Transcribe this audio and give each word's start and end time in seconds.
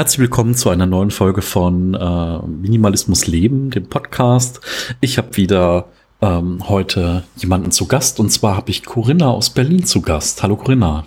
Herzlich 0.00 0.20
willkommen 0.20 0.54
zu 0.54 0.70
einer 0.70 0.86
neuen 0.86 1.10
Folge 1.10 1.42
von 1.42 1.92
äh, 1.92 2.38
Minimalismus 2.46 3.26
Leben, 3.26 3.68
dem 3.68 3.86
Podcast. 3.86 4.62
Ich 5.02 5.18
habe 5.18 5.36
wieder 5.36 5.88
ähm, 6.22 6.66
heute 6.70 7.24
jemanden 7.36 7.70
zu 7.70 7.86
Gast 7.86 8.18
und 8.18 8.30
zwar 8.30 8.56
habe 8.56 8.70
ich 8.70 8.82
Corinna 8.82 9.28
aus 9.28 9.50
Berlin 9.50 9.84
zu 9.84 10.00
Gast. 10.00 10.42
Hallo 10.42 10.56
Corinna. 10.56 11.06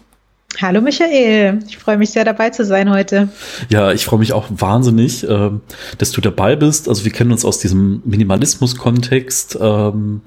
Hallo 0.62 0.80
Michael, 0.80 1.64
ich 1.68 1.80
freue 1.80 1.98
mich 1.98 2.12
sehr 2.12 2.24
dabei 2.24 2.52
zu 2.52 2.64
sein 2.66 2.92
heute. 2.92 3.30
Ja, 3.68 3.92
ich 3.92 4.06
freue 4.06 4.20
mich 4.20 4.32
auch 4.32 4.46
wahnsinnig, 4.52 5.28
äh, 5.28 5.50
dass 5.98 6.12
du 6.12 6.22
dabei 6.22 6.56
bist. 6.56 6.88
Also 6.88 7.04
wir 7.04 7.12
kennen 7.12 7.32
uns 7.32 7.46
aus 7.46 7.58
diesem 7.58 8.04
Minimalismus-Kontext. 8.06 9.58
Ähm, 9.60 10.22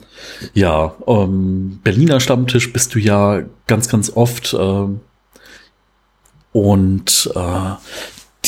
ja, 0.55 0.93
ähm, 1.07 1.79
Berliner 1.85 2.19
Stammtisch 2.19 2.73
bist 2.73 2.97
du 2.97 2.99
ja 2.99 3.43
ganz, 3.69 3.89
ganz 3.89 4.11
oft. 4.13 4.57
Und 6.53 7.31
äh, 7.37 7.73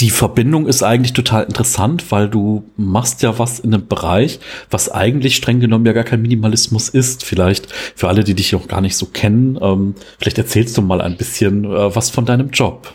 die 0.01 0.11
Verbindung 0.11 0.67
ist 0.67 0.83
eigentlich 0.83 1.13
total 1.13 1.45
interessant, 1.45 2.13
weil 2.13 2.29
du 2.29 2.65
machst 2.77 3.23
ja 3.23 3.39
was 3.39 3.59
in 3.59 3.75
einem 3.75 3.89
Bereich, 3.89 4.39
was 4.71 4.91
eigentlich 4.91 5.35
streng 5.35 5.59
genommen 5.59 5.87
ja 5.87 5.93
gar 5.93 6.05
kein 6.05 6.23
Minimalismus 6.23 6.89
ist. 6.89 7.25
Vielleicht 7.25 7.73
für 7.73 8.09
alle, 8.09 8.23
die 8.23 8.35
dich 8.35 8.55
auch 8.55 8.69
gar 8.69 8.81
nicht 8.81 8.97
so 8.97 9.07
kennen, 9.07 9.59
ähm, 9.61 9.95
vielleicht 10.19 10.39
erzählst 10.39 10.77
du 10.77 10.83
mal 10.83 11.01
ein 11.01 11.17
bisschen 11.17 11.65
äh, 11.65 11.95
was 11.95 12.11
von 12.11 12.27
deinem 12.27 12.51
Job. 12.51 12.95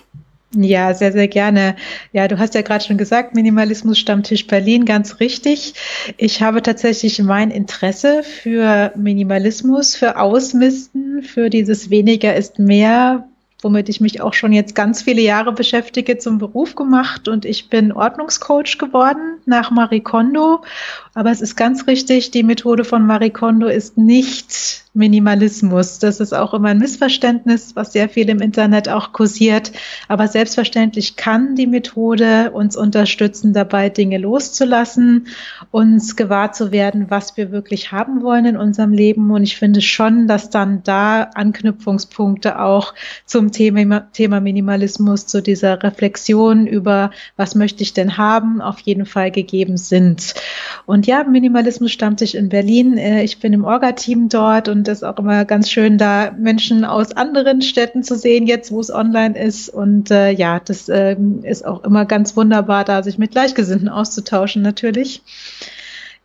Ja, 0.56 0.94
sehr, 0.94 1.12
sehr 1.12 1.28
gerne. 1.28 1.76
Ja, 2.12 2.28
du 2.28 2.38
hast 2.38 2.54
ja 2.54 2.62
gerade 2.62 2.86
schon 2.86 2.98
gesagt, 2.98 3.34
Minimalismus 3.34 3.98
Stammtisch 3.98 4.46
Berlin, 4.46 4.86
ganz 4.86 5.20
richtig. 5.20 5.74
Ich 6.18 6.44
habe 6.44 6.62
tatsächlich 6.62 7.20
mein 7.20 7.50
Interesse 7.50 8.22
für 8.22 8.94
Minimalismus, 8.96 9.96
für 9.96 10.20
Ausmisten, 10.20 11.24
für 11.24 11.50
dieses 11.50 11.90
weniger 11.90 12.36
ist 12.36 12.60
mehr 12.60 13.28
womit 13.64 13.90
ich 13.90 14.02
mich 14.02 14.22
auch 14.22 14.34
schon 14.34 14.54
jetzt 14.54 14.76
ganz 14.76 15.02
viele 15.02 15.22
Jahre 15.22 15.54
beschäftige, 15.54 16.18
zum 16.18 16.38
Beruf 16.38 16.76
gemacht 16.76 17.28
und 17.28 17.46
ich 17.46 17.70
bin 17.70 17.92
Ordnungscoach 17.92 18.78
geworden 18.78 19.40
nach 19.46 19.72
Marie 19.72 20.02
Kondo. 20.02 20.62
Aber 21.16 21.32
es 21.32 21.42
ist 21.42 21.56
ganz 21.56 21.86
richtig, 21.88 22.32
die 22.32 22.44
Methode 22.44 22.84
von 22.84 23.06
Marie 23.06 23.30
Kondo 23.30 23.68
ist 23.68 23.98
nicht 23.98 24.84
Minimalismus. 24.96 25.98
Das 25.98 26.20
ist 26.20 26.34
auch 26.34 26.54
immer 26.54 26.70
ein 26.70 26.78
Missverständnis, 26.78 27.76
was 27.76 27.94
sehr 27.94 28.10
viel 28.10 28.30
im 28.30 28.40
Internet 28.40 28.90
auch 28.90 29.12
kursiert. 29.12 29.72
Aber 30.08 30.28
selbstverständlich 30.28 31.16
kann 31.16 31.56
die 31.56 31.66
Methode 31.66 32.52
uns 32.52 32.78
unterstützen, 32.78 33.54
dabei 33.54 33.90
Dinge 33.90 34.20
loszulassen, 34.20 35.28
uns 35.72 36.16
gewahr 36.16 36.52
zu 36.52 36.72
werden, 36.72 37.10
was 37.10 37.38
wir 37.38 37.52
wirklich 37.52 37.92
haben 37.92 38.22
wollen 38.22 38.46
in 38.46 38.58
unserem 38.58 38.92
Leben. 38.92 39.32
Und 39.32 39.44
ich 39.44 39.58
finde 39.58 39.82
schon, 39.82 40.28
dass 40.28 40.52
dann 40.52 40.84
da 40.84 41.24
Anknüpfungspunkte 41.34 42.60
auch 42.60 42.94
zum 43.26 43.52
Thema, 43.52 44.12
Thema 44.14 44.42
Minimalismus, 44.42 45.26
zu 45.26 45.42
dieser 45.42 45.82
Reflexion 45.82 46.68
über, 46.68 47.10
was 47.36 47.56
möchte 47.56 47.82
ich 47.82 47.94
denn 47.94 48.18
haben, 48.18 48.62
auf 48.62 48.80
jeden 48.80 49.08
Fall 49.08 49.32
gegeben 49.32 49.78
sind. 49.78 50.36
Und 50.86 51.03
ja, 51.06 51.24
Minimalismus 51.24 51.92
stammt 51.92 52.20
sich 52.20 52.36
in 52.36 52.50
Berlin. 52.50 52.98
Äh, 52.98 53.24
ich 53.24 53.40
bin 53.40 53.54
im 53.54 53.66
Orga-Team 53.66 54.30
dort 54.30 54.68
und 54.68 54.88
das 54.88 55.00
ist 55.00 55.04
auch 55.04 55.18
immer 55.18 55.46
ganz 55.46 55.70
schön, 55.70 55.98
da 55.98 56.32
Menschen 56.38 56.86
aus 56.86 57.12
anderen 57.12 57.62
Städten 57.62 58.04
zu 58.04 58.16
sehen, 58.16 58.48
jetzt 58.48 58.72
wo 58.72 58.80
es 58.80 58.94
online 58.94 59.38
ist. 59.38 59.70
Und 59.70 60.12
äh, 60.12 60.32
ja, 60.32 60.60
das 60.60 60.90
äh, 60.90 61.16
ist 61.44 61.66
auch 61.66 61.84
immer 61.84 62.06
ganz 62.06 62.36
wunderbar, 62.36 62.84
da 62.84 63.04
sich 63.04 63.18
mit 63.18 63.32
Gleichgesinnten 63.32 63.90
auszutauschen 63.90 64.62
natürlich. 64.62 65.22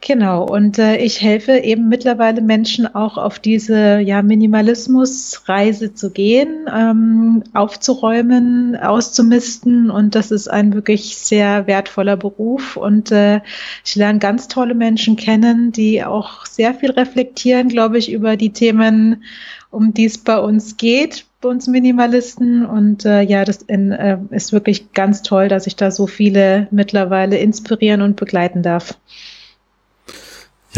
Genau, 0.01 0.45
und 0.45 0.79
äh, 0.79 0.97
ich 0.99 1.21
helfe 1.21 1.59
eben 1.59 1.89
mittlerweile 1.89 2.41
Menschen 2.41 2.87
auch 2.95 3.19
auf 3.19 3.41
diese 3.41 3.99
ja, 3.99 4.23
Minimalismusreise 4.23 5.93
zu 5.93 6.13
gehen, 6.13 6.67
ähm, 6.73 7.43
aufzuräumen, 7.53 8.77
auszumisten. 8.77 9.91
Und 9.91 10.15
das 10.15 10.31
ist 10.31 10.49
ein 10.49 10.73
wirklich 10.73 11.17
sehr 11.17 11.67
wertvoller 11.67 12.17
Beruf. 12.17 12.77
Und 12.77 13.11
äh, 13.11 13.41
ich 13.85 13.97
lerne 13.97 14.21
ganz 14.21 14.47
tolle 14.47 14.75
Menschen 14.75 15.17
kennen, 15.17 15.73
die 15.73 16.05
auch 16.05 16.47
sehr 16.47 16.75
viel 16.75 16.93
reflektieren, 16.93 17.69
glaube 17.69 17.99
ich, 17.99 18.13
über 18.13 18.37
die 18.37 18.53
Themen, 18.53 19.25
um 19.71 19.95
die 19.95 20.05
es 20.05 20.19
bei 20.19 20.39
uns 20.39 20.77
geht, 20.77 21.27
bei 21.41 21.49
uns 21.49 21.67
Minimalisten. 21.67 22.65
Und 22.65 23.05
äh, 23.05 23.23
ja, 23.23 23.45
das 23.45 23.63
in, 23.63 23.91
äh, 23.91 24.19
ist 24.31 24.53
wirklich 24.53 24.93
ganz 24.93 25.23
toll, 25.23 25.49
dass 25.49 25.67
ich 25.67 25.75
da 25.75 25.91
so 25.91 26.07
viele 26.07 26.69
mittlerweile 26.71 27.37
inspirieren 27.39 28.01
und 28.01 28.15
begleiten 28.15 28.63
darf. 28.63 28.97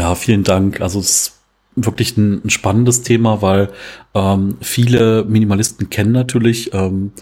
Ja, 0.00 0.14
vielen 0.14 0.44
Dank. 0.44 0.80
Also 0.80 0.98
es 0.98 1.10
ist 1.10 1.32
wirklich 1.76 2.16
ein, 2.16 2.40
ein 2.42 2.48
spannendes 2.48 3.02
Thema, 3.02 3.42
weil 3.42 3.68
ähm, 4.14 4.56
viele 4.62 5.26
Minimalisten 5.26 5.90
kennen 5.90 6.12
natürlich 6.12 6.72
ähm, 6.72 7.12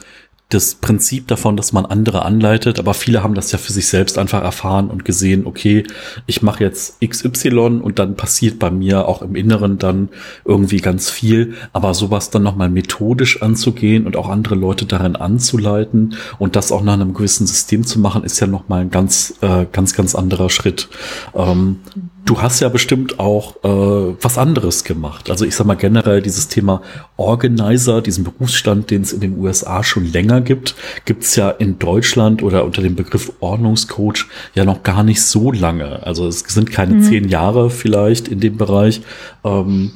das 0.49 0.77
Prinzip 0.77 1.27
davon, 1.27 1.57
dass 1.57 1.73
man 1.73 1.87
andere 1.87 2.25
anleitet, 2.25 2.79
aber 2.79 2.95
viele 2.95 3.25
haben 3.25 3.35
das 3.35 3.51
ja 3.51 3.59
für 3.59 3.73
sich 3.73 3.89
selbst 3.89 4.17
einfach 4.17 4.43
erfahren 4.43 4.91
und 4.91 5.05
gesehen, 5.05 5.45
okay, 5.45 5.83
ich 6.27 6.41
mache 6.41 6.63
jetzt 6.63 7.01
XY 7.05 7.81
und 7.83 7.99
dann 7.99 8.15
passiert 8.15 8.61
bei 8.61 8.71
mir 8.71 9.09
auch 9.09 9.23
im 9.23 9.35
Inneren 9.35 9.79
dann 9.79 10.09
irgendwie 10.45 10.79
ganz 10.79 11.11
viel, 11.11 11.55
aber 11.73 11.95
sowas 11.95 12.31
dann 12.31 12.45
nochmal 12.45 12.71
methodisch 12.71 13.43
anzugehen 13.43 14.07
und 14.07 14.17
auch 14.17 14.29
andere 14.29 14.55
Leute 14.55 14.87
darin 14.87 15.17
anzuleiten 15.17 16.15
und 16.39 16.55
das 16.55 16.71
auch 16.71 16.83
nach 16.83 16.95
einem 16.95 17.13
gewissen 17.13 17.49
System 17.49 17.85
zu 17.85 17.99
machen, 17.99 18.23
ist 18.23 18.39
ja 18.39 18.47
nochmal 18.47 18.83
ein 18.83 18.91
ganz, 18.91 19.35
äh, 19.41 19.67
ganz, 19.73 19.95
ganz 19.95 20.15
anderer 20.15 20.49
Schritt. 20.49 20.89
Ähm, 21.35 21.81
Du 22.29 22.43
hast 22.43 22.61
ja 22.61 22.69
bestimmt 22.69 23.19
auch 23.19 23.57
äh, 23.65 24.15
was 24.21 24.37
anderes 24.37 24.85
gemacht. 24.85 25.31
Also 25.31 25.47
ich 25.47 25.57
sag 25.57 25.67
mal 25.67 25.77
generell 25.77 26.21
dieses 26.21 26.49
Thema 26.49 26.83
Organizer, 27.17 28.03
diesen 28.03 28.23
Berufsstand, 28.23 28.91
den 28.91 29.01
es 29.01 29.15
in 29.15 29.21
den 29.21 29.39
USA 29.39 29.83
schon 29.83 30.05
länger 30.05 30.43
gibt, 30.43 30.75
gibt's 31.07 31.37
ja 31.37 31.49
in 31.49 31.79
Deutschland 31.79 32.43
oder 32.43 32.67
unter 32.67 32.83
dem 32.83 32.97
Begriff 32.97 33.33
Ordnungscoach 33.41 34.27
ja 34.55 34.67
noch 34.67 34.83
gar 34.83 35.05
nicht 35.05 35.23
so 35.23 35.53
lange. 35.53 36.05
Also 36.07 36.27
es 36.27 36.41
sind 36.41 36.71
keine 36.71 36.97
mhm. 36.97 37.03
zehn 37.03 37.29
Jahre 37.31 37.71
vielleicht 37.71 38.29
in 38.29 38.41
dem 38.41 38.59
Bereich. 38.59 39.01
Ähm, 39.43 39.93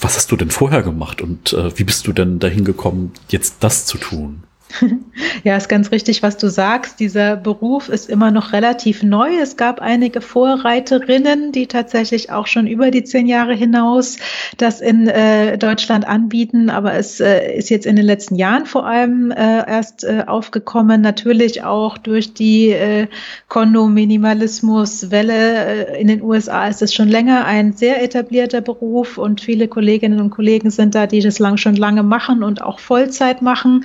was 0.00 0.16
hast 0.16 0.32
du 0.32 0.36
denn 0.36 0.50
vorher 0.50 0.82
gemacht 0.82 1.22
und 1.22 1.52
äh, 1.52 1.78
wie 1.78 1.84
bist 1.84 2.08
du 2.08 2.12
denn 2.12 2.40
dahin 2.40 2.64
gekommen, 2.64 3.12
jetzt 3.28 3.58
das 3.60 3.86
zu 3.86 3.98
tun? 3.98 4.42
Ja, 5.44 5.56
ist 5.56 5.68
ganz 5.68 5.92
richtig, 5.92 6.22
was 6.22 6.36
du 6.36 6.48
sagst. 6.48 7.00
Dieser 7.00 7.36
Beruf 7.36 7.88
ist 7.88 8.10
immer 8.10 8.30
noch 8.30 8.52
relativ 8.52 9.02
neu. 9.02 9.30
Es 9.40 9.56
gab 9.56 9.80
einige 9.80 10.20
Vorreiterinnen, 10.20 11.52
die 11.52 11.68
tatsächlich 11.68 12.32
auch 12.32 12.46
schon 12.46 12.66
über 12.66 12.90
die 12.90 13.04
zehn 13.04 13.26
Jahre 13.26 13.54
hinaus 13.54 14.18
das 14.56 14.80
in 14.80 15.08
äh, 15.08 15.56
Deutschland 15.56 16.06
anbieten. 16.06 16.68
Aber 16.70 16.94
es 16.94 17.20
äh, 17.20 17.56
ist 17.56 17.70
jetzt 17.70 17.86
in 17.86 17.96
den 17.96 18.04
letzten 18.04 18.34
Jahren 18.34 18.66
vor 18.66 18.86
allem 18.86 19.30
äh, 19.30 19.68
erst 19.68 20.04
äh, 20.04 20.24
aufgekommen. 20.26 21.00
Natürlich 21.00 21.62
auch 21.62 21.98
durch 21.98 22.34
die 22.34 22.70
äh, 22.70 23.06
Kondominimalismus-Welle 23.48 25.94
äh, 25.94 26.00
in 26.00 26.08
den 26.08 26.22
USA 26.22 26.66
ist 26.66 26.82
es 26.82 26.92
schon 26.92 27.08
länger 27.08 27.44
ein 27.44 27.72
sehr 27.72 28.02
etablierter 28.02 28.60
Beruf 28.60 29.18
und 29.18 29.40
viele 29.40 29.68
Kolleginnen 29.68 30.20
und 30.20 30.30
Kollegen 30.30 30.70
sind 30.70 30.94
da, 30.94 31.06
die 31.06 31.20
das 31.20 31.38
lang 31.38 31.56
schon 31.56 31.76
lange 31.76 32.02
machen 32.02 32.42
und 32.42 32.62
auch 32.62 32.80
Vollzeit 32.80 33.42
machen. 33.42 33.84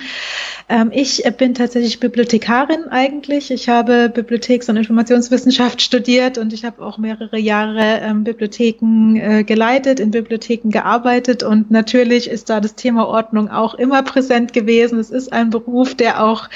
Ähm, 0.68 0.81
ich 0.90 1.22
bin 1.36 1.54
tatsächlich 1.54 2.00
Bibliothekarin 2.00 2.88
eigentlich. 2.88 3.50
Ich 3.50 3.68
habe 3.68 4.08
Bibliotheks- 4.08 4.68
und 4.68 4.76
Informationswissenschaft 4.76 5.82
studiert 5.82 6.38
und 6.38 6.52
ich 6.52 6.64
habe 6.64 6.82
auch 6.84 6.98
mehrere 6.98 7.38
Jahre 7.38 8.00
ähm, 8.02 8.24
Bibliotheken 8.24 9.16
äh, 9.16 9.44
geleitet, 9.44 10.00
in 10.00 10.10
Bibliotheken 10.10 10.70
gearbeitet 10.70 11.42
und 11.42 11.70
natürlich 11.70 12.28
ist 12.28 12.50
da 12.50 12.60
das 12.60 12.74
Thema 12.74 13.06
Ordnung 13.06 13.50
auch 13.50 13.74
immer 13.74 14.02
präsent 14.02 14.52
gewesen. 14.52 14.98
Es 14.98 15.10
ist 15.10 15.32
ein 15.32 15.50
Beruf, 15.50 15.94
der 15.94 16.24
auch 16.24 16.48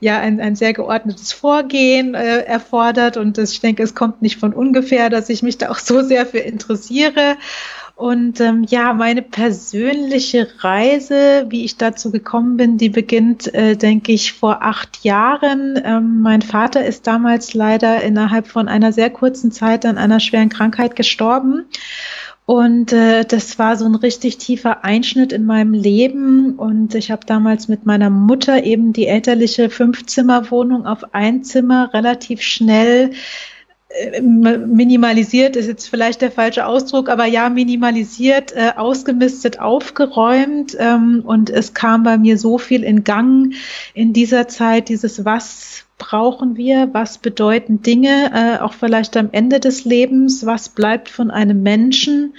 ja 0.00 0.18
ein, 0.18 0.40
ein 0.40 0.54
sehr 0.54 0.74
geordnetes 0.74 1.32
Vorgehen 1.32 2.14
äh, 2.14 2.40
erfordert 2.40 3.16
und 3.16 3.38
das, 3.38 3.52
ich 3.52 3.60
denke, 3.60 3.82
es 3.82 3.94
kommt 3.94 4.22
nicht 4.22 4.38
von 4.38 4.52
ungefähr, 4.52 5.10
dass 5.10 5.28
ich 5.28 5.42
mich 5.42 5.58
da 5.58 5.70
auch 5.70 5.78
so 5.78 6.02
sehr 6.02 6.26
für 6.26 6.38
interessiere. 6.38 7.36
Und 7.94 8.40
ähm, 8.40 8.64
ja, 8.68 8.94
meine 8.94 9.22
persönliche 9.22 10.48
Reise, 10.58 11.46
wie 11.50 11.64
ich 11.64 11.76
dazu 11.76 12.10
gekommen 12.10 12.56
bin, 12.56 12.78
die 12.78 12.88
beginnt, 12.88 13.52
äh, 13.54 13.76
denke 13.76 14.12
ich, 14.12 14.32
vor 14.32 14.62
acht 14.62 15.04
Jahren. 15.04 15.80
Ähm, 15.84 16.20
mein 16.20 16.42
Vater 16.42 16.84
ist 16.84 17.06
damals 17.06 17.54
leider 17.54 18.02
innerhalb 18.02 18.48
von 18.48 18.66
einer 18.66 18.92
sehr 18.92 19.10
kurzen 19.10 19.52
Zeit 19.52 19.86
an 19.86 19.98
einer 19.98 20.20
schweren 20.20 20.48
Krankheit 20.48 20.96
gestorben. 20.96 21.66
Und 22.44 22.92
äh, 22.92 23.24
das 23.24 23.58
war 23.58 23.76
so 23.76 23.84
ein 23.84 23.94
richtig 23.94 24.38
tiefer 24.38 24.84
Einschnitt 24.84 25.32
in 25.32 25.44
meinem 25.44 25.74
Leben. 25.74 26.56
Und 26.56 26.94
ich 26.94 27.10
habe 27.10 27.24
damals 27.24 27.68
mit 27.68 27.86
meiner 27.86 28.10
Mutter 28.10 28.64
eben 28.64 28.92
die 28.92 29.06
elterliche 29.06 29.70
Fünfzimmerwohnung 29.70 30.86
auf 30.86 31.14
ein 31.14 31.44
Zimmer 31.44 31.90
relativ 31.94 32.42
schnell 32.42 33.12
minimalisiert 34.20 35.56
ist 35.56 35.66
jetzt 35.66 35.88
vielleicht 35.88 36.22
der 36.22 36.30
falsche 36.30 36.66
Ausdruck, 36.66 37.08
aber 37.08 37.26
ja, 37.26 37.48
minimalisiert, 37.48 38.52
äh, 38.52 38.72
ausgemistet, 38.76 39.60
aufgeräumt. 39.60 40.76
Ähm, 40.78 41.22
und 41.24 41.50
es 41.50 41.74
kam 41.74 42.02
bei 42.02 42.16
mir 42.16 42.38
so 42.38 42.58
viel 42.58 42.84
in 42.84 43.04
Gang 43.04 43.54
in 43.94 44.12
dieser 44.12 44.48
Zeit, 44.48 44.88
dieses 44.88 45.24
Was 45.24 45.84
brauchen 45.98 46.56
wir, 46.56 46.88
was 46.92 47.18
bedeuten 47.18 47.82
Dinge, 47.82 48.32
äh, 48.34 48.60
auch 48.60 48.72
vielleicht 48.72 49.16
am 49.16 49.28
Ende 49.30 49.60
des 49.60 49.84
Lebens, 49.84 50.44
was 50.44 50.68
bleibt 50.68 51.08
von 51.08 51.30
einem 51.30 51.62
Menschen 51.62 52.34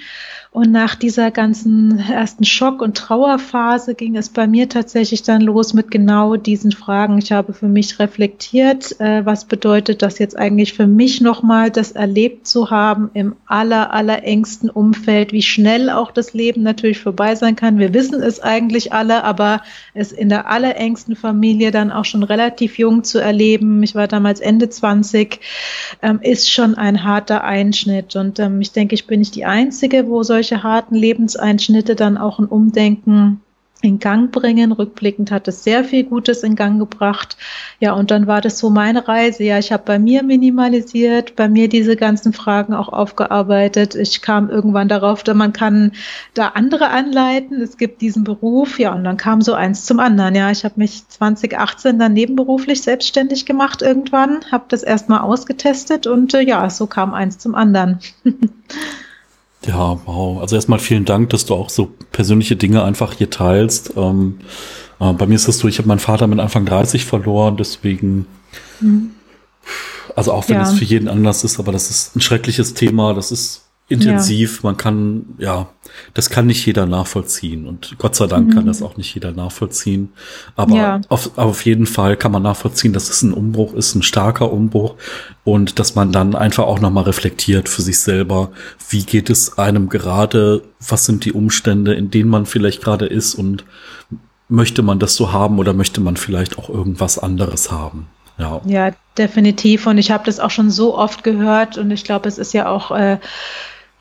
und 0.54 0.72
nach 0.72 0.94
dieser 0.94 1.32
ganzen 1.32 1.98
ersten 1.98 2.44
Schock- 2.44 2.84
und 2.84 2.96
Trauerphase 2.96 3.96
ging 3.96 4.16
es 4.16 4.30
bei 4.30 4.46
mir 4.46 4.70
tatsächlich 4.70 5.24
dann 5.24 5.42
los 5.42 5.74
mit 5.74 5.90
genau 5.90 6.36
diesen 6.36 6.72
Fragen. 6.72 7.18
Ich 7.18 7.32
habe 7.32 7.54
für 7.54 7.68
mich 7.68 7.98
reflektiert, 7.98 9.00
äh, 9.00 9.26
was 9.26 9.46
bedeutet 9.46 10.04
das 10.04 10.20
jetzt 10.20 10.38
eigentlich 10.38 10.74
für 10.74 10.86
mich 10.86 11.22
nochmal, 11.22 11.72
das 11.72 11.94
erlebt 11.94 12.46
zu 12.46 12.70
haben 12.70 13.10
im 13.16 13.36
aller, 13.48 13.96
aller 13.96 14.26
engsten 14.26 14.70
Umfeld, 14.70 15.32
wie 15.32 15.42
schnell 15.42 15.90
auch 15.90 16.12
das 16.12 16.34
Leben 16.34 16.62
natürlich 16.62 17.00
vorbei 17.00 17.34
sein 17.34 17.56
kann. 17.56 17.80
Wir 17.80 17.92
wissen 17.96 18.22
es 18.22 18.40
eigentlich 18.40 18.94
alle, 18.94 19.24
aber 19.24 19.64
es 19.96 20.12
in 20.12 20.30
der 20.30 20.52
allerengsten 20.52 21.16
Familie 21.16 21.72
dann 21.72 21.92
auch 21.92 22.06
schon 22.06 22.22
relativ 22.22 22.78
jung 22.78 23.04
zu 23.04 23.18
erleben, 23.18 23.82
ich 23.82 23.96
war 23.96 24.08
damals 24.08 24.40
Ende 24.40 24.70
20, 24.70 25.40
ähm, 26.04 26.20
ist 26.22 26.52
schon 26.52 26.76
ein 26.76 27.04
harter 27.04 27.44
Einschnitt. 27.44 28.16
Und 28.16 28.38
ähm, 28.38 28.62
ich 28.62 28.72
denke, 28.72 28.94
ich 28.94 29.08
bin 29.08 29.18
nicht 29.18 29.34
die 29.34 29.46
Einzige, 29.46 30.08
wo 30.08 30.22
solche 30.22 30.43
solche 30.44 30.62
harten 30.62 30.95
Lebenseinschnitte 30.95 31.95
dann 31.95 32.18
auch 32.18 32.38
ein 32.38 32.45
Umdenken 32.45 33.40
in 33.81 34.00
Gang 34.00 34.30
bringen. 34.30 34.74
Rückblickend 34.74 35.31
hat 35.31 35.48
es 35.48 35.63
sehr 35.63 35.86
viel 35.86 36.04
Gutes 36.04 36.44
in 36.44 36.56
Gang 36.56 36.80
gebracht. 36.80 37.38
Ja, 37.80 37.94
und 37.94 38.12
dann 38.12 38.28
war 38.28 38.42
das 38.42 38.60
so 38.60 38.69
meine 38.69 39.07
Reise. 39.07 39.45
Ja, 39.45 39.57
ich 39.57 39.72
habe 39.72 39.84
bei 39.86 40.00
mir 40.00 40.22
minimalisiert, 40.22 41.38
bei 41.38 41.48
mir 41.48 41.69
diese 41.69 41.95
ganzen 41.95 42.34
Fragen 42.34 42.74
auch 42.74 42.90
aufgearbeitet. 42.90 43.95
Ich 43.95 44.22
kam 44.22 44.50
irgendwann 44.50 44.90
darauf, 44.90 45.24
dass 45.24 45.36
man 45.36 45.54
kann 45.54 45.94
da 46.34 46.50
andere 46.50 46.90
anleiten. 46.90 47.62
Es 47.62 47.78
gibt 47.78 48.01
diesen 48.01 48.25
Beruf. 48.25 48.80
Ja, 48.80 48.94
und 48.94 49.06
dann 49.06 49.16
kam 49.16 49.42
so 49.42 49.54
eins 49.54 49.86
zum 49.86 50.01
anderen. 50.01 50.36
Ja, 50.36 50.51
ich 50.51 50.66
habe 50.66 50.75
mich 50.78 51.07
2018 51.07 52.00
dann 52.00 52.12
nebenberuflich 52.12 52.81
selbstständig 52.81 53.45
gemacht 53.45 53.81
irgendwann, 53.81 54.42
habe 54.51 54.66
das 54.68 54.84
erstmal 54.84 55.22
ausgetestet 55.22 56.06
und 56.06 56.34
äh, 56.34 56.42
ja, 56.42 56.69
so 56.69 56.86
kam 56.86 57.13
eins 57.13 57.38
zum 57.38 57.56
anderen. 57.56 58.00
Ja, 59.65 60.00
wow. 60.06 60.42
Also 60.42 60.56
erstmal 60.56 60.80
vielen 60.80 61.06
Dank, 61.06 61.30
dass 61.30 61.45
du 61.45 61.54
auch 61.54 61.69
so 61.69 61.92
persönliche 62.12 62.56
Dinge 62.56 62.83
einfach 62.83 63.13
hier 63.13 63.30
teilst. 63.30 63.94
Ähm, 63.95 64.39
äh, 65.00 65.13
bei 65.13 65.25
mir 65.25 65.36
ist 65.36 65.48
es 65.48 65.60
so, 65.60 65.68
ich 65.68 65.77
habe 65.77 65.88
meinen 65.88 66.00
Vater 66.00 66.27
mit 66.27 66.39
Anfang 66.39 66.65
30 66.65 67.06
verloren, 67.06 67.57
deswegen, 67.57 68.27
mhm. 68.80 69.12
also 70.15 70.33
auch 70.33 70.48
wenn 70.50 70.60
es 70.60 70.74
für 70.74 70.86
jeden 70.86 71.07
anders 71.07 71.44
ist, 71.44 71.60
aber 71.60 71.71
das 71.71 71.89
ist 71.89 72.15
ein 72.15 72.21
schreckliches 72.21 72.74
Thema, 72.74 73.13
das 73.13 73.31
ist 73.31 73.62
intensiv. 73.89 74.57
Ja. 74.57 74.69
Man 74.69 74.77
kann, 74.77 75.25
ja, 75.38 75.68
das 76.13 76.30
kann 76.30 76.47
nicht 76.47 76.65
jeder 76.65 76.85
nachvollziehen. 76.85 77.68
Und 77.68 77.95
Gott 77.97 78.15
sei 78.15 78.27
Dank 78.27 78.47
mhm. 78.47 78.53
kann 78.53 78.65
das 78.65 78.81
auch 78.81 78.97
nicht 78.97 79.13
jeder 79.13 79.31
nachvollziehen. 79.31 80.13
Aber 80.56 80.75
ja. 80.75 81.01
auf, 81.09 81.38
auf 81.38 81.65
jeden 81.65 81.85
Fall 81.85 82.18
kann 82.18 82.31
man 82.31 82.44
nachvollziehen, 82.44 82.94
dass 82.94 83.09
es 83.09 83.21
ein 83.21 83.33
Umbruch 83.33 83.74
ist, 83.74 83.95
ein 83.95 84.03
starker 84.03 84.51
Umbruch. 84.51 84.95
Und 85.44 85.80
dass 85.80 85.95
man 85.95 86.12
dann 86.12 86.35
einfach 86.35 86.63
auch 86.63 86.80
nochmal 86.80 87.03
reflektiert 87.03 87.69
für 87.69 87.81
sich 87.81 88.00
selber, 88.00 88.51
wie 88.89 89.03
geht 89.03 89.30
es 89.30 89.57
einem 89.57 89.89
gerade, 89.89 90.63
was 90.88 91.06
sind 91.06 91.25
die 91.25 91.33
Umstände, 91.33 91.94
in 91.94 92.09
denen 92.09 92.30
man 92.30 92.45
vielleicht 92.45 92.81
gerade 92.81 93.06
ist 93.06 93.35
und 93.35 93.65
möchte 94.47 94.81
man 94.83 95.00
das 95.00 95.15
so 95.15 95.33
haben 95.33 95.59
oder 95.59 95.74
möchte 95.74 96.00
man 96.00 96.15
vielleicht 96.15 96.57
auch 96.57 96.69
irgendwas 96.69 97.19
anderes 97.19 97.71
haben? 97.71 98.07
Ja. 98.38 98.62
ja, 98.65 98.91
definitiv. 99.18 99.85
Und 99.85 99.97
ich 99.97 100.12
habe 100.12 100.25
das 100.25 100.39
auch 100.39 100.50
schon 100.50 100.71
so 100.71 100.97
oft 100.97 101.24
gehört 101.24 101.77
und 101.77 101.91
ich 101.91 102.03
glaube, 102.03 102.27
es 102.27 102.38
ist 102.38 102.53
ja 102.53 102.68
auch 102.68 102.91
äh, 102.91 103.19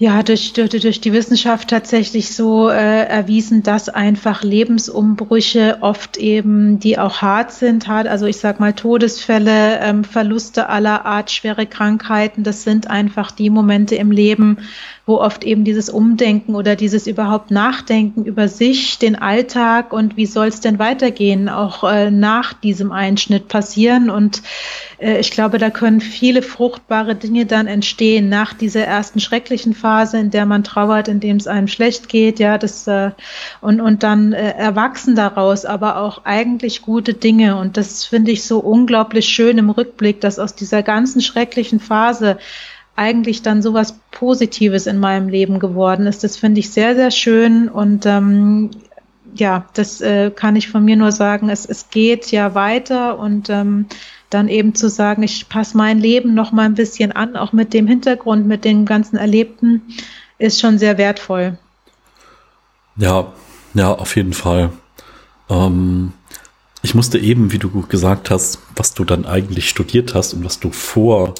ja, 0.02 0.24
durch, 0.24 0.52
durch, 0.52 0.70
durch 0.70 1.00
die 1.00 1.12
Wissenschaft 1.12 1.70
tatsächlich 1.70 2.34
so 2.34 2.68
äh, 2.68 3.04
erwiesen, 3.04 3.62
dass 3.62 3.88
einfach 3.88 4.42
Lebensumbrüche 4.42 5.78
oft 5.80 6.16
eben, 6.16 6.80
die 6.80 6.98
auch 6.98 7.22
hart 7.22 7.52
sind, 7.52 7.86
hart, 7.86 8.08
also 8.08 8.26
ich 8.26 8.38
sag 8.38 8.58
mal 8.58 8.72
Todesfälle, 8.72 9.78
ähm, 9.78 10.02
Verluste 10.02 10.68
aller 10.68 11.06
Art, 11.06 11.30
schwere 11.30 11.66
Krankheiten, 11.66 12.42
das 12.42 12.64
sind 12.64 12.90
einfach 12.90 13.30
die 13.30 13.48
Momente 13.48 13.94
im 13.94 14.10
Leben, 14.10 14.58
wo 15.04 15.16
oft 15.16 15.42
eben 15.42 15.64
dieses 15.64 15.88
Umdenken 15.88 16.54
oder 16.54 16.76
dieses 16.76 17.08
überhaupt 17.08 17.50
Nachdenken 17.50 18.24
über 18.24 18.46
sich, 18.46 19.00
den 19.00 19.16
Alltag 19.16 19.92
und 19.92 20.16
wie 20.16 20.26
soll 20.26 20.46
es 20.46 20.60
denn 20.60 20.78
weitergehen, 20.78 21.48
auch 21.48 21.82
äh, 21.82 22.12
nach 22.12 22.52
diesem 22.52 22.92
Einschnitt 22.92 23.48
passieren. 23.48 24.10
Und 24.10 24.42
äh, 24.98 25.18
ich 25.18 25.32
glaube, 25.32 25.58
da 25.58 25.70
können 25.70 26.00
viele 26.00 26.40
fruchtbare 26.40 27.16
Dinge 27.16 27.46
dann 27.46 27.66
entstehen 27.66 28.28
nach 28.28 28.54
dieser 28.54 28.84
ersten 28.84 29.18
schrecklichen 29.18 29.74
Phase, 29.74 30.18
in 30.18 30.30
der 30.30 30.46
man 30.46 30.62
trauert, 30.62 31.08
in 31.08 31.18
dem 31.18 31.36
es 31.36 31.48
einem 31.48 31.66
schlecht 31.66 32.08
geht, 32.08 32.38
ja, 32.38 32.56
das 32.56 32.86
äh, 32.86 33.10
und, 33.60 33.80
und 33.80 34.04
dann 34.04 34.32
äh, 34.32 34.52
erwachsen 34.52 35.16
daraus, 35.16 35.64
aber 35.64 35.96
auch 35.96 36.24
eigentlich 36.24 36.80
gute 36.80 37.14
Dinge. 37.14 37.56
Und 37.56 37.76
das 37.76 38.04
finde 38.04 38.30
ich 38.30 38.44
so 38.44 38.60
unglaublich 38.60 39.26
schön 39.28 39.58
im 39.58 39.70
Rückblick, 39.70 40.20
dass 40.20 40.38
aus 40.38 40.54
dieser 40.54 40.84
ganzen 40.84 41.20
schrecklichen 41.20 41.80
Phase 41.80 42.38
eigentlich 42.96 43.42
dann 43.42 43.62
sowas 43.62 43.98
Positives 44.10 44.86
in 44.86 44.98
meinem 44.98 45.28
Leben 45.28 45.58
geworden 45.58 46.06
ist. 46.06 46.24
Das 46.24 46.36
finde 46.36 46.60
ich 46.60 46.70
sehr, 46.70 46.94
sehr 46.94 47.10
schön 47.10 47.68
und 47.68 48.06
ähm, 48.06 48.70
ja, 49.34 49.66
das 49.74 50.00
äh, 50.00 50.30
kann 50.30 50.56
ich 50.56 50.68
von 50.68 50.84
mir 50.84 50.96
nur 50.96 51.12
sagen. 51.12 51.48
Es, 51.48 51.64
es 51.64 51.88
geht 51.90 52.30
ja 52.32 52.54
weiter 52.54 53.18
und 53.18 53.48
ähm, 53.48 53.86
dann 54.28 54.48
eben 54.48 54.74
zu 54.74 54.88
sagen, 54.88 55.22
ich 55.22 55.48
passe 55.48 55.76
mein 55.76 55.98
Leben 55.98 56.34
noch 56.34 56.52
mal 56.52 56.64
ein 56.64 56.74
bisschen 56.74 57.12
an, 57.12 57.36
auch 57.36 57.52
mit 57.52 57.72
dem 57.72 57.86
Hintergrund, 57.86 58.46
mit 58.46 58.64
dem 58.64 58.84
ganzen 58.84 59.16
Erlebten, 59.16 59.82
ist 60.38 60.60
schon 60.60 60.78
sehr 60.78 60.98
wertvoll. 60.98 61.58
Ja, 62.96 63.32
ja, 63.74 63.92
auf 63.92 64.16
jeden 64.16 64.34
Fall. 64.34 64.70
Ähm, 65.48 66.12
ich 66.82 66.94
musste 66.94 67.18
eben, 67.18 67.52
wie 67.52 67.58
du 67.58 67.70
gesagt 67.86 68.30
hast, 68.30 68.58
was 68.76 68.92
du 68.92 69.04
dann 69.04 69.24
eigentlich 69.24 69.68
studiert 69.68 70.14
hast 70.14 70.34
und 70.34 70.44
was 70.44 70.60
du 70.60 70.70
vor 70.70 71.34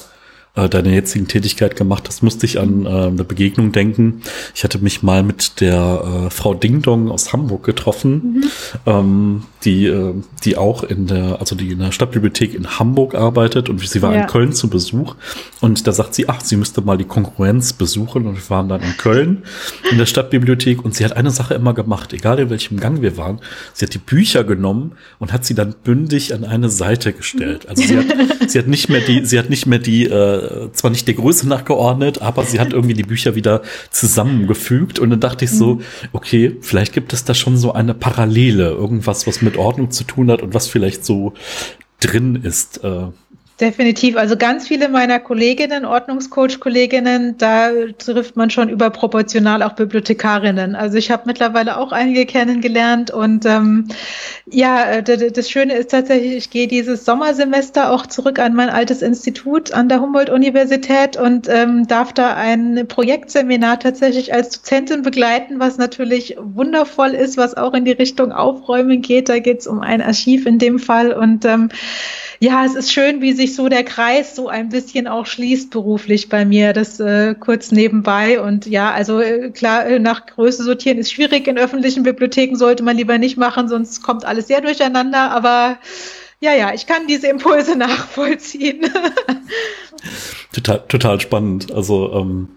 äh, 0.55 0.69
deiner 0.69 0.91
jetzigen 0.91 1.27
Tätigkeit 1.27 1.75
gemacht 1.75 2.03
hast, 2.07 2.21
musste 2.21 2.45
ich 2.45 2.59
an 2.59 2.85
äh, 2.85 2.89
eine 2.89 3.23
Begegnung 3.23 3.71
denken. 3.71 4.21
Ich 4.53 4.63
hatte 4.63 4.77
mich 4.77 5.01
mal 5.01 5.23
mit 5.23 5.61
der 5.61 6.27
äh, 6.27 6.29
Frau 6.29 6.53
Ding 6.53 6.83
Dong 6.83 7.09
aus 7.09 7.33
Hamburg 7.33 7.63
getroffen, 7.63 8.11
mhm. 8.13 8.43
ähm, 8.85 9.43
die, 9.65 9.87
äh, 9.87 10.13
die 10.43 10.57
auch 10.57 10.83
in 10.83 11.07
der, 11.07 11.39
also 11.39 11.55
die 11.55 11.71
in 11.71 11.79
der 11.79 11.91
Stadtbibliothek 11.91 12.53
in 12.53 12.77
Hamburg 12.77 13.15
arbeitet 13.15 13.67
und 13.67 13.79
sie 13.81 14.03
war 14.03 14.13
ja. 14.13 14.21
in 14.21 14.27
Köln 14.27 14.53
zu 14.53 14.69
Besuch 14.69 15.15
und 15.59 15.87
da 15.87 15.91
sagt 15.91 16.13
sie, 16.13 16.29
ach, 16.29 16.41
sie 16.41 16.55
müsste 16.55 16.81
mal 16.81 16.97
die 16.97 17.05
Konkurrenz 17.05 17.73
besuchen 17.73 18.27
und 18.27 18.35
wir 18.35 18.49
waren 18.51 18.69
dann 18.69 18.81
in 18.81 18.95
Köln 18.97 19.43
in 19.89 19.97
der 19.97 20.05
Stadtbibliothek 20.05 20.85
und 20.85 20.93
sie 20.93 21.03
hat 21.03 21.17
eine 21.17 21.31
Sache 21.31 21.55
immer 21.55 21.73
gemacht, 21.73 22.13
egal 22.13 22.37
in 22.37 22.51
welchem 22.51 22.79
Gang 22.79 23.01
wir 23.01 23.17
waren, 23.17 23.39
sie 23.73 23.85
hat 23.85 23.93
die 23.95 23.99
Bücher 23.99 24.43
genommen 24.43 24.91
und 25.17 25.33
hat 25.33 25.45
sie 25.45 25.55
dann 25.55 25.73
bündig 25.83 26.31
an 26.31 26.43
eine 26.43 26.69
Seite 26.69 27.11
gestellt. 27.11 27.67
Also 27.67 27.81
sie 27.81 27.97
hat, 27.97 28.05
sie 28.47 28.59
hat 28.59 28.67
nicht 28.67 28.89
mehr 28.89 29.01
die, 29.01 29.25
sie 29.25 29.39
hat 29.39 29.49
nicht 29.49 29.65
mehr 29.65 29.79
die, 29.79 30.05
äh, 30.05 30.42
zwar 30.73 30.91
nicht 30.91 31.07
der 31.07 31.15
Größe 31.15 31.47
nachgeordnet, 31.47 32.21
aber 32.21 32.43
sie 32.43 32.59
hat 32.59 32.73
irgendwie 32.73 32.95
die 32.95 33.03
Bücher 33.03 33.35
wieder 33.35 33.61
zusammengefügt 33.91 34.99
und 34.99 35.09
dann 35.09 35.21
dachte 35.21 35.45
ich 35.45 35.51
so, 35.51 35.79
okay, 36.11 36.57
vielleicht 36.61 36.91
gibt 36.91 37.13
es 37.13 37.23
da 37.23 37.33
schon 37.33 37.55
so 37.55 37.71
eine 37.71 37.93
Parallele, 37.93 38.71
irgendwas, 38.71 39.25
was 39.25 39.41
mit 39.41 39.53
mit 39.53 39.59
Ordnung 39.59 39.91
zu 39.91 40.03
tun 40.03 40.31
hat 40.31 40.41
und 40.41 40.53
was 40.53 40.67
vielleicht 40.67 41.05
so 41.05 41.33
drin 41.99 42.35
ist. 42.35 42.83
Äh, 42.83 43.07
Definitiv. 43.63 44.17
Also 44.17 44.35
ganz 44.35 44.67
viele 44.67 44.89
meiner 44.89 45.21
Kolleginnen, 45.21 45.85
Ordnungscoach-Kolleginnen, 45.85 47.37
da 47.37 47.69
trifft 47.97 48.35
man 48.35 48.49
schon 48.49 48.67
überproportional 48.67 49.63
auch 49.63 49.71
Bibliothekarinnen. 49.71 50.75
Also 50.75 50.97
ich 50.97 51.09
habe 51.09 51.23
mittlerweile 51.27 51.77
auch 51.77 51.93
einige 51.93 52.25
kennengelernt 52.25 53.09
und 53.09 53.45
ähm, 53.45 53.87
ja, 54.51 55.01
das 55.01 55.49
Schöne 55.49 55.75
ist 55.75 55.91
tatsächlich, 55.91 56.35
ich 56.35 56.49
gehe 56.49 56.67
dieses 56.67 57.05
Sommersemester 57.05 57.89
auch 57.93 58.05
zurück 58.05 58.37
an 58.37 58.53
mein 58.53 58.69
altes 58.69 59.01
Institut 59.01 59.71
an 59.71 59.87
der 59.87 60.01
Humboldt-Universität 60.01 61.15
und 61.15 61.47
ähm, 61.47 61.87
darf 61.87 62.11
da 62.11 62.35
ein 62.35 62.85
Projektseminar 62.89 63.79
tatsächlich 63.79 64.33
als 64.33 64.49
Dozentin 64.49 65.03
begleiten, 65.03 65.61
was 65.61 65.77
natürlich 65.77 66.35
wundervoll 66.37 67.11
ist, 67.11 67.37
was 67.37 67.55
auch 67.55 67.73
in 67.73 67.85
die 67.85 67.93
Richtung 67.93 68.33
Aufräumen 68.33 69.01
geht. 69.01 69.29
Da 69.29 69.39
geht 69.39 69.61
es 69.61 69.67
um 69.67 69.79
ein 69.79 70.01
Archiv 70.01 70.45
in 70.45 70.59
dem 70.59 70.79
Fall 70.79 71.13
und 71.13 71.45
ähm, 71.45 71.69
ja, 72.43 72.65
es 72.65 72.75
ist 72.75 72.91
schön, 72.91 73.21
wie 73.21 73.31
sich 73.31 73.55
so 73.55 73.69
der 73.69 73.85
Kreis 73.85 74.35
so 74.35 74.49
ein 74.49 74.67
bisschen 74.67 75.07
auch 75.07 75.25
schließt 75.25 75.69
beruflich 75.69 76.27
bei 76.27 76.43
mir. 76.43 76.73
Das 76.73 76.99
äh, 76.99 77.35
kurz 77.39 77.71
nebenbei. 77.71 78.41
Und 78.41 78.65
ja, 78.65 78.91
also 78.91 79.21
äh, 79.21 79.49
klar, 79.51 79.85
äh, 79.85 79.97
nach 79.97 80.25
Größe 80.25 80.61
sortieren 80.61 80.97
ist 80.97 81.13
schwierig 81.13 81.47
in 81.47 81.57
öffentlichen 81.57 82.03
Bibliotheken, 82.03 82.57
sollte 82.57 82.83
man 82.83 82.97
lieber 82.97 83.17
nicht 83.17 83.37
machen, 83.37 83.69
sonst 83.69 84.03
kommt 84.03 84.25
alles 84.25 84.47
sehr 84.47 84.59
durcheinander. 84.59 85.31
Aber 85.31 85.77
ja, 86.41 86.53
ja, 86.53 86.73
ich 86.73 86.85
kann 86.85 87.07
diese 87.07 87.27
Impulse 87.27 87.75
nachvollziehen. 87.77 88.91
total, 90.51 90.83
total 90.89 91.21
spannend. 91.21 91.71
Also 91.71 92.11
ähm, 92.11 92.49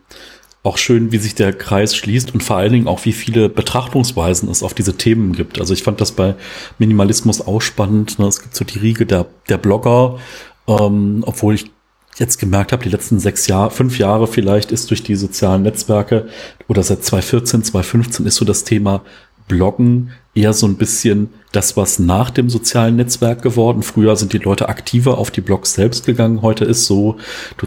auch 0.67 0.79
schön, 0.79 1.13
wie 1.13 1.19
sich 1.19 1.35
der 1.37 1.53
Kreis 1.53 1.95
schließt 1.95 2.35
und 2.35 2.43
vor 2.43 2.57
allen 2.57 2.73
Dingen 2.73 2.89
auch, 2.89 3.05
wie 3.05 3.13
viele 3.13 3.49
Betrachtungsweisen 3.49 4.51
es 4.51 4.63
auf 4.65 4.75
diese 4.75 4.97
Themen 4.97 5.33
gibt. 5.33 5.61
Also 5.61 5.73
ich 5.73 5.85
fand 5.85 6.01
das 6.01 6.13
bei 6.13 6.35
Minimalismus 6.79 7.41
auch 7.41 7.61
spannend. 7.61 8.19
Ne? 8.19 8.27
Es 8.27 8.43
gibt 8.43 8.57
so 8.57 8.65
die 8.65 8.81
Riege 8.81 9.07
der, 9.07 9.27
der 9.49 9.59
Blogger, 9.59 10.19
ähm, 10.67 11.23
obwohl 11.25 11.55
ich 11.55 11.71
jetzt 12.19 12.39
gemerkt 12.39 12.73
habe, 12.73 12.83
die 12.83 12.89
letzten 12.89 13.21
sechs 13.21 13.47
Jahre, 13.47 13.71
fünf 13.71 13.99
Jahre 13.99 14.27
vielleicht 14.27 14.73
ist 14.73 14.91
durch 14.91 15.03
die 15.03 15.15
sozialen 15.15 15.63
Netzwerke 15.63 16.29
oder 16.67 16.83
seit 16.83 17.05
2014, 17.05 17.63
2015 17.63 18.27
ist 18.27 18.37
so 18.37 18.45
das 18.45 18.65
Thema 18.65 19.03
Bloggen 19.47 20.11
eher 20.35 20.53
so 20.53 20.67
ein 20.67 20.77
bisschen 20.77 21.31
das, 21.53 21.77
was 21.77 21.99
nach 21.99 22.31
dem 22.31 22.51
sozialen 22.51 22.97
Netzwerk 22.97 23.43
geworden. 23.43 23.83
Früher 23.83 24.17
sind 24.17 24.33
die 24.33 24.39
Leute 24.39 24.69
aktiver 24.69 25.19
auf 25.19 25.31
die 25.31 25.41
Blogs 25.41 25.75
selbst 25.75 26.05
gegangen. 26.07 26.43
Heute 26.43 26.65
ist 26.65 26.87
so, 26.87 27.17
du 27.57 27.67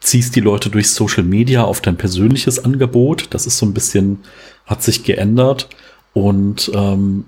ziehst 0.00 0.34
die 0.34 0.40
Leute 0.40 0.70
durch 0.70 0.90
Social 0.90 1.22
Media 1.22 1.64
auf 1.64 1.80
dein 1.80 1.96
persönliches 1.96 2.64
Angebot. 2.64 3.28
Das 3.30 3.46
ist 3.46 3.58
so 3.58 3.66
ein 3.66 3.74
bisschen, 3.74 4.20
hat 4.66 4.82
sich 4.82 5.04
geändert. 5.04 5.68
Und 6.12 6.70
ähm, 6.74 7.24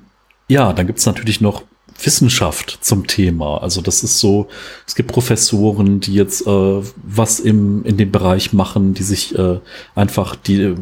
ja, 0.48 0.72
dann 0.72 0.86
gibt's 0.86 1.06
natürlich 1.06 1.40
noch 1.40 1.62
Wissenschaft 2.02 2.78
zum 2.80 3.06
Thema. 3.06 3.58
Also 3.62 3.80
das 3.80 4.02
ist 4.02 4.18
so, 4.18 4.48
es 4.86 4.94
gibt 4.94 5.12
Professoren, 5.12 6.00
die 6.00 6.14
jetzt 6.14 6.46
äh, 6.46 6.82
was 7.02 7.40
im, 7.40 7.84
in 7.84 7.96
dem 7.96 8.10
Bereich 8.10 8.52
machen, 8.52 8.94
die 8.94 9.02
sich 9.02 9.38
äh, 9.38 9.58
einfach 9.94 10.34
die, 10.34 10.74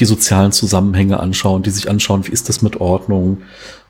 die 0.00 0.04
sozialen 0.04 0.52
Zusammenhänge 0.52 1.20
anschauen, 1.20 1.62
die 1.62 1.70
sich 1.70 1.88
anschauen, 1.88 2.26
wie 2.26 2.32
ist 2.32 2.48
das 2.48 2.62
mit 2.62 2.80
Ordnung. 2.80 3.42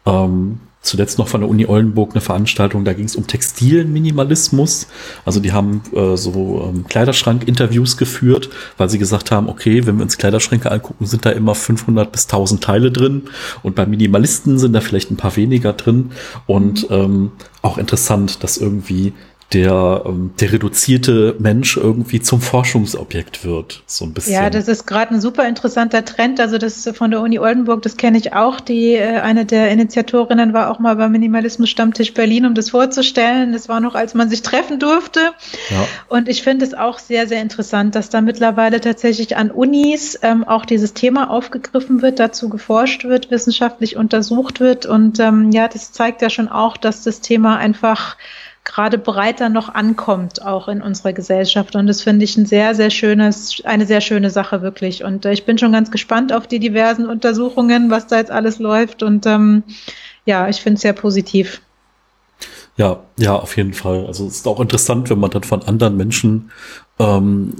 Ähm, 0.05 0.61
zuletzt 0.85 1.19
noch 1.19 1.29
von 1.29 1.41
der 1.41 1.50
Uni 1.50 1.67
Oldenburg 1.67 2.12
eine 2.12 2.21
Veranstaltung, 2.21 2.85
da 2.85 2.93
ging 2.93 3.07
es 3.07 3.17
um 3.17 3.26
Textilminimalismus. 3.26 4.87
Also 5.25 5.41
die 5.41 5.53
haben 5.53 5.83
äh, 5.95 6.17
so 6.17 6.71
ähm, 6.73 6.87
Kleiderschrank-Interviews 6.87 7.97
geführt, 7.97 8.50
weil 8.76 8.88
sie 8.88 8.99
gesagt 8.99 9.31
haben, 9.31 9.49
okay, 9.49 9.87
wenn 9.87 9.97
wir 9.97 10.03
uns 10.03 10.19
Kleiderschränke 10.19 10.71
angucken, 10.71 11.07
sind 11.07 11.25
da 11.25 11.31
immer 11.31 11.55
500 11.55 12.12
bis 12.12 12.25
1000 12.26 12.62
Teile 12.62 12.93
drin 12.93 13.23
und 13.62 13.75
bei 13.75 13.87
Minimalisten 13.87 14.59
sind 14.59 14.73
da 14.73 14.81
vielleicht 14.81 15.11
ein 15.11 15.17
paar 15.17 15.37
weniger 15.37 15.73
drin 15.73 16.11
und 16.47 16.87
ähm, 16.91 17.33
auch 17.62 17.79
interessant, 17.79 18.43
dass 18.45 18.59
irgendwie 18.59 19.14
der, 19.55 20.03
ähm, 20.05 20.33
der 20.41 20.53
reduzierte 20.53 21.37
Mensch 21.39 21.77
irgendwie 21.77 22.21
zum 22.21 22.41
Forschungsobjekt 22.41 23.45
wird. 23.45 23.83
So 23.87 24.05
ein 24.05 24.13
bisschen. 24.13 24.35
Ja, 24.35 24.51
das 24.51 24.67
ist 24.67 24.87
gerade 24.87 25.15
ein 25.15 25.21
super 25.21 25.47
interessanter 25.47 26.05
Trend. 26.05 26.41
Also 26.41 26.59
das 26.59 26.91
von 26.95 27.11
der 27.13 27.21
Uni 27.21 27.39
Oldenburg, 27.39 27.83
das 27.83 27.97
kenne 27.97 28.19
ich 28.19 28.33
auch. 28.33 28.61
Die 28.61 28.95
äh, 28.95 29.21
eine 29.21 29.47
der 29.47 29.71
Initiatorinnen 29.71 30.53
war 30.53 30.71
auch 30.71 30.81
mal 30.81 30.97
beim 30.97 31.13
Minimalismus 31.13 31.71
Stammtisch 31.71 32.13
Berlin, 32.13 32.47
um 32.47 32.55
das 32.55 32.71
vorzustellen. 32.71 33.53
Das 33.53 33.69
war 33.69 33.81
noch, 33.81 33.95
als 33.95 34.15
man 34.15 34.29
sich 34.29 34.43
treffen 34.43 34.81
durfte. 34.81 35.21
Ja. 35.71 35.87
Und 36.09 36.29
ich 36.29 36.43
finde 36.43 36.65
es 36.65 36.75
auch 36.75 36.99
sehr, 36.99 37.29
sehr 37.29 37.41
interessant, 37.41 37.95
dass 37.95 38.11
da 38.11 38.21
mittlerweile 38.21 38.81
tatsächlich 38.81 39.37
an 39.37 39.53
Unis 39.53 40.19
ähm, 40.23 40.43
auch 40.43 40.67
dieses 40.67 40.95
Thema 40.95 41.31
aufgegriffen 41.31 42.03
wird, 42.03 42.19
dazu 42.19 42.49
geforscht 42.49 43.05
wird, 43.05 43.31
wissenschaftlich 43.31 43.97
untersucht 43.97 44.59
wird. 44.59 44.85
Und 44.85 45.21
ähm, 45.21 45.53
ja, 45.53 45.69
das 45.69 45.93
zeigt 45.93 46.23
ja 46.23 46.31
schon 46.31 46.49
auch, 46.49 46.77
dass 46.77 47.05
das 47.05 47.21
Thema 47.21 47.57
einfach 47.57 48.17
gerade 48.64 48.97
breiter 48.99 49.50
noch 49.50 49.68
ankommt, 49.68 50.42
auch 50.42 50.68
in 50.68 50.83
unserer 50.83 51.12
Gesellschaft. 51.12 51.76
Und 51.76 51.87
das 51.87 52.02
finde 52.02 52.25
ich 52.25 52.37
ein 52.37 52.47
sehr, 52.47 52.75
sehr 52.75 52.90
schönes, 52.90 53.62
eine 53.64 53.87
sehr 53.87 54.00
schöne 54.00 54.30
Sache 54.30 54.62
wirklich. 54.62 55.04
Und 55.04 55.25
äh, 55.26 55.33
ich 55.33 55.44
bin 55.44 55.59
schon 55.59 55.73
ganz 55.73 55.90
gespannt 55.90 56.33
auf 56.33 56.47
die 56.47 56.59
diversen 56.59 57.06
Untersuchungen, 57.06 57.90
was 57.90 58.06
da 58.06 58.16
jetzt 58.16 58.30
alles 58.30 58.59
läuft. 58.59 59.02
Und 59.02 59.26
ähm, 59.26 59.62
ja, 60.25 60.49
ich 60.49 60.61
finde 60.61 60.76
es 60.76 60.83
sehr 60.83 60.94
positiv. 60.94 61.61
Ja, 62.76 63.00
ja, 63.18 63.37
auf 63.37 63.56
jeden 63.56 63.75
Fall. 63.75 64.06
Also 64.06 64.26
es 64.26 64.37
ist 64.37 64.49
auch 64.49 64.61
interessant, 64.61 65.11
wenn 65.11 65.21
man 65.21 65.30
dann 65.30 65.44
von 65.44 65.62
anderen 65.62 65.97
Menschen 65.97 66.50
ähm, 66.99 67.54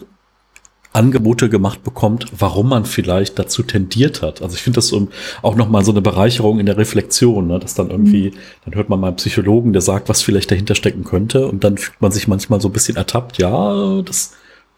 Angebote 0.95 1.49
gemacht 1.49 1.83
bekommt, 1.83 2.27
warum 2.39 2.69
man 2.69 2.85
vielleicht 2.85 3.39
dazu 3.39 3.63
tendiert 3.63 4.23
hat. 4.23 4.43
Also 4.43 4.55
ich 4.55 4.63
finde 4.63 4.77
das 4.77 4.95
auch 5.43 5.57
nochmal 5.57 5.85
so 5.85 5.91
eine 5.91 6.01
Bereicherung 6.01 6.61
in 6.61 6.67
der 6.67 6.77
Reflexion, 6.77 7.49
ne? 7.49 7.59
dass 7.59 7.75
dann 7.75 7.91
irgendwie, 7.91 8.31
mhm. 8.31 8.37
dann 8.65 8.75
hört 8.77 8.89
man 8.89 9.01
mal 9.01 9.09
einen 9.09 9.17
Psychologen, 9.17 9.73
der 9.73 9.83
sagt, 9.83 10.09
was 10.09 10.23
vielleicht 10.23 10.51
dahinter 10.51 10.75
stecken 10.75 11.05
könnte 11.05 11.49
und 11.49 11.65
dann 11.65 11.79
fühlt 11.79 12.01
man 12.01 12.13
sich 12.13 12.29
manchmal 12.29 12.61
so 12.61 12.69
ein 12.69 12.73
bisschen 12.73 12.97
ertappt, 12.97 13.39
ja, 13.39 14.03
das, 14.03 14.35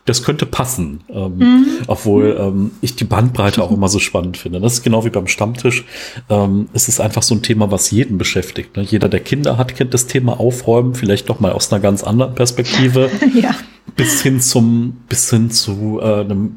das 0.07 0.23
könnte 0.23 0.47
passen. 0.47 1.01
Ähm, 1.09 1.37
mhm. 1.39 1.67
Obwohl 1.87 2.37
ähm, 2.41 2.71
ich 2.81 2.97
die 2.97 3.05
Bandbreite 3.05 3.63
auch 3.63 3.71
immer 3.71 3.89
so 3.89 3.99
spannend 3.99 4.37
finde. 4.37 4.61
Das 4.61 4.75
ist 4.75 4.83
genau 4.83 5.05
wie 5.05 5.11
beim 5.11 5.27
Stammtisch. 5.27 5.85
Ähm, 6.31 6.69
es 6.73 6.89
ist 6.89 7.01
einfach 7.01 7.23
so 7.23 7.35
ein 7.35 7.43
Thema, 7.43 7.71
was 7.71 7.91
jeden 7.91 8.19
beschäftigt. 8.19 8.77
Ne? 8.77 8.83
Jeder, 8.83 9.09
der 9.09 9.21
Kinder 9.21 9.59
hat, 9.59 9.77
kennt 9.77 9.93
das 9.93 10.07
Thema 10.07 10.41
Aufräumen, 10.41 10.95
vielleicht 10.95 11.29
doch 11.29 11.41
mal 11.41 11.53
aus 11.53 11.73
einer 11.73 11.83
ganz 11.83 12.03
anderen 12.03 12.35
Perspektive. 12.35 13.11
ja 13.35 13.55
bis 13.97 14.23
hin 14.23 14.41
zum, 14.41 14.99
bis 15.09 15.31
hin 15.31 15.51
zu 15.51 16.01
äh, 16.01 16.21
einem 16.21 16.57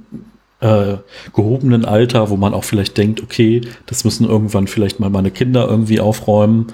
äh, 0.59 0.97
gehobenen 1.33 1.85
Alter, 1.85 2.29
wo 2.29 2.37
man 2.37 2.53
auch 2.53 2.65
vielleicht 2.65 2.97
denkt, 2.97 3.23
okay, 3.23 3.61
das 3.85 4.03
müssen 4.03 4.27
irgendwann 4.27 4.67
vielleicht 4.67 4.99
mal 4.99 5.09
meine 5.09 5.31
Kinder 5.31 5.67
irgendwie 5.67 6.01
aufräumen. 6.01 6.67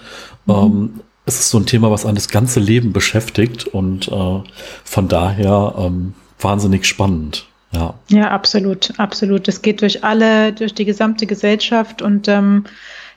Mhm. 0.46 0.53
Ähm, 0.53 0.89
es 1.27 1.39
ist 1.39 1.50
so 1.50 1.58
ein 1.58 1.65
Thema, 1.65 1.89
was 1.89 2.05
einen 2.05 2.15
das 2.15 2.29
ganze 2.29 2.60
Leben 2.60 2.94
beschäftigt 2.94 3.67
und 3.67 4.08
äh, 4.10 4.41
von 4.84 5.08
daher 5.08 5.74
ähm, 5.77 6.13
wahnsinnig 6.39 6.86
spannend. 6.86 7.48
Ja. 7.72 7.94
ja, 8.10 8.30
absolut, 8.32 8.94
absolut. 8.98 9.48
Es 9.48 9.62
geht 9.62 9.82
durch 9.82 10.04
alle, 10.04 10.54
durch 10.54 10.74
die 10.74 10.86
gesamte 10.86 11.25
Gesellschaft 11.25 12.01
und 12.01 12.27
ähm, 12.27 12.65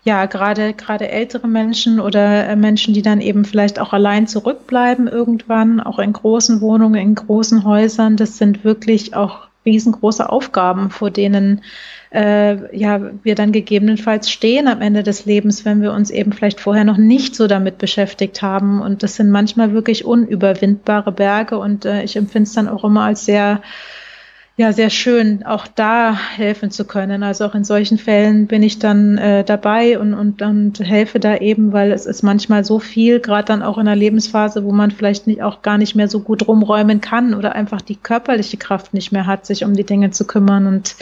ja, 0.05 0.27
gerade, 0.27 0.75
gerade 0.75 1.09
ältere 1.09 1.47
Menschen 1.47 2.01
oder 2.01 2.49
äh, 2.49 2.57
Menschen, 2.57 2.95
die 2.95 3.03
dann 3.03 3.21
eben 3.21 3.45
vielleicht 3.45 3.79
auch 3.79 3.93
allein 3.93 4.27
zurückbleiben 4.27 5.07
irgendwann, 5.07 5.81
auch 5.81 5.99
in 5.99 6.13
großen 6.13 6.61
Wohnungen, 6.61 7.01
in 7.01 7.15
großen 7.15 7.65
Häusern, 7.65 8.17
das 8.17 8.39
sind 8.39 8.65
wirklich 8.65 9.15
auch 9.15 9.49
riesengroße 9.65 10.29
Aufgaben, 10.29 10.91
vor 10.91 11.11
denen 11.11 11.63
äh, 12.11 12.77
ja, 12.77 13.11
wir 13.23 13.35
dann 13.35 13.53
gegebenenfalls 13.53 14.31
stehen 14.31 14.69
am 14.69 14.81
Ende 14.81 15.03
des 15.03 15.27
Lebens, 15.27 15.65
wenn 15.65 15.83
wir 15.83 15.93
uns 15.93 16.11
eben 16.11 16.33
vielleicht 16.33 16.61
vorher 16.61 16.85
noch 16.85 16.97
nicht 16.97 17.35
so 17.35 17.47
damit 17.47 17.79
beschäftigt 17.79 18.43
haben. 18.43 18.81
Und 18.81 19.03
das 19.03 19.17
sind 19.17 19.31
manchmal 19.31 19.73
wirklich 19.73 20.05
unüberwindbare 20.05 21.13
Berge 21.13 21.59
und 21.59 21.85
äh, 21.85 22.03
ich 22.03 22.17
empfinde 22.17 22.49
es 22.49 22.55
dann 22.55 22.69
auch 22.69 22.85
immer 22.85 23.03
als 23.03 23.25
sehr 23.25 23.63
ja 24.59 24.73
sehr 24.73 24.91
schön, 24.91 25.47
auch 25.47 25.69
da 25.69 26.19
helfen 26.37 26.73
zu 26.73 26.85
können. 26.85 27.23
Also 27.23 27.45
auch 27.45 27.55
in 27.55 27.63
solchen 27.63 27.97
Fällen 27.97 28.49
bin 28.49 28.65
ich 28.65 28.81
dann 28.81 29.17
äh, 29.17 29.45
dabei 29.45 30.01
und, 30.01 30.15
und, 30.15 30.43
und 30.43 30.81
helfe 30.81 31.21
da 31.21 31.37
eben, 31.37 31.73
weil 31.73 31.93
es 31.93 32.07
ist 32.07 32.23
manchmal 32.23 32.65
so 32.65 32.81
viel, 32.81 33.21
gerade 33.21 33.45
dann 33.45 33.63
auch 33.63 33.79
in 33.79 33.87
einer 33.87 33.95
Lebensphase, 33.95 34.65
wo 34.65 34.73
man 34.73 34.91
vielleicht 34.91 35.29
nicht, 35.29 35.45
auch 35.45 35.63
gar 35.63 35.79
nicht 35.79 35.95
mehr 35.95 36.09
so 36.09 36.19
gut 36.19 36.49
rumräumen 36.49 37.01
kann 37.01 37.35
oder 37.35 37.55
einfach 37.55 37.81
die 37.81 37.95
körperliche 37.95 38.57
Kraft 38.57 38.95
nicht 38.95 39.13
mehr 39.13 39.27
hat, 39.27 39.47
sich 39.47 39.65
um 39.65 39.75
die 39.75 39.87
Dinge 39.87 40.11
zu 40.11 40.27
kümmern. 40.27 40.67
Und 40.67 40.97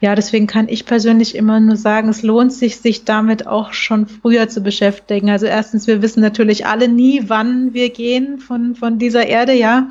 ja, 0.00 0.16
deswegen 0.16 0.48
kann 0.48 0.68
ich 0.68 0.84
persönlich 0.84 1.36
immer 1.36 1.60
nur 1.60 1.76
sagen, 1.76 2.08
es 2.08 2.24
lohnt 2.24 2.52
sich, 2.52 2.78
sich 2.78 3.04
damit 3.04 3.46
auch 3.46 3.72
schon 3.72 4.08
früher 4.08 4.48
zu 4.48 4.62
beschäftigen. 4.62 5.30
Also 5.30 5.46
erstens, 5.46 5.86
wir 5.86 6.02
wissen 6.02 6.22
natürlich 6.22 6.66
alle 6.66 6.88
nie, 6.88 7.22
wann 7.28 7.72
wir 7.72 7.90
gehen 7.90 8.38
von, 8.40 8.74
von 8.74 8.98
dieser 8.98 9.28
Erde, 9.28 9.52
ja 9.52 9.88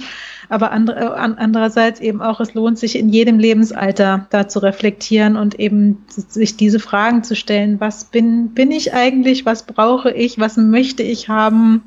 aber 0.49 0.71
äh, 0.71 1.05
andererseits 1.15 1.99
eben 1.99 2.21
auch, 2.21 2.39
es 2.39 2.53
lohnt 2.53 2.77
sich 2.79 2.97
in 2.97 3.09
jedem 3.09 3.39
Lebensalter 3.39 4.27
da 4.29 4.47
zu 4.47 4.59
reflektieren 4.59 5.35
und 5.35 5.59
eben 5.59 6.03
sich 6.07 6.57
diese 6.57 6.79
Fragen 6.79 7.23
zu 7.23 7.35
stellen, 7.35 7.79
was 7.79 8.05
bin, 8.05 8.49
bin 8.49 8.71
ich 8.71 8.93
eigentlich, 8.93 9.45
was 9.45 9.63
brauche 9.63 10.11
ich, 10.11 10.39
was 10.39 10.57
möchte 10.57 11.03
ich 11.03 11.29
haben, 11.29 11.83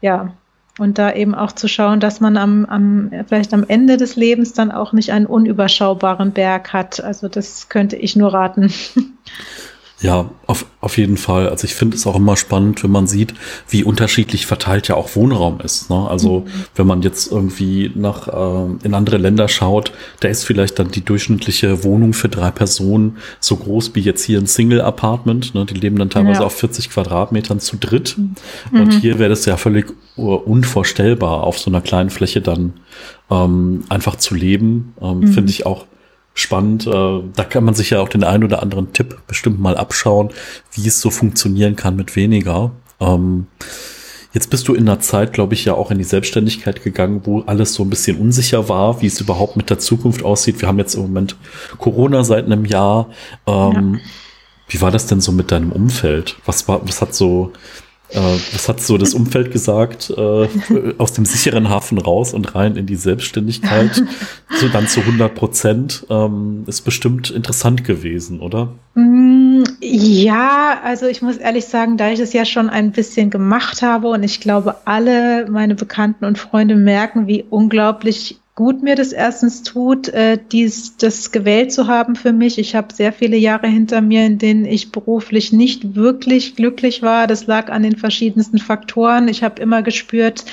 ja, 0.00 0.32
und 0.78 0.98
da 0.98 1.12
eben 1.12 1.34
auch 1.34 1.52
zu 1.52 1.68
schauen, 1.68 2.00
dass 2.00 2.20
man 2.20 2.36
am, 2.36 2.64
am, 2.64 3.10
vielleicht 3.28 3.52
am 3.52 3.64
Ende 3.68 3.98
des 3.98 4.16
Lebens 4.16 4.54
dann 4.54 4.72
auch 4.72 4.92
nicht 4.92 5.12
einen 5.12 5.26
unüberschaubaren 5.26 6.32
Berg 6.32 6.72
hat. 6.72 7.02
Also 7.02 7.28
das 7.28 7.68
könnte 7.68 7.96
ich 7.96 8.16
nur 8.16 8.32
raten. 8.32 8.72
Ja, 10.02 10.30
auf, 10.46 10.66
auf 10.80 10.98
jeden 10.98 11.16
Fall. 11.16 11.48
Also 11.48 11.64
ich 11.64 11.74
finde 11.74 11.96
es 11.96 12.08
auch 12.08 12.16
immer 12.16 12.36
spannend, 12.36 12.82
wenn 12.82 12.90
man 12.90 13.06
sieht, 13.06 13.34
wie 13.68 13.84
unterschiedlich 13.84 14.46
verteilt 14.46 14.88
ja 14.88 14.96
auch 14.96 15.14
Wohnraum 15.14 15.60
ist. 15.60 15.90
Ne? 15.90 16.08
Also 16.08 16.40
mhm. 16.40 16.50
wenn 16.74 16.86
man 16.88 17.02
jetzt 17.02 17.30
irgendwie 17.30 17.92
nach 17.94 18.26
äh, 18.26 18.84
in 18.84 18.94
andere 18.94 19.18
Länder 19.18 19.46
schaut, 19.46 19.92
da 20.18 20.28
ist 20.28 20.44
vielleicht 20.44 20.80
dann 20.80 20.90
die 20.90 21.04
durchschnittliche 21.04 21.84
Wohnung 21.84 22.14
für 22.14 22.28
drei 22.28 22.50
Personen 22.50 23.18
so 23.38 23.56
groß 23.56 23.94
wie 23.94 24.00
jetzt 24.00 24.24
hier 24.24 24.40
ein 24.40 24.46
Single-Apartment. 24.46 25.54
Ne? 25.54 25.66
Die 25.66 25.74
leben 25.74 25.96
dann 25.96 26.10
teilweise 26.10 26.40
ja. 26.40 26.46
auf 26.46 26.56
40 26.56 26.90
Quadratmetern 26.90 27.60
zu 27.60 27.76
dritt. 27.76 28.16
Mhm. 28.18 28.80
Und 28.80 28.90
hier 28.94 29.20
wäre 29.20 29.30
das 29.30 29.44
ja 29.44 29.56
völlig 29.56 29.86
unvorstellbar, 30.16 31.44
auf 31.44 31.60
so 31.60 31.70
einer 31.70 31.80
kleinen 31.80 32.10
Fläche 32.10 32.40
dann 32.40 32.72
ähm, 33.30 33.84
einfach 33.88 34.16
zu 34.16 34.34
leben. 34.34 34.94
Ähm, 35.00 35.20
mhm. 35.20 35.28
Finde 35.28 35.50
ich 35.50 35.64
auch 35.64 35.86
spannend. 36.34 36.86
Äh, 36.86 37.20
da 37.34 37.44
kann 37.44 37.64
man 37.64 37.74
sich 37.74 37.90
ja 37.90 38.00
auch 38.00 38.08
den 38.08 38.24
einen 38.24 38.44
oder 38.44 38.62
anderen 38.62 38.92
Tipp 38.92 39.18
bestimmt 39.26 39.60
mal 39.60 39.76
abschauen, 39.76 40.30
wie 40.72 40.86
es 40.86 41.00
so 41.00 41.10
funktionieren 41.10 41.76
kann 41.76 41.96
mit 41.96 42.16
weniger. 42.16 42.72
Ähm, 43.00 43.46
jetzt 44.32 44.50
bist 44.50 44.68
du 44.68 44.74
in 44.74 44.86
der 44.86 45.00
Zeit, 45.00 45.32
glaube 45.32 45.54
ich, 45.54 45.64
ja 45.64 45.74
auch 45.74 45.90
in 45.90 45.98
die 45.98 46.04
Selbstständigkeit 46.04 46.82
gegangen, 46.82 47.22
wo 47.24 47.40
alles 47.42 47.74
so 47.74 47.82
ein 47.82 47.90
bisschen 47.90 48.18
unsicher 48.18 48.68
war, 48.68 49.02
wie 49.02 49.06
es 49.06 49.20
überhaupt 49.20 49.56
mit 49.56 49.70
der 49.70 49.78
Zukunft 49.78 50.22
aussieht. 50.24 50.60
Wir 50.60 50.68
haben 50.68 50.78
jetzt 50.78 50.94
im 50.94 51.02
Moment 51.02 51.36
Corona 51.78 52.24
seit 52.24 52.46
einem 52.46 52.64
Jahr. 52.64 53.10
Ähm, 53.46 53.94
ja. 53.94 54.10
Wie 54.68 54.80
war 54.80 54.90
das 54.90 55.06
denn 55.06 55.20
so 55.20 55.32
mit 55.32 55.50
deinem 55.50 55.70
Umfeld? 55.70 56.36
Was 56.46 56.66
war, 56.66 56.80
was 56.88 57.02
hat 57.02 57.14
so 57.14 57.52
was 58.14 58.68
hat 58.68 58.80
so 58.80 58.98
das 58.98 59.14
Umfeld 59.14 59.50
gesagt? 59.50 60.10
Äh, 60.10 60.48
aus 60.98 61.12
dem 61.12 61.24
sicheren 61.24 61.68
Hafen 61.68 61.98
raus 61.98 62.34
und 62.34 62.54
rein 62.54 62.76
in 62.76 62.86
die 62.86 62.96
Selbstständigkeit, 62.96 64.02
so 64.60 64.68
dann 64.68 64.88
zu 64.88 65.00
100 65.00 65.34
Prozent, 65.34 66.06
ähm, 66.10 66.64
ist 66.66 66.82
bestimmt 66.82 67.30
interessant 67.30 67.84
gewesen, 67.84 68.40
oder? 68.40 68.72
Mm, 68.94 69.62
ja, 69.80 70.80
also 70.84 71.06
ich 71.06 71.22
muss 71.22 71.36
ehrlich 71.36 71.64
sagen, 71.64 71.96
da 71.96 72.10
ich 72.10 72.20
es 72.20 72.32
ja 72.32 72.44
schon 72.44 72.68
ein 72.68 72.92
bisschen 72.92 73.30
gemacht 73.30 73.82
habe 73.82 74.08
und 74.08 74.22
ich 74.22 74.40
glaube, 74.40 74.76
alle 74.84 75.48
meine 75.50 75.74
Bekannten 75.74 76.24
und 76.24 76.38
Freunde 76.38 76.76
merken, 76.76 77.26
wie 77.26 77.44
unglaublich 77.48 78.41
gut 78.54 78.82
mir 78.82 78.96
das 78.96 79.12
erstens 79.12 79.62
tut, 79.62 80.08
äh, 80.08 80.38
dies, 80.52 80.98
das 80.98 81.32
gewählt 81.32 81.72
zu 81.72 81.86
haben 81.86 82.16
für 82.16 82.34
mich. 82.34 82.58
Ich 82.58 82.74
habe 82.74 82.92
sehr 82.92 83.12
viele 83.12 83.38
Jahre 83.38 83.66
hinter 83.66 84.02
mir, 84.02 84.26
in 84.26 84.36
denen 84.36 84.66
ich 84.66 84.92
beruflich 84.92 85.52
nicht 85.52 85.94
wirklich 85.94 86.54
glücklich 86.54 87.00
war. 87.00 87.26
Das 87.26 87.46
lag 87.46 87.70
an 87.70 87.82
den 87.82 87.96
verschiedensten 87.96 88.58
Faktoren. 88.58 89.28
Ich 89.28 89.42
habe 89.42 89.60
immer 89.62 89.82
gespürt, 89.82 90.44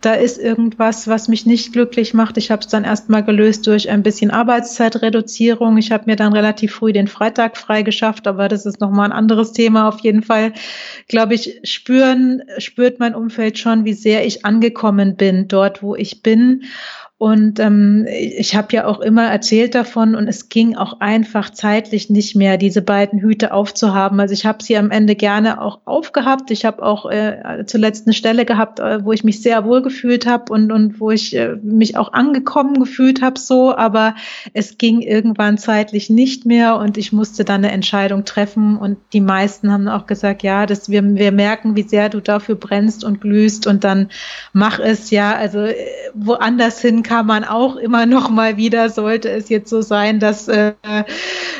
da 0.00 0.14
ist 0.14 0.38
irgendwas, 0.38 1.08
was 1.08 1.28
mich 1.28 1.44
nicht 1.44 1.74
glücklich 1.74 2.14
macht. 2.14 2.38
Ich 2.38 2.50
habe 2.50 2.60
es 2.60 2.68
dann 2.68 2.84
erstmal 2.84 3.22
gelöst 3.22 3.66
durch 3.66 3.90
ein 3.90 4.02
bisschen 4.02 4.30
Arbeitszeitreduzierung. 4.30 5.76
Ich 5.76 5.92
habe 5.92 6.04
mir 6.06 6.16
dann 6.16 6.32
relativ 6.32 6.72
früh 6.72 6.94
den 6.94 7.06
Freitag 7.06 7.58
frei 7.58 7.82
geschafft, 7.82 8.26
aber 8.26 8.48
das 8.48 8.64
ist 8.64 8.80
nochmal 8.80 9.10
ein 9.10 9.16
anderes 9.16 9.52
Thema. 9.52 9.88
Auf 9.88 10.00
jeden 10.00 10.22
Fall, 10.22 10.54
glaube 11.06 11.34
ich, 11.34 11.60
spüren, 11.64 12.42
spürt 12.56 12.98
mein 12.98 13.14
Umfeld 13.14 13.58
schon, 13.58 13.84
wie 13.84 13.92
sehr 13.92 14.26
ich 14.26 14.46
angekommen 14.46 15.16
bin 15.16 15.48
dort, 15.48 15.82
wo 15.82 15.94
ich 15.94 16.22
bin. 16.22 16.62
Und 17.22 17.60
ähm, 17.60 18.04
ich 18.10 18.56
habe 18.56 18.66
ja 18.72 18.84
auch 18.84 18.98
immer 18.98 19.28
erzählt 19.28 19.76
davon 19.76 20.16
und 20.16 20.26
es 20.26 20.48
ging 20.48 20.74
auch 20.74 20.98
einfach 20.98 21.50
zeitlich 21.50 22.10
nicht 22.10 22.34
mehr, 22.34 22.56
diese 22.56 22.82
beiden 22.82 23.20
Hüte 23.20 23.52
aufzuhaben. 23.52 24.18
Also 24.18 24.34
ich 24.34 24.44
habe 24.44 24.60
sie 24.60 24.76
am 24.76 24.90
Ende 24.90 25.14
gerne 25.14 25.62
auch 25.62 25.82
aufgehabt. 25.84 26.50
Ich 26.50 26.64
habe 26.64 26.82
auch 26.82 27.08
äh, 27.08 27.62
zuletzt 27.64 28.08
eine 28.08 28.14
Stelle 28.14 28.44
gehabt, 28.44 28.80
äh, 28.80 29.04
wo 29.04 29.12
ich 29.12 29.22
mich 29.22 29.40
sehr 29.40 29.64
wohl 29.64 29.82
gefühlt 29.82 30.26
habe 30.26 30.52
und, 30.52 30.72
und 30.72 30.98
wo 30.98 31.12
ich 31.12 31.36
äh, 31.36 31.54
mich 31.62 31.96
auch 31.96 32.12
angekommen 32.12 32.80
gefühlt 32.80 33.22
habe 33.22 33.38
so, 33.38 33.72
aber 33.72 34.16
es 34.52 34.76
ging 34.76 35.00
irgendwann 35.00 35.58
zeitlich 35.58 36.10
nicht 36.10 36.44
mehr 36.44 36.76
und 36.76 36.98
ich 36.98 37.12
musste 37.12 37.44
dann 37.44 37.64
eine 37.64 37.70
Entscheidung 37.70 38.24
treffen 38.24 38.76
und 38.76 38.98
die 39.12 39.20
meisten 39.20 39.70
haben 39.70 39.86
auch 39.86 40.08
gesagt, 40.08 40.42
ja, 40.42 40.66
dass 40.66 40.90
wir, 40.90 41.04
wir 41.14 41.30
merken, 41.30 41.76
wie 41.76 41.84
sehr 41.84 42.08
du 42.08 42.18
dafür 42.18 42.56
brennst 42.56 43.04
und 43.04 43.20
glühst 43.20 43.68
und 43.68 43.84
dann 43.84 44.08
mach 44.52 44.80
es 44.80 45.12
ja, 45.12 45.36
also 45.36 45.60
äh, 45.60 45.76
woanders 46.14 46.80
hin 46.80 47.04
kann 47.04 47.11
man 47.22 47.44
auch 47.44 47.76
immer 47.76 48.06
noch 48.06 48.30
mal 48.30 48.56
wieder, 48.56 48.88
sollte 48.88 49.28
es 49.28 49.48
jetzt 49.48 49.68
so 49.68 49.82
sein, 49.82 50.20
dass, 50.20 50.48
äh, 50.48 50.72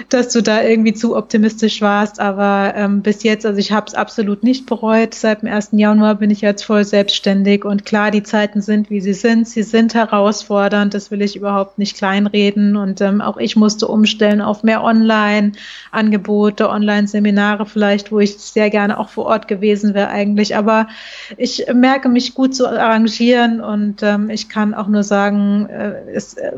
dass 0.08 0.30
du 0.30 0.42
da 0.42 0.62
irgendwie 0.62 0.94
zu 0.94 1.16
optimistisch 1.16 1.82
warst. 1.82 2.20
Aber 2.20 2.72
ähm, 2.76 3.02
bis 3.02 3.22
jetzt, 3.22 3.44
also 3.44 3.58
ich 3.58 3.72
habe 3.72 3.86
es 3.86 3.94
absolut 3.94 4.42
nicht 4.42 4.66
bereut. 4.66 5.14
Seit 5.14 5.42
dem 5.42 5.48
1. 5.48 5.70
Januar 5.72 6.14
bin 6.14 6.30
ich 6.30 6.40
jetzt 6.40 6.62
voll 6.64 6.84
selbstständig 6.84 7.64
und 7.64 7.84
klar, 7.84 8.10
die 8.10 8.22
Zeiten 8.22 8.62
sind, 8.62 8.88
wie 8.88 9.00
sie 9.00 9.14
sind. 9.14 9.46
Sie 9.48 9.62
sind 9.62 9.94
herausfordernd, 9.94 10.94
das 10.94 11.10
will 11.10 11.22
ich 11.22 11.36
überhaupt 11.36 11.78
nicht 11.78 11.96
kleinreden. 11.96 12.76
Und 12.76 13.00
ähm, 13.00 13.20
auch 13.20 13.36
ich 13.36 13.56
musste 13.56 13.88
umstellen 13.88 14.40
auf 14.40 14.62
mehr 14.62 14.82
Online-Angebote, 14.82 16.68
Online-Seminare 16.68 17.66
vielleicht, 17.66 18.12
wo 18.12 18.20
ich 18.20 18.38
sehr 18.38 18.70
gerne 18.70 18.98
auch 18.98 19.08
vor 19.08 19.26
Ort 19.26 19.48
gewesen 19.48 19.94
wäre 19.94 20.08
eigentlich. 20.08 20.56
Aber 20.56 20.88
ich 21.36 21.66
merke 21.74 22.08
mich 22.08 22.34
gut 22.34 22.54
zu 22.54 22.66
arrangieren 22.66 23.60
und 23.60 24.02
ähm, 24.02 24.30
ich 24.30 24.48
kann 24.48 24.74
auch 24.74 24.88
nur 24.88 25.02
sagen, 25.02 25.41
sagen, 25.42 25.68
äh, 25.68 26.12
ist, 26.12 26.38
äh, 26.38 26.52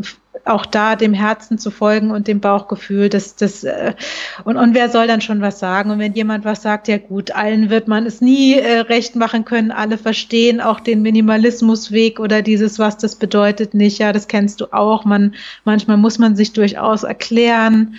auch 0.44 0.66
da 0.66 0.96
dem 0.96 1.14
Herzen 1.14 1.58
zu 1.58 1.70
folgen 1.70 2.10
und 2.10 2.28
dem 2.28 2.40
Bauchgefühl, 2.40 3.08
das, 3.08 3.36
das, 3.36 3.64
äh, 3.64 3.94
und, 4.44 4.56
und 4.56 4.74
wer 4.74 4.90
soll 4.90 5.06
dann 5.06 5.20
schon 5.20 5.40
was 5.40 5.58
sagen? 5.58 5.90
Und 5.90 5.98
wenn 5.98 6.12
jemand 6.12 6.44
was 6.44 6.62
sagt, 6.62 6.88
ja 6.88 6.98
gut, 6.98 7.30
allen 7.30 7.70
wird 7.70 7.88
man 7.88 8.04
es 8.04 8.20
nie 8.20 8.54
äh, 8.54 8.80
recht 8.80 9.16
machen 9.16 9.44
können, 9.44 9.70
alle 9.70 9.96
verstehen 9.96 10.60
auch 10.60 10.80
den 10.80 11.02
Minimalismusweg 11.02 12.20
oder 12.20 12.42
dieses, 12.42 12.78
was 12.78 12.98
das 12.98 13.16
bedeutet, 13.16 13.74
nicht. 13.74 13.98
Ja, 13.98 14.12
das 14.12 14.28
kennst 14.28 14.60
du 14.60 14.72
auch. 14.72 15.04
Man, 15.04 15.34
manchmal 15.64 15.96
muss 15.96 16.18
man 16.18 16.36
sich 16.36 16.52
durchaus 16.52 17.04
erklären. 17.04 17.96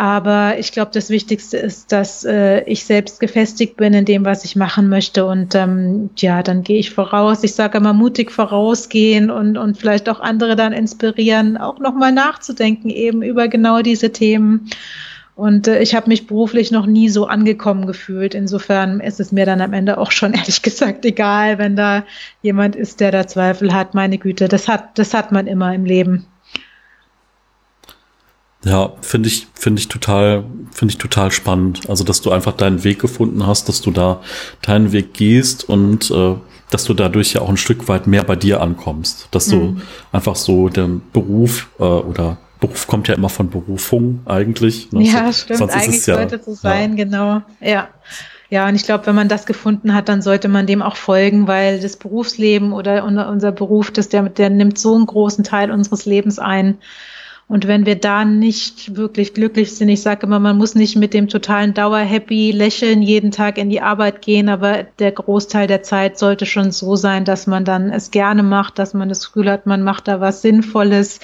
Aber 0.00 0.58
ich 0.58 0.72
glaube, 0.72 0.92
das 0.94 1.10
Wichtigste 1.10 1.58
ist, 1.58 1.92
dass 1.92 2.24
äh, 2.24 2.62
ich 2.62 2.84
selbst 2.84 3.20
gefestigt 3.20 3.76
bin 3.76 3.92
in 3.92 4.06
dem, 4.06 4.24
was 4.24 4.46
ich 4.46 4.56
machen 4.56 4.88
möchte. 4.88 5.26
Und 5.26 5.54
ähm, 5.54 6.08
ja, 6.16 6.42
dann 6.42 6.62
gehe 6.62 6.78
ich 6.78 6.88
voraus. 6.88 7.44
Ich 7.44 7.54
sage 7.54 7.76
immer 7.76 7.92
mutig 7.92 8.30
vorausgehen 8.30 9.30
und, 9.30 9.58
und 9.58 9.76
vielleicht 9.76 10.08
auch 10.08 10.20
andere 10.20 10.56
dann 10.56 10.72
inspirieren, 10.72 11.58
auch 11.58 11.78
nochmal 11.80 12.12
nachzudenken 12.12 12.88
eben 12.88 13.22
über 13.22 13.48
genau 13.48 13.82
diese 13.82 14.10
Themen. 14.10 14.70
Und 15.34 15.68
äh, 15.68 15.82
ich 15.82 15.94
habe 15.94 16.08
mich 16.08 16.26
beruflich 16.26 16.70
noch 16.70 16.86
nie 16.86 17.10
so 17.10 17.26
angekommen 17.26 17.86
gefühlt. 17.86 18.34
Insofern 18.34 19.00
ist 19.00 19.20
es 19.20 19.32
mir 19.32 19.44
dann 19.44 19.60
am 19.60 19.74
Ende 19.74 19.98
auch 19.98 20.12
schon 20.12 20.32
ehrlich 20.32 20.62
gesagt 20.62 21.04
egal, 21.04 21.58
wenn 21.58 21.76
da 21.76 22.04
jemand 22.40 22.74
ist, 22.74 23.00
der 23.00 23.10
da 23.10 23.26
Zweifel 23.26 23.74
hat. 23.74 23.92
Meine 23.92 24.16
Güte, 24.16 24.48
das 24.48 24.66
hat, 24.66 24.98
das 24.98 25.12
hat 25.12 25.30
man 25.30 25.46
immer 25.46 25.74
im 25.74 25.84
Leben. 25.84 26.24
Ja, 28.64 28.92
finde 29.00 29.28
ich, 29.28 29.46
finde 29.54 29.80
ich 29.80 29.88
total, 29.88 30.44
finde 30.70 30.92
ich 30.92 30.98
total 30.98 31.30
spannend. 31.30 31.88
Also, 31.88 32.04
dass 32.04 32.20
du 32.20 32.30
einfach 32.30 32.52
deinen 32.52 32.84
Weg 32.84 32.98
gefunden 32.98 33.46
hast, 33.46 33.68
dass 33.68 33.80
du 33.80 33.90
da 33.90 34.20
deinen 34.62 34.92
Weg 34.92 35.14
gehst 35.14 35.68
und 35.68 36.10
äh, 36.10 36.34
dass 36.70 36.84
du 36.84 36.94
dadurch 36.94 37.32
ja 37.32 37.40
auch 37.40 37.48
ein 37.48 37.56
Stück 37.56 37.88
weit 37.88 38.06
mehr 38.06 38.22
bei 38.22 38.36
dir 38.36 38.60
ankommst. 38.60 39.28
Dass 39.30 39.48
mhm. 39.48 39.76
du 39.76 39.82
einfach 40.12 40.36
so 40.36 40.68
den 40.68 41.00
Beruf 41.12 41.68
äh, 41.78 41.84
oder 41.84 42.38
Beruf 42.60 42.86
kommt 42.86 43.08
ja 43.08 43.14
immer 43.14 43.30
von 43.30 43.48
Berufung 43.48 44.20
eigentlich. 44.26 44.92
Ne? 44.92 45.04
Ja, 45.04 45.32
stimmt. 45.32 45.58
Sonst 45.58 45.72
eigentlich 45.72 45.88
ist 45.88 46.00
es 46.00 46.06
ja, 46.06 46.16
sollte 46.16 46.36
es 46.36 46.44
so 46.44 46.54
sein, 46.54 46.96
ja. 46.96 47.04
genau. 47.04 47.42
Ja. 47.60 47.88
Ja, 48.50 48.68
und 48.68 48.74
ich 48.74 48.82
glaube, 48.82 49.06
wenn 49.06 49.14
man 49.14 49.28
das 49.28 49.46
gefunden 49.46 49.94
hat, 49.94 50.08
dann 50.08 50.22
sollte 50.22 50.48
man 50.48 50.66
dem 50.66 50.82
auch 50.82 50.96
folgen, 50.96 51.46
weil 51.46 51.78
das 51.78 51.96
Berufsleben 51.96 52.72
oder 52.72 53.04
unser 53.04 53.52
Beruf, 53.52 53.92
das 53.92 54.08
der, 54.08 54.24
der 54.24 54.50
nimmt 54.50 54.76
so 54.76 54.96
einen 54.96 55.06
großen 55.06 55.44
Teil 55.44 55.70
unseres 55.70 56.04
Lebens 56.04 56.40
ein. 56.40 56.78
Und 57.50 57.66
wenn 57.66 57.84
wir 57.84 57.96
da 57.96 58.24
nicht 58.24 58.94
wirklich 58.94 59.34
glücklich 59.34 59.74
sind, 59.74 59.88
ich 59.88 60.02
sage 60.02 60.24
immer, 60.24 60.38
man 60.38 60.56
muss 60.56 60.76
nicht 60.76 60.94
mit 60.94 61.12
dem 61.12 61.26
totalen 61.26 61.74
Dauer-Happy 61.74 62.52
Lächeln 62.52 63.02
jeden 63.02 63.32
Tag 63.32 63.58
in 63.58 63.70
die 63.70 63.80
Arbeit 63.80 64.22
gehen, 64.22 64.48
aber 64.48 64.84
der 65.00 65.10
Großteil 65.10 65.66
der 65.66 65.82
Zeit 65.82 66.16
sollte 66.16 66.46
schon 66.46 66.70
so 66.70 66.94
sein, 66.94 67.24
dass 67.24 67.48
man 67.48 67.64
dann 67.64 67.90
es 67.90 68.12
gerne 68.12 68.44
macht, 68.44 68.78
dass 68.78 68.94
man 68.94 69.08
das 69.08 69.26
Gefühl 69.26 69.50
hat, 69.50 69.66
man 69.66 69.82
macht 69.82 70.06
da 70.06 70.20
was 70.20 70.42
Sinnvolles 70.42 71.18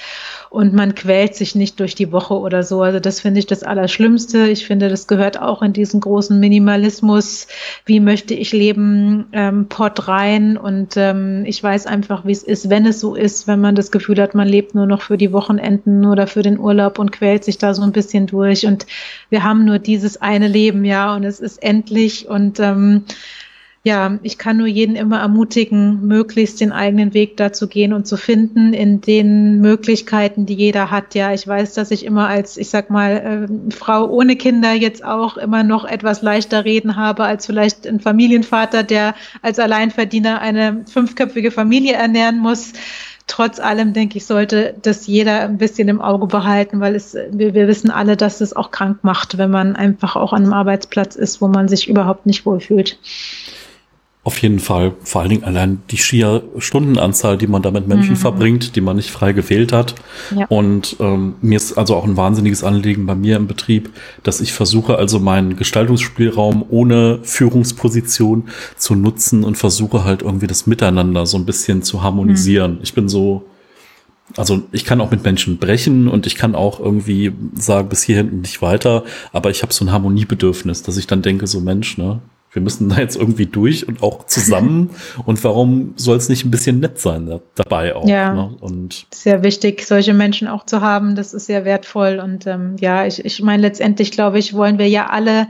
und 0.49 0.73
man 0.73 0.95
quält 0.95 1.35
sich 1.35 1.55
nicht 1.55 1.79
durch 1.79 1.95
die 1.95 2.11
Woche 2.11 2.33
oder 2.35 2.63
so. 2.63 2.81
Also 2.81 2.99
das 2.99 3.19
finde 3.19 3.39
ich 3.39 3.47
das 3.47 3.63
Allerschlimmste. 3.63 4.47
Ich 4.47 4.65
finde, 4.65 4.89
das 4.89 5.07
gehört 5.07 5.39
auch 5.39 5.61
in 5.61 5.73
diesen 5.73 5.99
großen 5.99 6.39
Minimalismus. 6.39 7.47
Wie 7.85 7.99
möchte 7.99 8.33
ich 8.33 8.53
leben? 8.53 9.25
Ähm, 9.33 9.67
Pott 9.67 10.07
rein. 10.07 10.57
Und 10.57 10.95
ähm, 10.95 11.43
ich 11.45 11.61
weiß 11.61 11.85
einfach, 11.85 12.25
wie 12.25 12.31
es 12.31 12.43
ist, 12.43 12.69
wenn 12.69 12.85
es 12.85 12.99
so 12.99 13.15
ist, 13.15 13.47
wenn 13.47 13.59
man 13.59 13.75
das 13.75 13.91
Gefühl 13.91 14.21
hat, 14.21 14.35
man 14.35 14.47
lebt 14.47 14.73
nur 14.73 14.85
noch 14.85 15.01
für 15.01 15.17
die 15.17 15.33
Wochenenden 15.33 16.05
oder 16.05 16.27
für 16.27 16.43
den 16.43 16.59
Urlaub 16.59 16.99
und 16.99 17.11
quält 17.11 17.43
sich 17.43 17.57
da 17.57 17.73
so 17.73 17.81
ein 17.81 17.91
bisschen 17.91 18.27
durch. 18.27 18.65
Und 18.65 18.85
wir 19.29 19.43
haben 19.43 19.65
nur 19.65 19.79
dieses 19.79 20.21
eine 20.21 20.47
Leben, 20.47 20.85
ja, 20.85 21.15
und 21.15 21.23
es 21.23 21.39
ist 21.39 21.61
endlich. 21.61 22.27
Und 22.27 22.59
ähm, 22.59 23.03
ja, 23.87 24.19
ich 24.21 24.37
kann 24.37 24.57
nur 24.57 24.67
jeden 24.67 24.97
immer 24.97 25.21
ermutigen, 25.21 26.05
möglichst 26.05 26.59
den 26.59 26.73
eigenen 26.73 27.13
Weg 27.13 27.37
dazu 27.37 27.69
gehen 27.69 27.93
und 27.93 28.05
zu 28.05 28.17
finden 28.17 28.73
in 28.73 28.99
den 28.99 29.61
Möglichkeiten, 29.61 30.45
die 30.45 30.55
jeder 30.55 30.91
hat. 30.91 31.15
Ja, 31.15 31.33
ich 31.33 31.47
weiß, 31.47 31.73
dass 31.73 31.89
ich 31.89 32.03
immer 32.03 32.27
als, 32.27 32.57
ich 32.57 32.69
sag 32.69 32.89
mal, 32.89 33.47
äh, 33.47 33.73
Frau 33.73 34.09
ohne 34.09 34.35
Kinder 34.35 34.73
jetzt 34.73 35.05
auch 35.05 35.37
immer 35.37 35.63
noch 35.63 35.85
etwas 35.85 36.21
leichter 36.21 36.65
reden 36.65 36.97
habe 36.97 37.23
als 37.23 37.45
vielleicht 37.45 37.87
ein 37.87 38.01
Familienvater, 38.01 38.83
der 38.83 39.15
als 39.41 39.57
Alleinverdiener 39.57 40.41
eine 40.41 40.83
fünfköpfige 40.91 41.51
Familie 41.51 41.93
ernähren 41.93 42.39
muss 42.39 42.73
trotz 43.25 43.59
allem 43.59 43.91
denke 43.91 44.17
ich, 44.17 44.25
sollte 44.25 44.73
das 44.81 45.05
jeder 45.05 45.41
ein 45.41 45.57
bisschen 45.57 45.89
im 45.89 45.99
Auge 45.99 46.27
behalten, 46.27 46.79
weil 46.79 46.95
es, 46.95 47.13
wir, 47.13 47.53
wir 47.53 47.67
wissen 47.67 47.91
alle, 47.91 48.15
dass 48.15 48.39
es 48.39 48.55
auch 48.55 48.71
krank 48.71 48.99
macht, 49.03 49.37
wenn 49.37 49.51
man 49.51 49.75
einfach 49.75 50.15
auch 50.15 50.31
an 50.31 50.43
einem 50.43 50.53
Arbeitsplatz 50.53 51.17
ist, 51.17 51.41
wo 51.41 51.49
man 51.49 51.67
sich 51.67 51.89
überhaupt 51.89 52.25
nicht 52.25 52.45
wohlfühlt. 52.45 52.97
Auf 54.27 54.39
jeden 54.39 54.59
Fall. 54.59 54.93
Vor 55.03 55.21
allen 55.21 55.29
Dingen 55.29 55.45
allein 55.45 55.83
die 55.89 55.97
schier 55.97 56.43
Stundenanzahl, 56.57 57.37
die 57.37 57.47
man 57.47 57.61
da 57.61 57.71
mit 57.71 57.87
Menschen 57.87 58.15
mhm. 58.15 58.17
verbringt, 58.17 58.75
die 58.75 58.81
man 58.81 58.97
nicht 58.97 59.09
frei 59.09 59.31
gewählt 59.31 59.71
hat. 59.71 59.95
Ja. 60.35 60.47
Und 60.47 60.97
ähm, 60.99 61.35
mir 61.39 61.55
ist 61.55 61.77
also 61.77 61.95
auch 61.95 62.03
ein 62.03 62.17
wahnsinniges 62.17 62.61
Anliegen 62.61 63.05
bei 63.05 63.15
mir 63.15 63.37
im 63.37 63.47
Betrieb, 63.47 63.89
dass 64.23 64.41
ich 64.41 64.51
versuche, 64.51 64.97
also 64.97 65.21
meinen 65.21 65.55
Gestaltungsspielraum 65.55 66.65
ohne 66.67 67.19
Führungsposition 67.23 68.49
zu 68.75 68.95
nutzen 68.95 69.45
und 69.45 69.57
versuche 69.57 70.03
halt 70.03 70.23
irgendwie 70.23 70.47
das 70.47 70.67
Miteinander 70.67 71.25
so 71.25 71.37
ein 71.37 71.45
bisschen 71.45 71.81
zu 71.81 72.03
harmonisieren. 72.03 72.73
Mhm. 72.73 72.79
Ich 72.83 72.93
bin 72.93 73.07
so, 73.07 73.45
also 74.35 74.61
ich 74.73 74.83
kann 74.83 74.99
auch 74.99 75.09
mit 75.09 75.23
Menschen 75.23 75.57
brechen 75.57 76.09
und 76.09 76.27
ich 76.27 76.35
kann 76.35 76.53
auch 76.53 76.81
irgendwie 76.81 77.31
sagen, 77.55 77.87
bis 77.87 78.03
hierhin 78.03 78.41
nicht 78.41 78.61
weiter, 78.61 79.05
aber 79.31 79.51
ich 79.51 79.61
habe 79.63 79.71
so 79.71 79.85
ein 79.85 79.91
Harmoniebedürfnis, 79.93 80.83
dass 80.83 80.97
ich 80.97 81.07
dann 81.07 81.21
denke, 81.21 81.47
so 81.47 81.61
Mensch, 81.61 81.97
ne, 81.97 82.19
wir 82.57 82.61
müssen 82.63 82.89
da 82.89 82.97
jetzt 82.97 83.15
irgendwie 83.15 83.45
durch 83.45 83.87
und 83.87 84.01
auch 84.01 84.25
zusammen. 84.25 84.89
und 85.27 85.43
warum 85.43 85.93
soll 85.95 86.17
es 86.17 86.27
nicht 86.27 86.43
ein 86.43 86.49
bisschen 86.49 86.79
nett 86.79 86.99
sein 86.99 87.39
dabei 87.53 87.95
auch? 87.95 88.07
Ja, 88.07 88.33
ne? 88.33 88.55
und 88.59 89.05
sehr 89.13 89.43
wichtig, 89.43 89.85
solche 89.85 90.15
Menschen 90.15 90.47
auch 90.47 90.65
zu 90.65 90.81
haben. 90.81 91.15
Das 91.15 91.35
ist 91.35 91.45
sehr 91.45 91.65
wertvoll. 91.65 92.19
Und 92.19 92.47
ähm, 92.47 92.75
ja, 92.79 93.05
ich, 93.05 93.23
ich 93.23 93.43
meine, 93.43 93.61
letztendlich 93.61 94.09
glaube 94.09 94.39
ich, 94.39 94.55
wollen 94.55 94.79
wir 94.79 94.89
ja 94.89 95.05
alle 95.05 95.45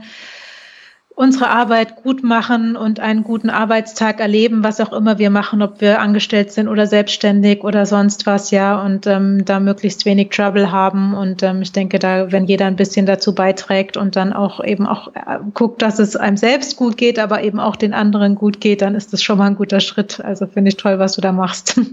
unsere 1.18 1.50
Arbeit 1.50 1.96
gut 1.96 2.22
machen 2.22 2.76
und 2.76 3.00
einen 3.00 3.24
guten 3.24 3.50
Arbeitstag 3.50 4.20
erleben, 4.20 4.62
was 4.62 4.80
auch 4.80 4.92
immer 4.92 5.18
wir 5.18 5.30
machen, 5.30 5.62
ob 5.62 5.80
wir 5.80 6.00
angestellt 6.00 6.52
sind 6.52 6.68
oder 6.68 6.86
selbstständig 6.86 7.64
oder 7.64 7.86
sonst 7.86 8.24
was, 8.24 8.52
ja, 8.52 8.80
und 8.80 9.04
ähm, 9.08 9.44
da 9.44 9.58
möglichst 9.58 10.04
wenig 10.04 10.30
Trouble 10.30 10.70
haben. 10.70 11.14
Und 11.14 11.42
ähm, 11.42 11.60
ich 11.60 11.72
denke, 11.72 11.98
da, 11.98 12.30
wenn 12.30 12.46
jeder 12.46 12.66
ein 12.66 12.76
bisschen 12.76 13.04
dazu 13.04 13.34
beiträgt 13.34 13.96
und 13.96 14.14
dann 14.14 14.32
auch 14.32 14.62
eben 14.64 14.86
auch 14.86 15.08
äh, 15.08 15.40
guckt, 15.54 15.82
dass 15.82 15.98
es 15.98 16.14
einem 16.14 16.36
selbst 16.36 16.76
gut 16.76 16.96
geht, 16.96 17.18
aber 17.18 17.42
eben 17.42 17.58
auch 17.58 17.74
den 17.74 17.94
anderen 17.94 18.36
gut 18.36 18.60
geht, 18.60 18.80
dann 18.80 18.94
ist 18.94 19.12
das 19.12 19.20
schon 19.20 19.38
mal 19.38 19.46
ein 19.46 19.56
guter 19.56 19.80
Schritt. 19.80 20.20
Also 20.20 20.46
finde 20.46 20.68
ich 20.68 20.76
toll, 20.76 21.00
was 21.00 21.16
du 21.16 21.20
da 21.20 21.32
machst. 21.32 21.80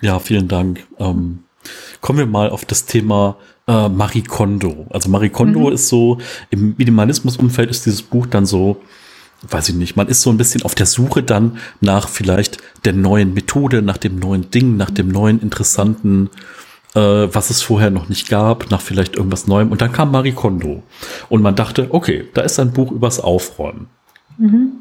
Ja, 0.00 0.20
vielen 0.20 0.46
Dank. 0.46 0.86
Ähm, 1.00 1.42
kommen 2.00 2.20
wir 2.20 2.26
mal 2.26 2.50
auf 2.50 2.64
das 2.64 2.86
Thema 2.86 3.36
äh, 3.68 3.88
Marie 3.88 4.22
Kondo. 4.22 4.86
Also 4.90 5.08
Marie 5.10 5.28
Kondo 5.28 5.68
mhm. 5.68 5.72
ist 5.72 5.88
so, 5.88 6.18
im 6.50 6.74
Minimalismus-Umfeld 6.76 7.70
ist 7.70 7.86
dieses 7.86 8.02
Buch 8.02 8.26
dann 8.26 8.46
so, 8.46 8.80
weiß 9.48 9.68
ich 9.68 9.74
nicht, 9.76 9.94
man 9.94 10.08
ist 10.08 10.22
so 10.22 10.30
ein 10.30 10.38
bisschen 10.38 10.62
auf 10.62 10.74
der 10.74 10.86
Suche 10.86 11.22
dann 11.22 11.58
nach 11.80 12.08
vielleicht 12.08 12.58
der 12.84 12.94
neuen 12.94 13.34
Methode, 13.34 13.82
nach 13.82 13.98
dem 13.98 14.18
neuen 14.18 14.50
Ding, 14.50 14.76
nach 14.76 14.90
dem 14.90 15.08
neuen 15.08 15.40
interessanten, 15.40 16.30
äh, 16.94 17.00
was 17.00 17.50
es 17.50 17.62
vorher 17.62 17.90
noch 17.90 18.08
nicht 18.08 18.28
gab, 18.28 18.70
nach 18.70 18.80
vielleicht 18.80 19.16
irgendwas 19.16 19.46
Neuem. 19.46 19.70
Und 19.70 19.82
dann 19.82 19.92
kam 19.92 20.10
Marie 20.10 20.32
Kondo. 20.32 20.82
Und 21.28 21.42
man 21.42 21.54
dachte, 21.54 21.88
okay, 21.90 22.26
da 22.34 22.42
ist 22.42 22.58
ein 22.58 22.72
Buch 22.72 22.90
übers 22.90 23.20
Aufräumen. 23.20 23.86
Mhm. 24.38 24.72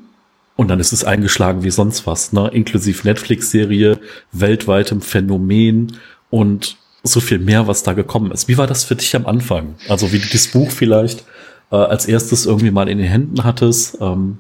Und 0.55 0.69
dann 0.69 0.79
ist 0.79 0.91
es 0.91 1.03
eingeschlagen 1.03 1.63
wie 1.63 1.69
sonst 1.69 2.07
was, 2.07 2.33
ne? 2.33 2.49
Inklusive 2.51 3.05
Netflix-Serie, 3.05 3.99
weltweitem 4.31 5.01
Phänomen 5.01 5.97
und 6.31 6.77
so 7.07 7.19
viel 7.19 7.39
mehr, 7.39 7.67
was 7.67 7.83
da 7.83 7.93
gekommen 7.93 8.31
ist. 8.31 8.47
Wie 8.47 8.57
war 8.57 8.67
das 8.67 8.83
für 8.83 8.95
dich 8.95 9.15
am 9.15 9.25
Anfang? 9.25 9.75
Also 9.89 10.11
wie 10.11 10.19
du 10.19 10.27
das 10.31 10.47
Buch 10.47 10.71
vielleicht 10.71 11.23
äh, 11.71 11.75
als 11.75 12.05
erstes 12.05 12.45
irgendwie 12.45 12.71
mal 12.71 12.89
in 12.89 12.97
den 12.97 13.07
Händen 13.07 13.43
hattest, 13.43 13.97
ähm, 14.01 14.39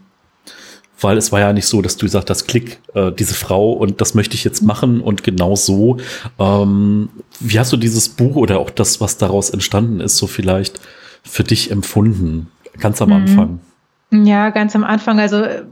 weil 0.99 1.17
es 1.17 1.31
war 1.31 1.39
ja 1.39 1.53
nicht 1.53 1.67
so, 1.67 1.81
dass 1.81 1.97
du 1.97 2.05
gesagt 2.05 2.29
hast, 2.29 2.47
klick, 2.47 2.79
äh, 2.95 3.11
diese 3.11 3.35
Frau 3.35 3.71
und 3.71 4.01
das 4.01 4.15
möchte 4.15 4.35
ich 4.35 4.43
jetzt 4.43 4.61
machen 4.61 5.01
und 5.01 5.23
genau 5.23 5.55
so. 5.55 5.97
Ähm, 6.39 7.09
wie 7.39 7.59
hast 7.59 7.71
du 7.71 7.77
dieses 7.77 8.09
Buch 8.09 8.35
oder 8.35 8.59
auch 8.59 8.69
das, 8.69 8.99
was 8.99 9.17
daraus 9.17 9.49
entstanden 9.49 9.99
ist, 9.99 10.17
so 10.17 10.27
vielleicht 10.27 10.79
für 11.23 11.43
dich 11.43 11.71
empfunden? 11.71 12.47
Ganz 12.79 13.01
am 13.01 13.09
mhm. 13.09 13.15
Anfang. 13.15 13.59
Ja, 14.09 14.51
ganz 14.51 14.73
am 14.73 14.85
Anfang. 14.85 15.19
Also 15.19 15.43
äh, 15.43 15.65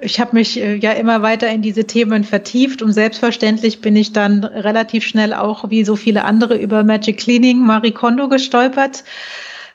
ich 0.00 0.20
habe 0.20 0.36
mich 0.36 0.60
äh, 0.60 0.74
ja 0.76 0.92
immer 0.92 1.22
weiter 1.22 1.48
in 1.48 1.62
diese 1.62 1.86
Themen 1.86 2.22
vertieft 2.22 2.82
und 2.82 2.92
selbstverständlich 2.92 3.80
bin 3.80 3.96
ich 3.96 4.12
dann 4.12 4.44
relativ 4.44 5.04
schnell 5.06 5.32
auch 5.32 5.70
wie 5.70 5.84
so 5.84 5.96
viele 5.96 6.24
andere 6.24 6.56
über 6.58 6.84
Magic 6.84 7.18
Cleaning 7.18 7.64
Marie 7.64 7.92
Kondo 7.92 8.28
gestolpert. 8.28 9.04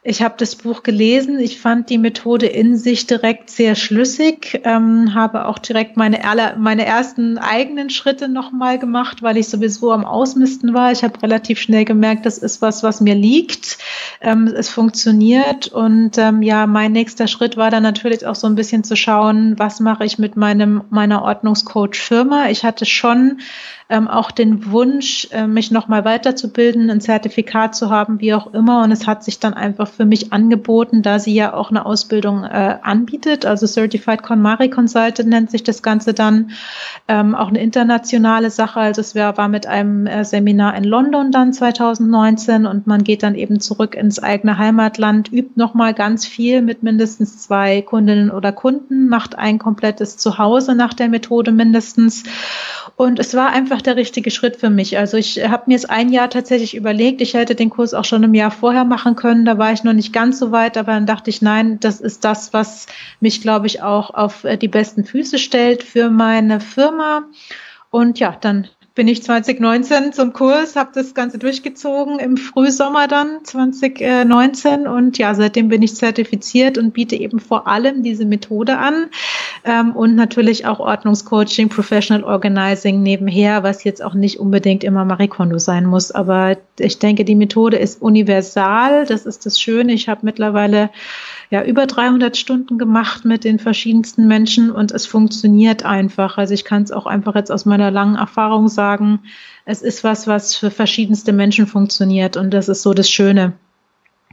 Ich 0.06 0.22
habe 0.22 0.36
das 0.38 0.58
Buch 0.58 0.84
gelesen. 0.84 1.40
Ich 1.40 1.62
fand 1.62 1.90
die 1.90 1.98
Methode 1.98 2.46
in 2.46 2.76
sich 2.76 3.08
direkt 3.08 3.50
sehr 3.50 3.74
schlüssig. 3.76 4.60
Ähm, 4.66 5.14
habe 5.14 5.48
auch 5.48 5.58
direkt 5.58 5.96
meine, 5.96 6.20
meine 6.58 6.86
ersten 6.86 7.38
eigenen 7.38 7.90
Schritte 7.90 8.28
nochmal 8.28 8.80
gemacht, 8.80 9.24
weil 9.24 9.38
ich 9.38 9.48
sowieso 9.48 9.94
am 9.94 10.04
Ausmisten 10.04 10.74
war. 10.74 10.92
Ich 10.92 11.06
habe 11.06 11.22
relativ 11.24 11.58
schnell 11.62 11.86
gemerkt, 11.86 12.26
das 12.26 12.38
ist 12.38 12.62
was, 12.62 12.84
was 12.84 13.00
mir 13.00 13.16
liegt. 13.16 13.78
Ähm, 14.20 14.48
es 14.48 14.68
funktioniert. 14.68 15.70
Und 15.70 16.18
ähm, 16.18 16.42
ja, 16.42 16.68
mein 16.68 16.92
nächster 16.92 17.28
Schritt 17.28 17.56
war 17.56 17.72
dann 17.72 17.84
natürlich 17.84 18.26
auch 18.26 18.36
so 18.36 18.48
ein 18.48 18.56
bisschen 18.56 18.84
zu 18.84 18.98
schauen, 18.98 19.58
was 19.58 19.80
mache 19.80 20.04
ich 20.04 20.20
mit 20.20 20.36
meinem 20.36 20.84
meiner 20.90 21.22
Ordnungscoach-Firma. 21.22 22.50
Ich 22.50 22.66
hatte 22.66 22.86
schon 22.86 23.40
ähm, 23.90 24.08
auch 24.08 24.32
den 24.32 24.72
Wunsch, 24.72 25.28
äh, 25.32 25.48
mich 25.48 25.72
nochmal 25.72 26.06
weiterzubilden, 26.06 26.90
ein 26.90 27.02
Zertifikat 27.02 27.76
zu 27.76 27.90
haben, 27.90 28.20
wie 28.20 28.34
auch 28.34 28.54
immer. 28.54 28.84
Und 28.84 28.92
es 28.92 29.08
hat 29.08 29.24
sich 29.24 29.40
dann 29.40 29.54
einfach 29.54 29.88
für 29.88 30.06
mich 30.06 30.34
angeboten, 30.34 31.02
da 31.02 31.20
sie 31.20 31.34
ja 31.34 31.54
auch 31.54 31.70
eine 31.70 31.86
Ausbildung 31.86 32.44
äh, 32.44 32.78
anbietet, 32.82 33.46
also 33.46 33.68
Certified 33.68 34.24
KonMari 34.24 34.70
Consultant 34.70 35.30
nennt 35.30 35.52
sich 35.52 35.64
das 35.64 35.84
Ganze 35.84 36.14
dann, 36.14 36.52
ähm, 37.08 37.36
auch 37.36 37.50
eine 37.50 37.60
internationale 37.60 38.50
Sache. 38.50 38.80
Also 38.80 39.02
es 39.02 39.16
wär, 39.16 39.38
war 39.38 39.48
mit 39.48 39.68
einem 39.68 40.08
äh, 40.08 40.26
Seminar 40.26 40.76
in 40.76 40.84
London 40.84 41.32
dann 41.32 41.54
2019 41.54 42.66
und 42.66 42.88
man 42.88 43.04
geht 43.04 43.24
dann 43.24 43.36
eben 43.36 43.60
zurück 43.60 43.96
ins 43.96 44.22
eigene 44.22 44.58
Heimatland, 44.58 45.32
übt 45.32 45.52
nochmal 45.56 45.94
ganz 45.94 46.26
viel 46.26 46.62
mit 46.62 46.84
mindestens 46.84 47.44
zwei 47.44 47.82
Kundinnen 47.82 48.32
oder 48.32 48.52
Kunden, 48.52 49.08
macht 49.08 49.38
ein 49.38 49.60
komplettes 49.60 50.18
Zuhause 50.18 50.76
nach 50.76 50.94
der 50.94 51.10
Methode 51.10 51.52
mindestens. 51.52 52.24
Und 52.96 53.20
es 53.20 53.34
war 53.34 53.50
einfach 53.50 53.82
der 53.86 53.96
richtige 53.96 54.32
Schritt 54.32 54.58
für 54.58 54.70
mich. 54.70 54.98
Also 54.98 55.18
ich 55.18 55.44
habe 55.48 55.64
mir 55.68 55.76
es 55.76 55.86
ein 55.86 56.10
Jahr 56.12 56.30
tatsächlich 56.30 56.76
überlegt. 56.76 57.22
Ich 57.22 57.34
hätte 57.34 57.56
den 57.56 57.70
Kurs 57.70 57.94
auch 57.94 58.06
schon 58.06 58.24
im 58.24 58.34
Jahr 58.34 58.52
vorher 58.52 58.86
machen 58.86 59.16
können. 59.16 59.46
Da 59.46 59.58
war 59.58 59.74
ich 59.74 59.84
noch 59.84 59.94
nicht 59.94 60.14
ganz 60.14 60.40
so 60.40 60.52
weit, 60.52 60.78
aber 60.78 60.94
dann 60.94 61.06
dachte 61.06 61.30
ich, 61.30 61.42
nein, 61.42 61.80
das 61.80 62.02
ist 62.02 62.26
das, 62.26 62.54
was 62.54 62.88
mich, 63.20 63.42
glaube 63.42 63.68
ich, 63.68 63.82
auch 63.82 64.14
auf 64.14 64.44
äh, 64.44 64.58
die 64.58 64.68
besten 64.68 65.06
Füße 65.06 65.38
stellt 65.38 65.84
für 65.84 66.10
meine 66.10 66.60
Firma. 66.60 67.24
Und 67.90 68.20
ja, 68.20 68.36
dann 68.40 68.68
bin 68.96 69.08
ich 69.08 69.24
2019 69.24 70.14
zum 70.14 70.34
Kurs, 70.34 70.76
habe 70.76 70.92
das 70.94 71.16
Ganze 71.16 71.40
durchgezogen 71.40 72.20
im 72.20 72.38
Frühsommer 72.38 73.08
dann 73.08 73.44
2019 73.44 74.86
und 74.88 75.18
ja, 75.18 75.34
seitdem 75.34 75.70
bin 75.70 75.82
ich 75.82 75.96
zertifiziert 75.96 76.78
und 76.78 76.94
biete 76.94 77.16
eben 77.16 77.40
vor 77.40 77.68
allem 77.68 78.04
diese 78.04 78.26
Methode 78.26 78.78
an 78.78 79.08
ähm, 79.64 79.96
und 79.96 80.14
natürlich 80.14 80.68
auch 80.68 80.80
Ordnungscoaching, 80.80 81.70
Professional 81.70 82.24
Organizing 82.24 83.02
nebenher, 83.02 83.64
was 83.64 83.84
jetzt 83.84 84.04
auch 84.04 84.14
nicht 84.14 84.40
unbedingt 84.40 84.84
immer 84.84 85.06
Marie 85.06 85.28
Kondo 85.28 85.58
sein 85.58 85.86
muss, 85.86 86.12
aber 86.12 86.58
ich 86.78 87.00
denke, 87.00 87.26
die 87.26 87.36
Methode 87.36 87.78
ist 87.78 88.00
universal, 88.00 89.08
das 89.08 89.26
ist 89.26 89.46
das 89.46 89.60
Schöne. 89.60 89.94
Ich 89.94 90.08
habe 90.08 90.22
mittlerweile 90.24 90.90
ja 91.54 91.64
über 91.64 91.86
300 91.86 92.36
Stunden 92.36 92.80
gemacht 92.80 93.26
mit 93.26 93.44
den 93.44 93.60
verschiedensten 93.60 94.28
Menschen 94.28 94.72
und 94.72 94.92
es 94.92 95.06
funktioniert 95.06 95.86
einfach. 95.86 96.40
Also 96.40 96.56
ich 96.56 96.66
kann 96.66 96.82
es 96.82 96.92
auch 96.92 97.06
einfach 97.06 97.36
jetzt 97.36 97.52
aus 97.52 97.66
meiner 97.66 97.92
langen 97.92 98.16
Erfahrung 98.16 98.70
sagen, 98.70 99.20
es 99.64 99.84
ist 99.84 100.04
was, 100.04 100.26
was 100.26 100.56
für 100.56 100.72
verschiedenste 100.72 101.32
Menschen 101.32 101.68
funktioniert 101.68 102.38
und 102.38 102.56
das 102.56 102.70
ist 102.70 102.82
so 102.82 102.96
das 102.96 103.08
Schöne, 103.08 103.54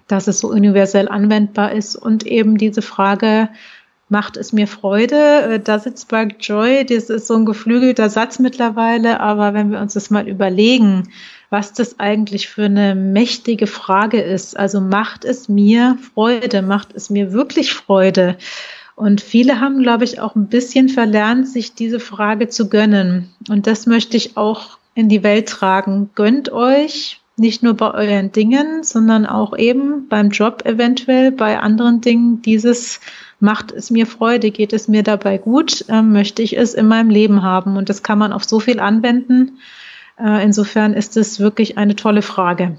dass 0.08 0.28
es 0.28 0.38
so 0.38 0.48
universell 0.48 1.10
anwendbar 1.10 1.72
ist 1.72 1.94
und 1.94 2.26
eben 2.26 2.56
diese 2.56 2.80
Frage, 2.80 3.50
macht 4.10 4.36
es 4.36 4.52
mir 4.52 4.66
Freude. 4.66 5.42
Äh, 5.42 5.60
Does 5.60 5.86
it 5.86 5.98
spark 5.98 6.36
joy? 6.40 6.84
Das 6.84 7.10
ist 7.10 7.26
so 7.26 7.36
ein 7.36 7.46
geflügelter 7.46 8.10
Satz 8.10 8.38
mittlerweile, 8.38 9.20
aber 9.20 9.54
wenn 9.54 9.70
wir 9.70 9.80
uns 9.80 9.94
das 9.94 10.10
mal 10.10 10.28
überlegen, 10.28 11.08
was 11.48 11.72
das 11.72 11.98
eigentlich 11.98 12.48
für 12.48 12.64
eine 12.64 12.94
mächtige 12.94 13.66
Frage 13.66 14.20
ist. 14.20 14.56
Also 14.56 14.80
macht 14.80 15.24
es 15.24 15.48
mir 15.48 15.98
Freude? 16.14 16.62
Macht 16.62 16.94
es 16.94 17.10
mir 17.10 17.32
wirklich 17.32 17.72
Freude? 17.72 18.36
Und 18.94 19.20
viele 19.20 19.60
haben, 19.60 19.82
glaube 19.82 20.04
ich, 20.04 20.20
auch 20.20 20.36
ein 20.36 20.48
bisschen 20.48 20.88
verlernt, 20.88 21.48
sich 21.48 21.74
diese 21.74 22.00
Frage 22.00 22.48
zu 22.48 22.68
gönnen. 22.68 23.30
Und 23.48 23.66
das 23.66 23.86
möchte 23.86 24.16
ich 24.16 24.36
auch 24.36 24.78
in 24.94 25.08
die 25.08 25.22
Welt 25.22 25.48
tragen. 25.48 26.10
Gönnt 26.14 26.52
euch 26.52 27.20
nicht 27.36 27.62
nur 27.62 27.74
bei 27.74 27.92
euren 27.94 28.30
Dingen, 28.32 28.82
sondern 28.82 29.24
auch 29.24 29.56
eben 29.56 30.08
beim 30.08 30.28
Job 30.28 30.62
eventuell, 30.66 31.32
bei 31.32 31.58
anderen 31.58 32.02
Dingen 32.02 32.42
dieses 32.42 33.00
macht 33.40 33.72
es 33.72 33.90
mir 33.90 34.06
Freude, 34.06 34.50
geht 34.50 34.72
es 34.72 34.86
mir 34.88 35.02
dabei 35.02 35.38
gut, 35.38 35.84
äh, 35.88 36.02
möchte 36.02 36.42
ich 36.42 36.56
es 36.56 36.74
in 36.74 36.86
meinem 36.86 37.10
Leben 37.10 37.42
haben. 37.42 37.76
Und 37.76 37.88
das 37.88 38.02
kann 38.02 38.18
man 38.18 38.32
auf 38.32 38.44
so 38.44 38.60
viel 38.60 38.80
anwenden. 38.80 39.58
Äh, 40.18 40.44
insofern 40.44 40.92
ist 40.92 41.16
es 41.16 41.40
wirklich 41.40 41.78
eine 41.78 41.96
tolle 41.96 42.22
Frage. 42.22 42.76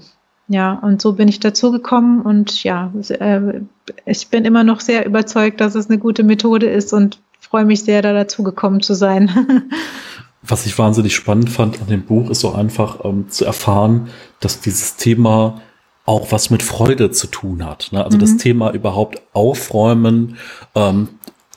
Ja, 0.48 0.74
und 0.74 1.00
so 1.00 1.14
bin 1.14 1.28
ich 1.28 1.40
dazu 1.40 1.70
gekommen 1.70 2.20
und 2.20 2.62
ja, 2.62 2.92
äh, 3.08 3.60
ich 4.04 4.28
bin 4.28 4.44
immer 4.44 4.64
noch 4.64 4.80
sehr 4.80 5.06
überzeugt, 5.06 5.60
dass 5.60 5.74
es 5.74 5.88
eine 5.88 5.98
gute 5.98 6.24
Methode 6.24 6.66
ist 6.66 6.92
und 6.92 7.20
freue 7.40 7.64
mich 7.64 7.84
sehr, 7.84 8.02
da 8.02 8.12
dazu 8.12 8.42
gekommen 8.42 8.80
zu 8.80 8.94
sein. 8.94 9.30
Was 10.42 10.66
ich 10.66 10.76
wahnsinnig 10.78 11.14
spannend 11.14 11.50
fand 11.50 11.80
an 11.80 11.86
dem 11.86 12.02
Buch, 12.02 12.28
ist 12.30 12.40
so 12.40 12.52
einfach 12.52 13.04
ähm, 13.04 13.28
zu 13.28 13.44
erfahren, 13.44 14.08
dass 14.40 14.60
dieses 14.60 14.96
Thema 14.96 15.60
auch 16.04 16.32
was 16.32 16.50
mit 16.50 16.62
Freude 16.62 17.10
zu 17.10 17.28
tun 17.28 17.64
hat. 17.64 17.88
Ne? 17.92 18.04
Also 18.04 18.16
mhm. 18.16 18.22
das 18.22 18.36
Thema 18.36 18.72
überhaupt 18.72 19.22
aufräumen, 19.32 20.36
ähm, 20.74 21.08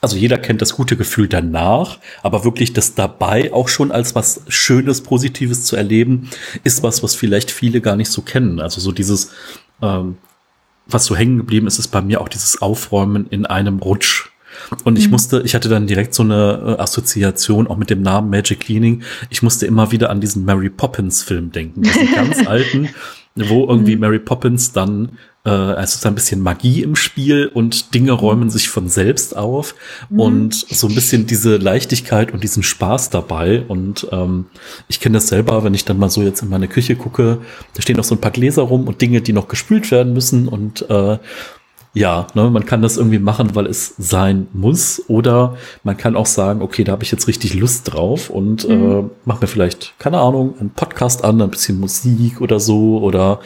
also 0.02 0.16
jeder 0.16 0.38
kennt 0.38 0.62
das 0.62 0.74
gute 0.74 0.96
Gefühl 0.96 1.26
danach, 1.26 1.98
aber 2.22 2.44
wirklich 2.44 2.72
das 2.72 2.94
dabei 2.94 3.52
auch 3.52 3.68
schon 3.68 3.90
als 3.90 4.14
was 4.14 4.42
Schönes, 4.46 5.00
Positives 5.00 5.64
zu 5.64 5.74
erleben, 5.74 6.28
ist 6.64 6.82
was, 6.82 7.02
was 7.02 7.14
vielleicht 7.14 7.50
viele 7.50 7.80
gar 7.80 7.96
nicht 7.96 8.10
so 8.10 8.22
kennen. 8.22 8.60
Also 8.60 8.80
so 8.80 8.92
dieses, 8.92 9.32
ähm, 9.82 10.18
was 10.86 11.06
so 11.06 11.16
hängen 11.16 11.38
geblieben 11.38 11.66
ist, 11.66 11.78
ist 11.78 11.88
bei 11.88 12.02
mir 12.02 12.20
auch 12.20 12.28
dieses 12.28 12.62
Aufräumen 12.62 13.26
in 13.30 13.46
einem 13.46 13.78
Rutsch. 13.78 14.30
Und 14.84 14.98
ich 14.98 15.06
mhm. 15.06 15.12
musste, 15.12 15.42
ich 15.44 15.54
hatte 15.54 15.68
dann 15.68 15.86
direkt 15.86 16.14
so 16.14 16.22
eine 16.22 16.76
äh, 16.78 16.80
Assoziation 16.80 17.66
auch 17.66 17.76
mit 17.76 17.90
dem 17.90 18.02
Namen 18.02 18.30
Magic 18.30 18.60
Cleaning. 18.60 19.02
Ich 19.28 19.42
musste 19.42 19.66
immer 19.66 19.92
wieder 19.92 20.10
an 20.10 20.20
diesen 20.20 20.44
Mary 20.44 20.70
Poppins 20.70 21.22
Film 21.22 21.52
denken, 21.52 21.82
diesen 21.82 22.14
ganz 22.14 22.46
alten, 22.46 22.90
wo 23.36 23.66
irgendwie 23.66 23.94
mhm. 23.94 24.00
Mary 24.00 24.18
Poppins 24.18 24.72
dann 24.72 25.18
äh, 25.46 25.50
also 25.50 25.94
ist 25.94 26.04
ein 26.04 26.14
bisschen 26.14 26.40
Magie 26.42 26.82
im 26.82 26.96
Spiel 26.96 27.46
und 27.46 27.94
Dinge 27.94 28.12
räumen 28.12 28.50
sich 28.50 28.68
von 28.68 28.88
selbst 28.88 29.36
auf 29.36 29.74
mhm. 30.10 30.20
und 30.20 30.54
so 30.54 30.88
ein 30.88 30.94
bisschen 30.94 31.26
diese 31.26 31.56
Leichtigkeit 31.56 32.32
und 32.32 32.42
diesen 32.42 32.62
Spaß 32.62 33.10
dabei. 33.10 33.62
Und 33.68 34.08
ähm, 34.10 34.46
ich 34.88 35.00
kenne 35.00 35.14
das 35.14 35.28
selber, 35.28 35.62
wenn 35.62 35.74
ich 35.74 35.84
dann 35.84 35.98
mal 35.98 36.10
so 36.10 36.22
jetzt 36.22 36.42
in 36.42 36.48
meine 36.48 36.68
Küche 36.68 36.96
gucke, 36.96 37.38
da 37.74 37.82
stehen 37.82 37.96
noch 37.96 38.04
so 38.04 38.16
ein 38.16 38.20
paar 38.20 38.32
Gläser 38.32 38.62
rum 38.62 38.88
und 38.88 39.00
Dinge, 39.00 39.20
die 39.20 39.32
noch 39.32 39.48
gespült 39.48 39.90
werden 39.90 40.12
müssen 40.12 40.48
und 40.48 40.90
äh, 40.90 41.18
ja, 41.96 42.26
ne, 42.34 42.50
man 42.50 42.66
kann 42.66 42.82
das 42.82 42.98
irgendwie 42.98 43.18
machen, 43.18 43.54
weil 43.54 43.64
es 43.64 43.94
sein 43.96 44.48
muss. 44.52 45.02
Oder 45.08 45.56
man 45.82 45.96
kann 45.96 46.14
auch 46.14 46.26
sagen, 46.26 46.60
okay, 46.60 46.84
da 46.84 46.92
habe 46.92 47.02
ich 47.02 47.10
jetzt 47.10 47.26
richtig 47.26 47.54
Lust 47.54 47.90
drauf 47.90 48.28
und 48.28 48.68
mhm. 48.68 48.90
äh, 48.90 49.04
mach 49.24 49.40
mir 49.40 49.46
vielleicht, 49.46 49.98
keine 49.98 50.18
Ahnung, 50.18 50.54
einen 50.60 50.68
Podcast 50.68 51.24
an, 51.24 51.40
ein 51.40 51.48
bisschen 51.48 51.80
Musik 51.80 52.42
oder 52.42 52.60
so. 52.60 52.98
Oder 52.98 53.40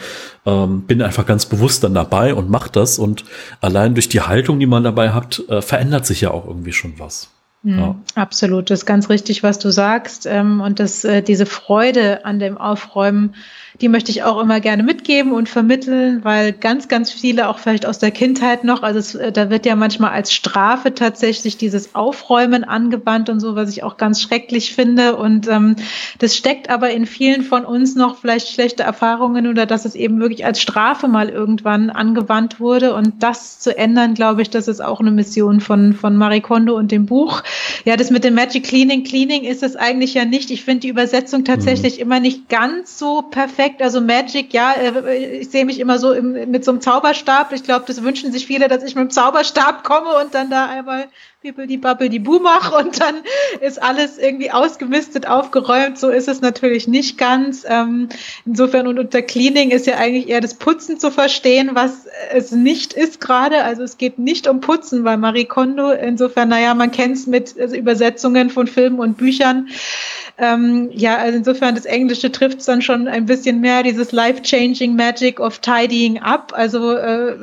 ähm, 0.45 0.81
bin 0.81 1.01
einfach 1.01 1.25
ganz 1.25 1.45
bewusst 1.45 1.85
dann 1.85 1.93
dabei 1.93 2.33
und 2.33 2.49
mach 2.49 2.67
das. 2.67 2.99
Und 2.99 3.23
allein 3.61 3.93
durch 3.93 4.09
die 4.09 4.19
Haltung, 4.19 4.59
die 4.59 4.65
man 4.65 4.83
dabei 4.83 5.11
hat, 5.11 5.41
äh, 5.47 5.61
verändert 5.61 6.05
sich 6.05 6.19
ja 6.19 6.31
auch 6.31 6.45
irgendwie 6.45 6.73
schon 6.73 6.95
was. 6.97 7.29
Mhm, 7.63 7.79
ja. 7.79 7.95
Absolut, 8.15 8.69
das 8.69 8.79
ist 8.79 8.85
ganz 8.85 9.09
richtig, 9.09 9.43
was 9.43 9.59
du 9.59 9.71
sagst. 9.71 10.25
Ähm, 10.25 10.59
und 10.61 10.81
das, 10.81 11.05
äh, 11.05 11.21
diese 11.21 11.45
Freude 11.45 12.25
an 12.25 12.39
dem 12.39 12.57
Aufräumen 12.57 13.35
die 13.79 13.87
möchte 13.87 14.11
ich 14.11 14.23
auch 14.23 14.39
immer 14.39 14.59
gerne 14.59 14.83
mitgeben 14.83 15.31
und 15.31 15.47
vermitteln, 15.47 16.23
weil 16.23 16.51
ganz, 16.51 16.87
ganz 16.87 17.11
viele 17.11 17.47
auch 17.47 17.59
vielleicht 17.59 17.85
aus 17.85 17.99
der 17.99 18.11
Kindheit 18.11 18.63
noch, 18.63 18.83
also 18.83 18.99
es, 18.99 19.15
äh, 19.15 19.31
da 19.31 19.49
wird 19.49 19.65
ja 19.65 19.75
manchmal 19.75 20.11
als 20.11 20.33
Strafe 20.33 20.93
tatsächlich 20.93 21.57
dieses 21.57 21.95
Aufräumen 21.95 22.63
angewandt 22.63 23.29
und 23.29 23.39
so, 23.39 23.55
was 23.55 23.69
ich 23.69 23.83
auch 23.83 23.97
ganz 23.97 24.21
schrecklich 24.21 24.75
finde. 24.75 25.15
Und 25.15 25.47
ähm, 25.47 25.75
das 26.19 26.35
steckt 26.35 26.69
aber 26.69 26.91
in 26.91 27.05
vielen 27.05 27.43
von 27.43 27.65
uns 27.65 27.95
noch 27.95 28.17
vielleicht 28.17 28.49
schlechte 28.49 28.83
Erfahrungen 28.83 29.47
oder 29.47 29.65
dass 29.65 29.85
es 29.85 29.95
eben 29.95 30.19
wirklich 30.19 30.45
als 30.45 30.61
Strafe 30.61 31.07
mal 31.07 31.29
irgendwann 31.29 31.89
angewandt 31.89 32.59
wurde. 32.59 32.93
Und 32.93 33.23
das 33.23 33.59
zu 33.59 33.77
ändern, 33.77 34.13
glaube 34.13 34.41
ich, 34.41 34.49
das 34.49 34.67
ist 34.67 34.81
auch 34.81 34.99
eine 34.99 35.11
Mission 35.11 35.61
von, 35.61 35.93
von 35.93 36.17
Marie 36.17 36.41
Kondo 36.41 36.75
und 36.75 36.91
dem 36.91 37.05
Buch. 37.05 37.43
Ja, 37.85 37.95
das 37.95 38.11
mit 38.11 38.23
dem 38.23 38.35
Magic 38.35 38.63
Cleaning, 38.63 39.03
Cleaning 39.03 39.43
ist 39.43 39.63
es 39.63 39.75
eigentlich 39.75 40.13
ja 40.13 40.25
nicht. 40.25 40.51
Ich 40.51 40.63
finde 40.63 40.81
die 40.81 40.89
Übersetzung 40.89 41.45
tatsächlich 41.45 41.95
mhm. 41.95 42.01
immer 42.01 42.19
nicht 42.19 42.49
ganz 42.49 42.99
so 42.99 43.21
perfekt 43.21 43.70
perfekt. 43.71 43.81
Also 43.81 44.01
Magic, 44.01 44.53
ja, 44.53 44.73
äh, 44.73 45.39
ich 45.39 45.49
sehe 45.49 45.65
mich 45.65 45.79
immer 45.79 45.99
so 45.99 46.13
im, 46.13 46.51
mit 46.51 46.63
so 46.65 46.71
einem 46.71 46.81
Zauberstab. 46.81 47.51
Ich 47.53 47.63
glaube, 47.63 47.85
das 47.87 48.03
wünschen 48.03 48.31
sich 48.31 48.45
viele, 48.47 48.67
dass 48.67 48.83
ich 48.83 48.95
mit 48.95 49.03
dem 49.03 49.09
Zauberstab 49.11 49.83
komme 49.83 50.15
und 50.21 50.33
dann 50.33 50.49
da 50.49 50.67
einmal 50.67 51.07
die 51.43 51.77
Babbel 51.77 52.09
die 52.09 52.19
Bu 52.19 52.39
mache 52.39 52.75
und 52.85 52.99
dann 53.01 53.15
ist 53.61 53.81
alles 53.81 54.19
irgendwie 54.19 54.51
ausgemistet, 54.51 55.27
aufgeräumt. 55.27 55.97
So 55.97 56.09
ist 56.09 56.27
es 56.27 56.41
natürlich 56.41 56.87
nicht 56.87 57.17
ganz. 57.17 57.65
Ähm, 57.67 58.09
insofern 58.45 58.85
und 58.85 58.99
unter 58.99 59.23
Cleaning 59.23 59.71
ist 59.71 59.87
ja 59.87 59.97
eigentlich 59.97 60.29
eher 60.29 60.41
das 60.41 60.53
Putzen 60.53 60.99
zu 60.99 61.09
verstehen, 61.09 61.71
was 61.73 62.05
es 62.31 62.51
nicht 62.51 62.93
ist 62.93 63.19
gerade. 63.19 63.63
Also 63.63 63.81
es 63.81 63.97
geht 63.97 64.19
nicht 64.19 64.47
um 64.47 64.61
Putzen 64.61 65.03
bei 65.03 65.17
Marie 65.17 65.45
Kondo. 65.45 65.91
Insofern, 65.91 66.49
naja, 66.49 66.75
man 66.75 66.91
kennt 66.91 67.17
es 67.17 67.25
mit 67.25 67.59
also 67.59 67.75
Übersetzungen 67.75 68.51
von 68.51 68.67
Filmen 68.67 68.99
und 68.99 69.17
Büchern. 69.17 69.69
Ähm, 70.37 70.89
ja, 70.93 71.17
also 71.17 71.37
insofern 71.37 71.73
das 71.75 71.85
Englische 71.85 72.31
trifft 72.31 72.59
es 72.59 72.65
dann 72.65 72.81
schon 72.81 73.07
ein 73.07 73.25
bisschen 73.25 73.61
mehr, 73.61 73.83
dieses 73.83 74.11
life-changing 74.11 74.95
Magic 74.95 75.39
of 75.39 75.59
Tidying 75.59 76.19
Up. 76.19 76.53
Also 76.55 76.95
äh, 76.95 77.35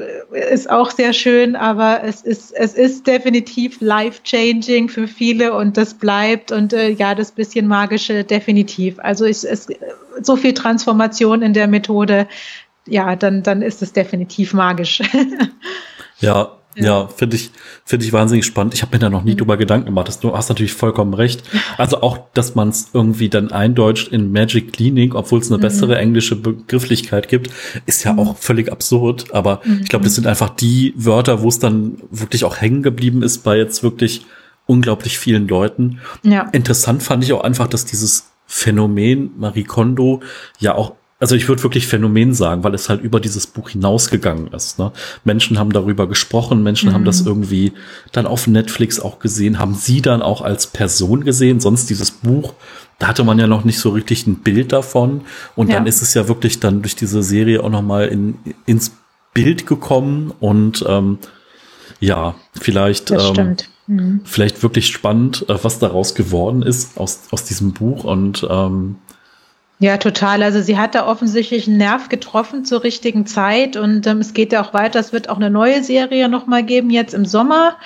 ist 0.53 0.71
auch 0.71 0.93
sehr 0.93 1.13
schön, 1.13 1.57
aber 1.57 2.03
es 2.05 2.23
ist, 2.23 2.53
es 2.53 2.75
ist 2.75 3.07
definitiv 3.07 3.81
life-changing 3.89 4.89
für 4.89 5.09
viele 5.09 5.55
und 5.55 5.77
das 5.77 5.95
bleibt 5.95 6.53
und 6.53 6.73
äh, 6.73 6.91
ja, 6.91 7.15
das 7.15 7.33
bisschen 7.33 7.67
magische 7.67 8.23
definitiv. 8.25 8.99
Also 8.99 9.25
es 9.25 9.45
ist 9.45 9.73
so 10.23 10.37
viel 10.37 10.55
Transformation 10.55 11.43
in 11.43 11.55
der 11.55 11.67
Methode, 11.67 12.29
ja, 12.87 13.17
dann, 13.17 13.43
dann 13.43 13.63
ist 13.63 13.83
es 13.83 13.93
definitiv 13.93 14.55
magisch. 14.55 15.03
Ja, 16.21 16.58
ja, 16.79 17.09
finde 17.09 17.37
ich, 17.37 17.51
finde 17.85 18.05
ich 18.05 18.13
wahnsinnig 18.13 18.47
spannend. 18.47 18.75
Ich 18.75 18.83
habe 18.83 18.95
mir 18.95 19.01
da 19.01 19.11
noch 19.11 19.25
nie 19.25 19.33
mhm. 19.33 19.39
drüber 19.39 19.57
Gedanken 19.57 19.87
gemacht. 19.87 20.19
Du 20.23 20.37
hast 20.37 20.49
natürlich 20.49 20.73
vollkommen 20.73 21.15
recht. 21.15 21.43
Also 21.77 22.01
auch, 22.03 22.19
dass 22.35 22.55
man 22.55 22.71
es 22.71 22.89
irgendwie 22.93 23.29
dann 23.29 23.53
eindeutscht 23.53 24.09
in 24.09 24.33
Magic 24.33 24.73
Cleaning, 24.73 25.13
obwohl 25.15 25.39
es 25.39 25.49
eine 25.49 25.59
mhm. 25.59 25.63
bessere 25.63 25.99
englische 25.99 26.35
Begrifflichkeit 26.35 27.29
gibt, 27.29 27.51
ist 27.87 28.05
ja 28.05 28.15
mhm. 28.15 28.19
auch 28.21 28.37
völlig 28.37 28.73
absurd. 28.73 29.33
Aber 29.33 29.61
mhm. 29.65 29.81
ich 29.83 29.89
glaube, 29.89 30.05
das 30.05 30.15
sind 30.15 30.27
einfach 30.27 30.51
die 30.51 30.93
Wörter, 30.97 31.43
wo 31.43 31.49
es 31.49 31.59
dann 31.59 31.99
wirklich 32.11 32.45
auch 32.45 32.61
hängen 32.61 32.83
geblieben 32.83 33.23
ist 33.23 33.45
bei 33.45 33.57
jetzt 33.57 33.83
wirklich 33.83 34.27
unglaublich 34.67 35.19
vielen 35.19 35.47
Leuten. 35.47 36.01
Ja. 36.23 36.49
Interessant 36.53 37.03
fand 37.03 37.23
ich 37.23 37.33
auch 37.33 37.43
einfach, 37.43 37.69
dass 37.69 37.85
dieses 37.85 38.31
Phänomen 38.47 39.31
Marie 39.39 39.65
Kondo 39.65 40.21
ja 40.59 40.75
auch 40.75 40.95
also 41.21 41.35
ich 41.35 41.49
würde 41.49 41.63
wirklich 41.65 41.87
Phänomen 41.87 42.33
sagen, 42.33 42.63
weil 42.63 42.75
es 42.75 42.89
halt 42.89 43.03
über 43.03 43.19
dieses 43.19 43.49
Buch 43.49 43.71
hinausgegangen 43.71 44.49
ist. 44.49 44.79
Ne? 44.79 44.93
Menschen 45.25 45.59
haben 45.59 45.73
darüber 45.73 46.07
gesprochen, 46.07 46.63
Menschen 46.63 46.91
mhm. 46.91 46.95
haben 46.95 47.05
das 47.05 47.23
mhm. 47.23 47.29
irgendwie 47.29 47.73
dann 48.13 48.27
auf 48.27 48.47
Netflix 48.47 49.01
auch 49.01 49.19
gesehen, 49.19 49.59
haben 49.59 49.75
sie 49.75 50.01
dann 50.01 50.23
auch 50.23 50.43
als 50.43 50.69
Person 50.69 51.25
gesehen, 51.25 51.59
sonst 51.59 51.91
dieses 51.91 52.13
Buch, 52.13 52.55
da 53.01 53.09
hatte 53.09 53.25
man 53.25 53.39
ja 53.39 53.49
noch 53.49 53.65
nicht 53.65 53.81
so 53.81 53.91
richtig 53.91 54.27
ein 54.27 54.37
Bild 54.37 54.73
davon. 54.73 55.23
Und 55.57 55.69
ja. 55.69 55.77
dann 55.77 55.87
ist 55.87 56.03
es 56.03 56.15
ja 56.15 56.29
wirklich 56.29 56.61
dann 56.61 56.83
durch 56.83 56.95
diese 56.95 57.23
Serie 57.23 57.65
auch 57.65 57.71
nochmal 57.71 58.07
in, 58.09 58.39
ins 58.67 58.93
Bild 59.35 59.67
gekommen 59.67 60.33
und 60.39 60.85
ähm, 60.89 61.19
ja, 62.01 62.37
vielleicht, 62.61 63.11
ähm, 63.11 63.57
mhm. 63.89 64.21
vielleicht 64.25 64.63
wirklich 64.63 64.87
spannend, 64.87 65.45
äh, 65.49 65.57
was 65.63 65.81
daraus 65.81 66.15
geworden 66.15 66.63
ist 66.63 66.97
aus, 66.97 67.23
aus 67.33 67.45
diesem 67.45 67.73
Buch 67.73 68.05
und 68.05 68.47
ähm, 68.49 68.97
ja, 69.81 69.97
total. 69.97 70.43
Also 70.43 70.61
sie 70.61 70.77
hat 70.77 70.97
da 70.97 71.07
offensichtlich 71.07 71.69
einen 71.69 71.77
Nerv 71.77 72.09
getroffen 72.09 72.65
zur 72.65 72.83
richtigen 72.83 73.27
Zeit 73.27 73.77
und 73.77 74.07
ähm, 74.09 74.19
es 74.19 74.35
geht 74.35 74.53
ja 74.53 74.61
auch 74.63 74.75
weiter. 74.75 74.99
Es 74.99 75.13
wird 75.13 75.29
auch 75.29 75.37
eine 75.37 75.51
neue 75.51 75.85
Serie 75.85 76.29
nochmal 76.29 76.65
geben, 76.65 76.91
jetzt 76.91 77.15
im 77.15 77.25
Sommer, 77.25 77.77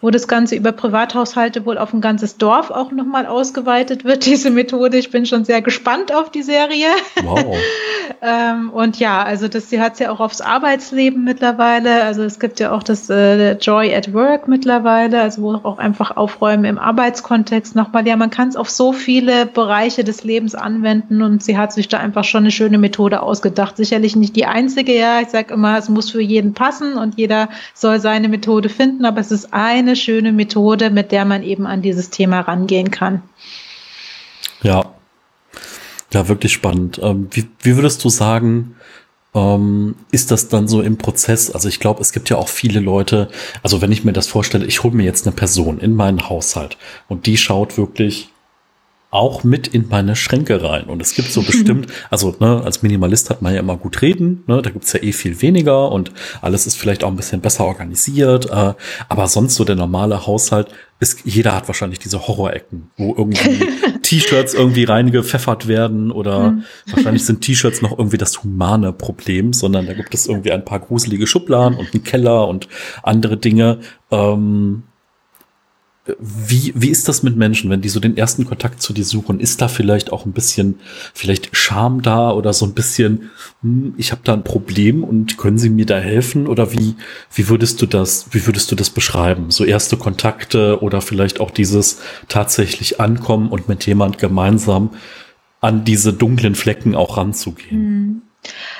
wo 0.00 0.10
das 0.10 0.28
Ganze 0.28 0.56
über 0.56 0.72
Privathaushalte 0.72 1.64
wohl 1.64 1.78
auf 1.78 1.94
ein 1.94 2.00
ganzes 2.00 2.36
Dorf 2.36 2.70
auch 2.70 2.92
nochmal 2.92 3.26
ausgeweitet 3.26 4.04
wird, 4.04 4.26
diese 4.26 4.50
Methode. 4.50 4.98
Ich 4.98 5.10
bin 5.10 5.26
schon 5.26 5.44
sehr 5.44 5.62
gespannt 5.62 6.14
auf 6.14 6.30
die 6.30 6.42
Serie. 6.42 6.88
Wow. 7.22 7.56
ähm, 8.22 8.70
und 8.70 8.98
ja, 8.98 9.22
also 9.22 9.48
das, 9.48 9.70
sie 9.70 9.80
hat 9.80 9.94
es 9.94 9.98
ja 10.00 10.10
auch 10.10 10.20
aufs 10.20 10.40
Arbeitsleben 10.40 11.24
mittlerweile. 11.24 12.04
Also 12.04 12.22
es 12.24 12.38
gibt 12.38 12.60
ja 12.60 12.72
auch 12.72 12.82
das 12.82 13.08
äh, 13.08 13.52
Joy 13.52 13.94
at 13.94 14.12
Work 14.12 14.48
mittlerweile, 14.48 15.22
also 15.22 15.42
wo 15.42 15.54
auch 15.54 15.78
einfach 15.78 16.16
Aufräumen 16.16 16.64
im 16.64 16.78
Arbeitskontext 16.78 17.74
nochmal. 17.74 18.06
Ja, 18.06 18.16
man 18.16 18.30
kann 18.30 18.48
es 18.48 18.56
auf 18.56 18.68
so 18.68 18.92
viele 18.92 19.46
Bereiche 19.46 20.04
des 20.04 20.24
Lebens 20.24 20.54
anwenden 20.54 21.22
und 21.22 21.42
sie 21.42 21.56
hat 21.56 21.72
sich 21.72 21.88
da 21.88 21.98
einfach 21.98 22.24
schon 22.24 22.44
eine 22.44 22.50
schöne 22.50 22.78
Methode 22.78 23.22
ausgedacht. 23.22 23.76
Sicherlich 23.76 24.14
nicht 24.14 24.36
die 24.36 24.46
einzige, 24.46 24.94
ja. 24.94 25.20
Ich 25.20 25.28
sage 25.28 25.54
immer, 25.54 25.78
es 25.78 25.88
muss 25.88 26.10
für 26.10 26.20
jeden 26.20 26.52
passen 26.52 26.94
und 26.94 27.16
jeder 27.16 27.48
soll 27.72 27.98
seine 27.98 28.28
Methode 28.28 28.68
finden, 28.68 29.04
aber 29.04 29.20
es 29.20 29.30
ist 29.30 29.54
eine 29.86 29.96
schöne 29.96 30.32
Methode, 30.32 30.90
mit 30.90 31.12
der 31.12 31.24
man 31.24 31.42
eben 31.42 31.66
an 31.66 31.82
dieses 31.82 32.10
Thema 32.10 32.40
rangehen 32.40 32.90
kann. 32.90 33.22
Ja, 34.62 34.92
ja, 36.12 36.28
wirklich 36.28 36.52
spannend. 36.52 37.00
Ähm, 37.02 37.28
wie, 37.32 37.48
wie 37.62 37.76
würdest 37.76 38.04
du 38.04 38.08
sagen, 38.08 38.76
ähm, 39.34 39.96
ist 40.10 40.30
das 40.30 40.48
dann 40.48 40.68
so 40.68 40.80
im 40.80 40.98
Prozess? 40.98 41.50
Also 41.50 41.68
ich 41.68 41.80
glaube, 41.80 42.00
es 42.00 42.12
gibt 42.12 42.30
ja 42.30 42.36
auch 42.36 42.48
viele 42.48 42.80
Leute, 42.80 43.28
also 43.62 43.80
wenn 43.82 43.92
ich 43.92 44.04
mir 44.04 44.12
das 44.12 44.26
vorstelle, 44.26 44.66
ich 44.66 44.82
hole 44.82 44.94
mir 44.94 45.04
jetzt 45.04 45.26
eine 45.26 45.36
Person 45.36 45.78
in 45.78 45.94
meinen 45.94 46.28
Haushalt 46.28 46.78
und 47.08 47.26
die 47.26 47.36
schaut 47.36 47.76
wirklich 47.76 48.30
auch 49.16 49.44
mit 49.44 49.66
in 49.66 49.88
meine 49.88 50.14
Schränke 50.14 50.62
rein. 50.62 50.84
Und 50.84 51.00
es 51.00 51.14
gibt 51.14 51.30
so 51.30 51.42
bestimmt, 51.46 51.86
also 52.10 52.36
ne, 52.38 52.62
als 52.64 52.82
Minimalist 52.82 53.30
hat 53.30 53.42
man 53.42 53.54
ja 53.54 53.60
immer 53.60 53.76
gut 53.76 54.02
reden, 54.02 54.44
ne, 54.46 54.62
da 54.62 54.70
gibt's 54.70 54.92
ja 54.92 55.02
eh 55.02 55.12
viel 55.12 55.40
weniger 55.42 55.90
und 55.90 56.12
alles 56.42 56.66
ist 56.66 56.76
vielleicht 56.76 57.02
auch 57.02 57.08
ein 57.08 57.16
bisschen 57.16 57.40
besser 57.40 57.64
organisiert. 57.64 58.46
Äh, 58.50 58.74
aber 59.08 59.26
sonst 59.26 59.54
so 59.54 59.64
der 59.64 59.76
normale 59.76 60.26
Haushalt 60.26 60.68
ist, 61.00 61.20
jeder 61.24 61.54
hat 61.54 61.68
wahrscheinlich 61.68 61.98
diese 61.98 62.26
Horrorecken, 62.26 62.90
wo 62.96 63.14
irgendwie 63.16 63.66
T-Shirts 64.02 64.54
irgendwie 64.54 64.84
reingepfeffert 64.84 65.66
werden 65.66 66.10
oder 66.10 66.52
mhm. 66.52 66.64
wahrscheinlich 66.90 67.24
sind 67.24 67.40
T-Shirts 67.42 67.82
noch 67.82 67.98
irgendwie 67.98 68.18
das 68.18 68.42
humane 68.42 68.92
Problem, 68.92 69.52
sondern 69.52 69.86
da 69.86 69.94
gibt 69.94 70.14
es 70.14 70.26
irgendwie 70.26 70.52
ein 70.52 70.64
paar 70.64 70.80
gruselige 70.80 71.26
Schubladen 71.26 71.76
und 71.76 71.92
einen 71.92 72.04
Keller 72.04 72.48
und 72.48 72.68
andere 73.02 73.36
Dinge. 73.36 73.80
Ähm, 74.10 74.84
wie, 76.20 76.72
wie 76.76 76.90
ist 76.90 77.08
das 77.08 77.22
mit 77.22 77.36
Menschen, 77.36 77.68
wenn 77.68 77.80
die 77.80 77.88
so 77.88 77.98
den 77.98 78.16
ersten 78.16 78.44
Kontakt 78.44 78.80
zu 78.80 78.92
dir 78.92 79.04
suchen? 79.04 79.40
Ist 79.40 79.60
da 79.60 79.68
vielleicht 79.68 80.12
auch 80.12 80.24
ein 80.24 80.32
bisschen, 80.32 80.76
vielleicht 81.14 81.56
Scham 81.56 82.02
da 82.02 82.30
oder 82.30 82.52
so 82.52 82.64
ein 82.64 82.74
bisschen, 82.74 83.30
hm, 83.62 83.94
ich 83.96 84.12
habe 84.12 84.20
da 84.24 84.32
ein 84.32 84.44
Problem 84.44 85.02
und 85.02 85.36
können 85.36 85.58
Sie 85.58 85.70
mir 85.70 85.86
da 85.86 85.98
helfen? 85.98 86.46
Oder 86.46 86.72
wie, 86.72 86.94
wie 87.34 87.48
würdest 87.48 87.82
du 87.82 87.86
das, 87.86 88.26
wie 88.30 88.46
würdest 88.46 88.70
du 88.70 88.76
das 88.76 88.90
beschreiben? 88.90 89.50
So 89.50 89.64
erste 89.64 89.96
Kontakte 89.96 90.80
oder 90.80 91.00
vielleicht 91.00 91.40
auch 91.40 91.50
dieses 91.50 91.98
tatsächlich 92.28 93.00
ankommen 93.00 93.48
und 93.48 93.68
mit 93.68 93.84
jemand 93.86 94.18
gemeinsam 94.18 94.90
an 95.60 95.84
diese 95.84 96.12
dunklen 96.12 96.54
Flecken 96.54 96.94
auch 96.94 97.16
ranzugehen? 97.16 97.80
Mhm. 97.80 98.22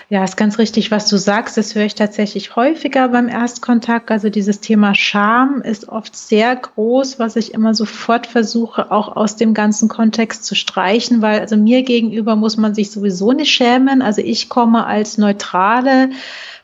Ja, 0.09 0.23
ist 0.23 0.37
ganz 0.37 0.59
richtig, 0.59 0.93
was 0.93 1.09
du 1.09 1.17
sagst. 1.17 1.57
Das 1.57 1.75
höre 1.75 1.85
ich 1.85 1.97
tatsächlich 1.97 2.55
häufiger 2.55 3.09
beim 3.09 3.29
Erstkontakt. 3.29 4.13
Also 4.13 4.31
dieses 4.31 4.61
Thema 4.61 4.95
Scham 4.95 5.63
ist 5.63 5.89
oft 5.89 6.15
sehr 6.15 6.55
groß, 6.55 7.19
was 7.19 7.35
ich 7.35 7.53
immer 7.53 7.75
sofort 7.75 8.29
versuche, 8.29 8.93
auch 8.93 9.17
aus 9.17 9.35
dem 9.35 9.53
ganzen 9.53 9.89
Kontext 9.89 10.45
zu 10.45 10.55
streichen, 10.55 11.23
weil 11.23 11.41
also 11.41 11.57
mir 11.57 11.83
gegenüber 11.83 12.37
muss 12.37 12.57
man 12.57 12.73
sich 12.73 12.93
sowieso 12.93 13.33
nicht 13.33 13.51
schämen. 13.51 14.01
Also 14.01 14.21
ich 14.23 14.49
komme 14.49 14.87
als 14.87 15.19
neutrale 15.19 16.11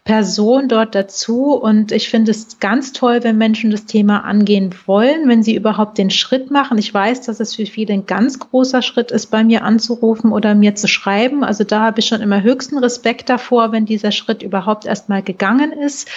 Person 0.04 0.68
dort 0.68 0.94
dazu. 0.94 1.52
Und 1.52 1.92
ich 1.92 2.08
finde 2.08 2.32
es 2.32 2.58
ganz 2.58 2.92
toll, 2.92 3.22
wenn 3.22 3.38
Menschen 3.38 3.70
das 3.70 3.84
Thema 3.84 4.24
angehen 4.24 4.74
wollen, 4.86 5.28
wenn 5.28 5.42
sie 5.42 5.54
überhaupt 5.54 5.96
den 5.98 6.10
Schritt 6.10 6.50
machen. 6.50 6.76
Ich 6.78 6.92
weiß, 6.92 7.22
dass 7.22 7.38
es 7.38 7.54
für 7.54 7.66
viele 7.66 7.94
ein 7.94 8.06
ganz 8.06 8.40
großer 8.40 8.82
Schritt 8.82 9.12
ist, 9.12 9.26
bei 9.26 9.44
mir 9.44 9.62
anzurufen 9.62 10.32
oder 10.32 10.54
mir 10.54 10.74
zu 10.74 10.88
schreiben. 10.88 11.44
Also 11.44 11.62
da 11.62 11.82
habe 11.82 12.00
ich 12.00 12.06
schon 12.06 12.20
immer 12.20 12.42
höchsten 12.42 12.78
Respekt 12.78 13.28
davor, 13.28 13.70
wenn 13.70 13.86
dieser 13.86 14.10
Schritt 14.10 14.42
überhaupt 14.42 14.86
erstmal 14.86 15.22
gegangen 15.22 15.72
ist. 15.72 16.08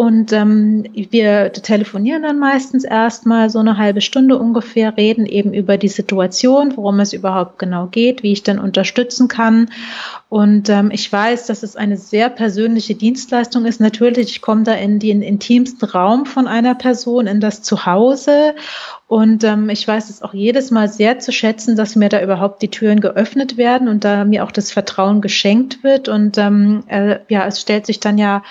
Und 0.00 0.32
ähm, 0.32 0.84
wir 0.94 1.52
telefonieren 1.52 2.22
dann 2.22 2.38
meistens 2.38 2.84
erstmal 2.84 3.50
so 3.50 3.58
eine 3.58 3.76
halbe 3.76 4.00
Stunde 4.00 4.38
ungefähr, 4.38 4.96
reden 4.96 5.26
eben 5.26 5.52
über 5.52 5.76
die 5.76 5.88
Situation, 5.88 6.74
worum 6.78 7.00
es 7.00 7.12
überhaupt 7.12 7.58
genau 7.58 7.84
geht, 7.84 8.22
wie 8.22 8.32
ich 8.32 8.42
dann 8.42 8.58
unterstützen 8.58 9.28
kann. 9.28 9.68
Und 10.30 10.70
ähm, 10.70 10.90
ich 10.90 11.12
weiß, 11.12 11.44
dass 11.48 11.62
es 11.62 11.76
eine 11.76 11.98
sehr 11.98 12.30
persönliche 12.30 12.94
Dienstleistung 12.94 13.66
ist. 13.66 13.78
Natürlich, 13.78 14.30
ich 14.30 14.40
komme 14.40 14.62
da 14.62 14.72
in 14.72 15.00
den 15.00 15.20
intimsten 15.20 15.86
Raum 15.86 16.24
von 16.24 16.46
einer 16.46 16.74
Person, 16.74 17.26
in 17.26 17.40
das 17.40 17.60
Zuhause. 17.60 18.54
Und 19.06 19.44
ähm, 19.44 19.68
ich 19.68 19.86
weiß 19.86 20.08
es 20.08 20.22
auch 20.22 20.32
jedes 20.32 20.70
Mal 20.70 20.88
sehr 20.88 21.18
zu 21.18 21.30
schätzen, 21.30 21.76
dass 21.76 21.94
mir 21.94 22.08
da 22.08 22.22
überhaupt 22.22 22.62
die 22.62 22.70
Türen 22.70 23.00
geöffnet 23.00 23.58
werden 23.58 23.86
und 23.86 24.02
da 24.02 24.24
mir 24.24 24.44
auch 24.44 24.52
das 24.52 24.72
Vertrauen 24.72 25.20
geschenkt 25.20 25.84
wird. 25.84 26.08
Und 26.08 26.38
ähm, 26.38 26.84
äh, 26.86 27.18
ja, 27.28 27.46
es 27.46 27.60
stellt 27.60 27.84
sich 27.84 28.00
dann 28.00 28.16
ja 28.16 28.42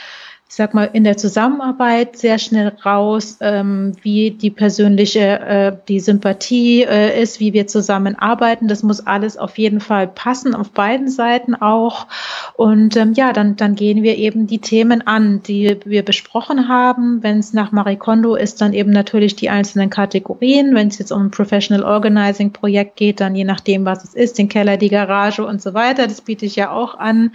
ich 0.49 0.55
sag 0.55 0.73
mal, 0.73 0.89
in 0.93 1.03
der 1.03 1.15
Zusammenarbeit 1.15 2.17
sehr 2.17 2.39
schnell 2.39 2.69
raus, 2.83 3.37
ähm, 3.39 3.91
wie 4.01 4.31
die 4.31 4.49
persönliche, 4.49 5.39
äh, 5.39 5.77
die 5.87 5.99
Sympathie 5.99 6.81
äh, 6.81 7.21
ist, 7.21 7.39
wie 7.39 7.53
wir 7.53 7.67
zusammenarbeiten. 7.67 8.67
Das 8.67 8.81
muss 8.81 9.05
alles 9.05 9.37
auf 9.37 9.59
jeden 9.59 9.79
Fall 9.79 10.07
passen, 10.07 10.55
auf 10.55 10.71
beiden 10.71 11.07
Seiten 11.07 11.53
auch. 11.53 12.07
Und 12.55 12.97
ähm, 12.97 13.13
ja, 13.13 13.31
dann, 13.31 13.57
dann 13.57 13.75
gehen 13.75 14.01
wir 14.01 14.17
eben 14.17 14.47
die 14.47 14.57
Themen 14.57 15.05
an, 15.05 15.43
die 15.43 15.77
wir 15.85 16.03
besprochen 16.03 16.67
haben. 16.67 17.21
Wenn 17.21 17.37
es 17.37 17.53
nach 17.53 17.71
Marie 17.71 17.97
Kondo 17.97 18.33
ist, 18.33 18.59
dann 18.59 18.73
eben 18.73 18.89
natürlich 18.89 19.35
die 19.35 19.51
einzelnen 19.51 19.91
Kategorien. 19.91 20.73
Wenn 20.73 20.87
es 20.87 20.97
jetzt 20.97 21.11
um 21.11 21.27
ein 21.27 21.31
Professional 21.31 21.83
Organizing 21.83 22.53
Projekt 22.53 22.95
geht, 22.95 23.19
dann 23.19 23.35
je 23.35 23.43
nachdem, 23.43 23.85
was 23.85 24.03
es 24.03 24.15
ist, 24.15 24.39
den 24.39 24.49
Keller, 24.49 24.77
die 24.77 24.89
Garage 24.89 25.45
und 25.45 25.61
so 25.61 25.75
weiter. 25.75 26.07
Das 26.07 26.21
biete 26.21 26.47
ich 26.47 26.55
ja 26.55 26.71
auch 26.71 26.97
an. 26.97 27.33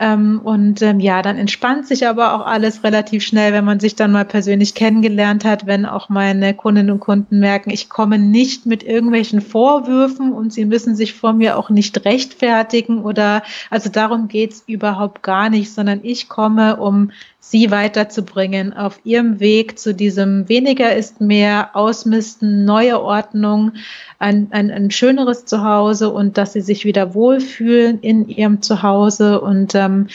Ähm, 0.00 0.40
und 0.42 0.80
ähm, 0.80 0.98
ja, 0.98 1.20
dann 1.20 1.36
entspannt 1.36 1.86
sich 1.86 2.06
aber 2.06 2.32
auch 2.32 2.53
alles 2.54 2.84
relativ 2.84 3.24
schnell, 3.24 3.52
wenn 3.52 3.64
man 3.64 3.80
sich 3.80 3.96
dann 3.96 4.12
mal 4.12 4.24
persönlich 4.24 4.74
kennengelernt 4.74 5.44
hat, 5.44 5.66
wenn 5.66 5.86
auch 5.86 6.08
meine 6.08 6.54
Kundinnen 6.54 6.92
und 6.92 7.00
Kunden 7.00 7.40
merken, 7.40 7.70
ich 7.70 7.88
komme 7.88 8.16
nicht 8.16 8.64
mit 8.64 8.84
irgendwelchen 8.84 9.40
Vorwürfen 9.40 10.32
und 10.32 10.52
sie 10.52 10.64
müssen 10.64 10.94
sich 10.94 11.14
vor 11.14 11.32
mir 11.32 11.58
auch 11.58 11.68
nicht 11.68 12.04
rechtfertigen 12.04 13.02
oder 13.02 13.42
also 13.70 13.90
darum 13.90 14.28
geht's 14.28 14.62
überhaupt 14.68 15.24
gar 15.24 15.50
nicht, 15.50 15.72
sondern 15.72 16.00
ich 16.04 16.28
komme, 16.28 16.76
um 16.76 17.10
sie 17.46 17.70
weiterzubringen 17.70 18.72
auf 18.72 19.00
ihrem 19.04 19.38
Weg 19.38 19.78
zu 19.78 19.94
diesem 19.94 20.48
weniger 20.48 20.96
ist 20.96 21.20
mehr, 21.20 21.70
Ausmisten, 21.74 22.64
neue 22.64 23.02
Ordnung, 23.02 23.72
ein, 24.18 24.48
ein, 24.50 24.70
ein 24.70 24.90
schöneres 24.90 25.44
Zuhause 25.44 26.08
und 26.08 26.38
dass 26.38 26.54
sie 26.54 26.62
sich 26.62 26.86
wieder 26.86 27.12
wohlfühlen 27.12 28.00
in 28.00 28.26
ihrem 28.28 28.62
Zuhause. 28.62 29.42
Und 29.42 29.74
ähm, 29.74 30.08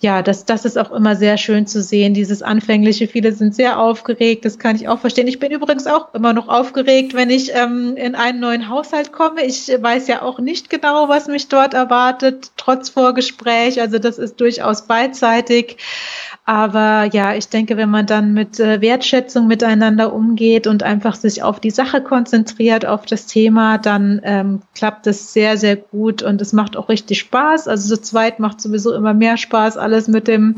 ja, 0.00 0.20
das, 0.20 0.44
das 0.44 0.66
ist 0.66 0.76
auch 0.76 0.92
immer 0.92 1.16
sehr 1.16 1.38
schön 1.38 1.66
zu 1.66 1.80
sehen, 1.80 2.12
dieses 2.12 2.42
Anfängliche. 2.42 3.08
Viele 3.08 3.32
sind 3.32 3.54
sehr 3.54 3.80
aufgeregt, 3.80 4.44
das 4.44 4.58
kann 4.58 4.76
ich 4.76 4.86
auch 4.86 4.98
verstehen. 4.98 5.26
Ich 5.26 5.38
bin 5.38 5.52
übrigens 5.52 5.86
auch 5.86 6.12
immer 6.12 6.34
noch 6.34 6.48
aufgeregt, 6.48 7.14
wenn 7.14 7.30
ich 7.30 7.54
ähm, 7.54 7.96
in 7.96 8.14
einen 8.14 8.40
neuen 8.40 8.68
Haushalt 8.68 9.10
komme. 9.10 9.42
Ich 9.46 9.68
weiß 9.68 10.06
ja 10.08 10.20
auch 10.20 10.38
nicht 10.38 10.68
genau, 10.68 11.08
was 11.08 11.28
mich 11.28 11.48
dort 11.48 11.72
erwartet, 11.72 12.50
trotz 12.58 12.90
Vorgespräch. 12.90 13.80
Also 13.80 13.98
das 13.98 14.18
ist 14.18 14.38
durchaus 14.38 14.86
beidseitig. 14.86 15.78
Aber 16.46 17.08
ja, 17.10 17.34
ich 17.34 17.48
denke, 17.48 17.78
wenn 17.78 17.88
man 17.88 18.04
dann 18.04 18.34
mit 18.34 18.60
äh, 18.60 18.82
Wertschätzung 18.82 19.46
miteinander 19.46 20.12
umgeht 20.12 20.66
und 20.66 20.82
einfach 20.82 21.14
sich 21.14 21.42
auf 21.42 21.58
die 21.58 21.70
Sache 21.70 22.02
konzentriert, 22.02 22.84
auf 22.84 23.06
das 23.06 23.24
Thema, 23.24 23.78
dann 23.78 24.20
ähm, 24.24 24.60
klappt 24.74 25.06
es 25.06 25.32
sehr, 25.32 25.56
sehr 25.56 25.76
gut 25.76 26.22
und 26.22 26.42
es 26.42 26.52
macht 26.52 26.76
auch 26.76 26.90
richtig 26.90 27.20
Spaß. 27.20 27.66
Also 27.66 27.96
zu 27.96 28.02
zweit 28.02 28.40
macht 28.40 28.60
sowieso 28.60 28.92
immer 28.92 29.14
mehr 29.14 29.38
Spaß, 29.38 29.78
alles 29.78 30.06
mit 30.06 30.28
dem, 30.28 30.54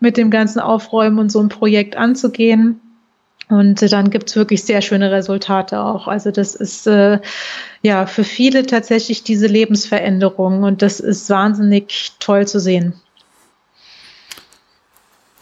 mit 0.00 0.16
dem 0.16 0.30
ganzen 0.30 0.58
Aufräumen 0.58 1.20
und 1.20 1.30
so 1.30 1.40
ein 1.40 1.48
Projekt 1.48 1.96
anzugehen. 1.96 2.80
Und 3.48 3.92
dann 3.92 4.10
gibt's 4.10 4.34
wirklich 4.34 4.64
sehr 4.64 4.82
schöne 4.82 5.12
Resultate 5.12 5.80
auch. 5.80 6.08
Also 6.08 6.32
das 6.32 6.56
ist 6.56 6.88
äh, 6.88 7.20
ja 7.82 8.06
für 8.06 8.24
viele 8.24 8.66
tatsächlich 8.66 9.22
diese 9.22 9.46
Lebensveränderung 9.46 10.64
und 10.64 10.82
das 10.82 10.98
ist 10.98 11.30
wahnsinnig 11.30 12.16
toll 12.18 12.46
zu 12.48 12.58
sehen. 12.58 12.94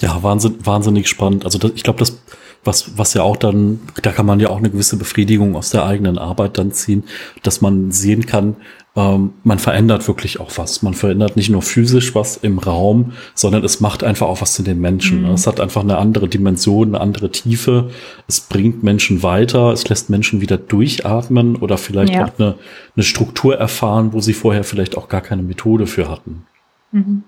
Ja, 0.00 0.22
wahnsinn, 0.22 0.56
wahnsinnig 0.64 1.08
spannend. 1.08 1.44
Also 1.44 1.58
das, 1.58 1.72
ich 1.74 1.82
glaube, 1.82 1.98
das, 1.98 2.20
was, 2.64 2.98
was 2.98 3.14
ja 3.14 3.22
auch 3.22 3.36
dann, 3.36 3.80
da 4.02 4.12
kann 4.12 4.26
man 4.26 4.40
ja 4.40 4.50
auch 4.50 4.58
eine 4.58 4.70
gewisse 4.70 4.96
Befriedigung 4.96 5.56
aus 5.56 5.70
der 5.70 5.86
eigenen 5.86 6.18
Arbeit 6.18 6.58
dann 6.58 6.72
ziehen, 6.72 7.04
dass 7.42 7.60
man 7.60 7.92
sehen 7.92 8.26
kann, 8.26 8.56
ähm, 8.96 9.34
man 9.44 9.58
verändert 9.58 10.08
wirklich 10.08 10.40
auch 10.40 10.50
was. 10.56 10.82
Man 10.82 10.94
verändert 10.94 11.36
nicht 11.36 11.50
nur 11.50 11.62
physisch 11.62 12.14
was 12.14 12.38
im 12.38 12.58
Raum, 12.58 13.12
sondern 13.34 13.62
es 13.62 13.80
macht 13.80 14.02
einfach 14.02 14.26
auch 14.26 14.40
was 14.40 14.54
zu 14.54 14.62
den 14.62 14.80
Menschen. 14.80 15.22
Mhm. 15.22 15.30
Es 15.30 15.46
hat 15.46 15.60
einfach 15.60 15.82
eine 15.82 15.98
andere 15.98 16.28
Dimension, 16.28 16.88
eine 16.88 17.00
andere 17.00 17.30
Tiefe. 17.30 17.90
Es 18.26 18.40
bringt 18.40 18.82
Menschen 18.82 19.22
weiter, 19.22 19.70
es 19.72 19.88
lässt 19.88 20.08
Menschen 20.08 20.40
wieder 20.40 20.56
durchatmen 20.56 21.56
oder 21.56 21.76
vielleicht 21.76 22.14
ja. 22.14 22.24
auch 22.24 22.38
eine, 22.38 22.54
eine 22.96 23.04
Struktur 23.04 23.56
erfahren, 23.56 24.14
wo 24.14 24.20
sie 24.20 24.32
vorher 24.32 24.64
vielleicht 24.64 24.96
auch 24.96 25.08
gar 25.08 25.20
keine 25.20 25.42
Methode 25.42 25.86
für 25.86 26.08
hatten. 26.08 26.46
Mhm. 26.92 27.22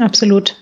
Absolut. 0.00 0.56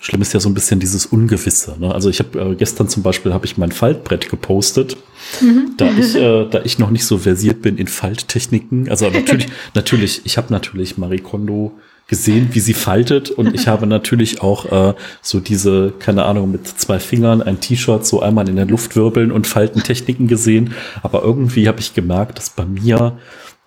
Schlimm 0.00 0.22
ist 0.22 0.32
ja 0.32 0.38
so 0.38 0.48
ein 0.48 0.54
bisschen 0.54 0.78
dieses 0.78 1.06
Ungewisse. 1.06 1.76
Ne? 1.78 1.92
Also 1.92 2.08
ich 2.08 2.20
habe 2.20 2.38
äh, 2.38 2.54
gestern 2.54 2.88
zum 2.88 3.02
Beispiel 3.02 3.34
habe 3.34 3.46
ich 3.46 3.58
mein 3.58 3.72
Faltbrett 3.72 4.30
gepostet, 4.30 4.96
mhm. 5.40 5.74
da 5.76 5.90
ich 5.90 6.14
äh, 6.14 6.46
da 6.48 6.62
ich 6.64 6.78
noch 6.78 6.90
nicht 6.90 7.04
so 7.04 7.18
versiert 7.18 7.62
bin 7.62 7.78
in 7.78 7.88
Falttechniken. 7.88 8.88
Also 8.88 9.10
natürlich 9.10 9.48
natürlich 9.74 10.22
ich 10.24 10.36
habe 10.36 10.52
natürlich 10.52 10.98
Marie 10.98 11.18
Kondo 11.18 11.72
gesehen, 12.06 12.50
wie 12.52 12.60
sie 12.60 12.74
faltet 12.74 13.30
und 13.30 13.54
ich 13.54 13.68
habe 13.68 13.86
natürlich 13.86 14.40
auch 14.40 14.90
äh, 14.90 14.94
so 15.20 15.40
diese 15.40 15.92
keine 15.98 16.24
Ahnung 16.24 16.50
mit 16.52 16.66
zwei 16.66 17.00
Fingern 17.00 17.42
ein 17.42 17.60
T-Shirt 17.60 18.06
so 18.06 18.22
einmal 18.22 18.48
in 18.48 18.56
der 18.56 18.66
Luft 18.66 18.94
wirbeln 18.94 19.32
und 19.32 19.46
Faltentechniken 19.46 20.28
gesehen. 20.28 20.74
Aber 21.02 21.22
irgendwie 21.22 21.68
habe 21.68 21.80
ich 21.80 21.92
gemerkt, 21.92 22.38
dass 22.38 22.50
bei 22.50 22.64
mir 22.64 23.18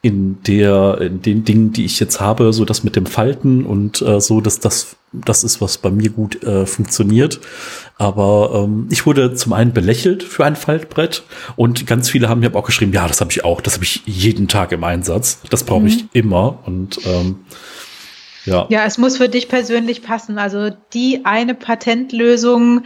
in 0.01 0.41
der 0.43 0.99
in 0.99 1.21
den 1.21 1.45
Dingen, 1.45 1.73
die 1.73 1.85
ich 1.85 1.99
jetzt 1.99 2.19
habe, 2.19 2.53
so 2.53 2.65
das 2.65 2.83
mit 2.83 2.95
dem 2.95 3.05
Falten 3.05 3.65
und 3.65 4.01
äh, 4.01 4.19
so, 4.19 4.41
dass 4.41 4.59
das 4.59 4.95
das 5.13 5.43
ist 5.43 5.59
was 5.59 5.77
bei 5.77 5.91
mir 5.91 6.09
gut 6.09 6.41
äh, 6.43 6.65
funktioniert. 6.65 7.41
Aber 7.97 8.63
ähm, 8.63 8.87
ich 8.89 9.05
wurde 9.05 9.33
zum 9.35 9.53
einen 9.53 9.73
belächelt 9.73 10.23
für 10.23 10.45
ein 10.45 10.55
Faltbrett 10.55 11.23
und 11.55 11.85
ganz 11.85 12.09
viele 12.09 12.29
haben 12.29 12.39
mir 12.39 12.55
auch 12.55 12.65
geschrieben, 12.65 12.93
ja, 12.93 13.07
das 13.07 13.21
habe 13.21 13.31
ich 13.31 13.43
auch, 13.43 13.61
das 13.61 13.75
habe 13.75 13.83
ich 13.83 14.01
jeden 14.05 14.47
Tag 14.47 14.71
im 14.71 14.83
Einsatz, 14.83 15.39
das 15.49 15.63
brauche 15.63 15.87
ich 15.87 16.03
mhm. 16.03 16.09
immer 16.13 16.59
und 16.65 16.99
ähm, 17.05 17.39
ja. 18.45 18.65
Ja, 18.69 18.85
es 18.85 18.97
muss 18.97 19.17
für 19.17 19.29
dich 19.29 19.49
persönlich 19.49 20.01
passen. 20.01 20.39
Also 20.39 20.71
die 20.93 21.25
eine 21.25 21.53
Patentlösung, 21.53 22.83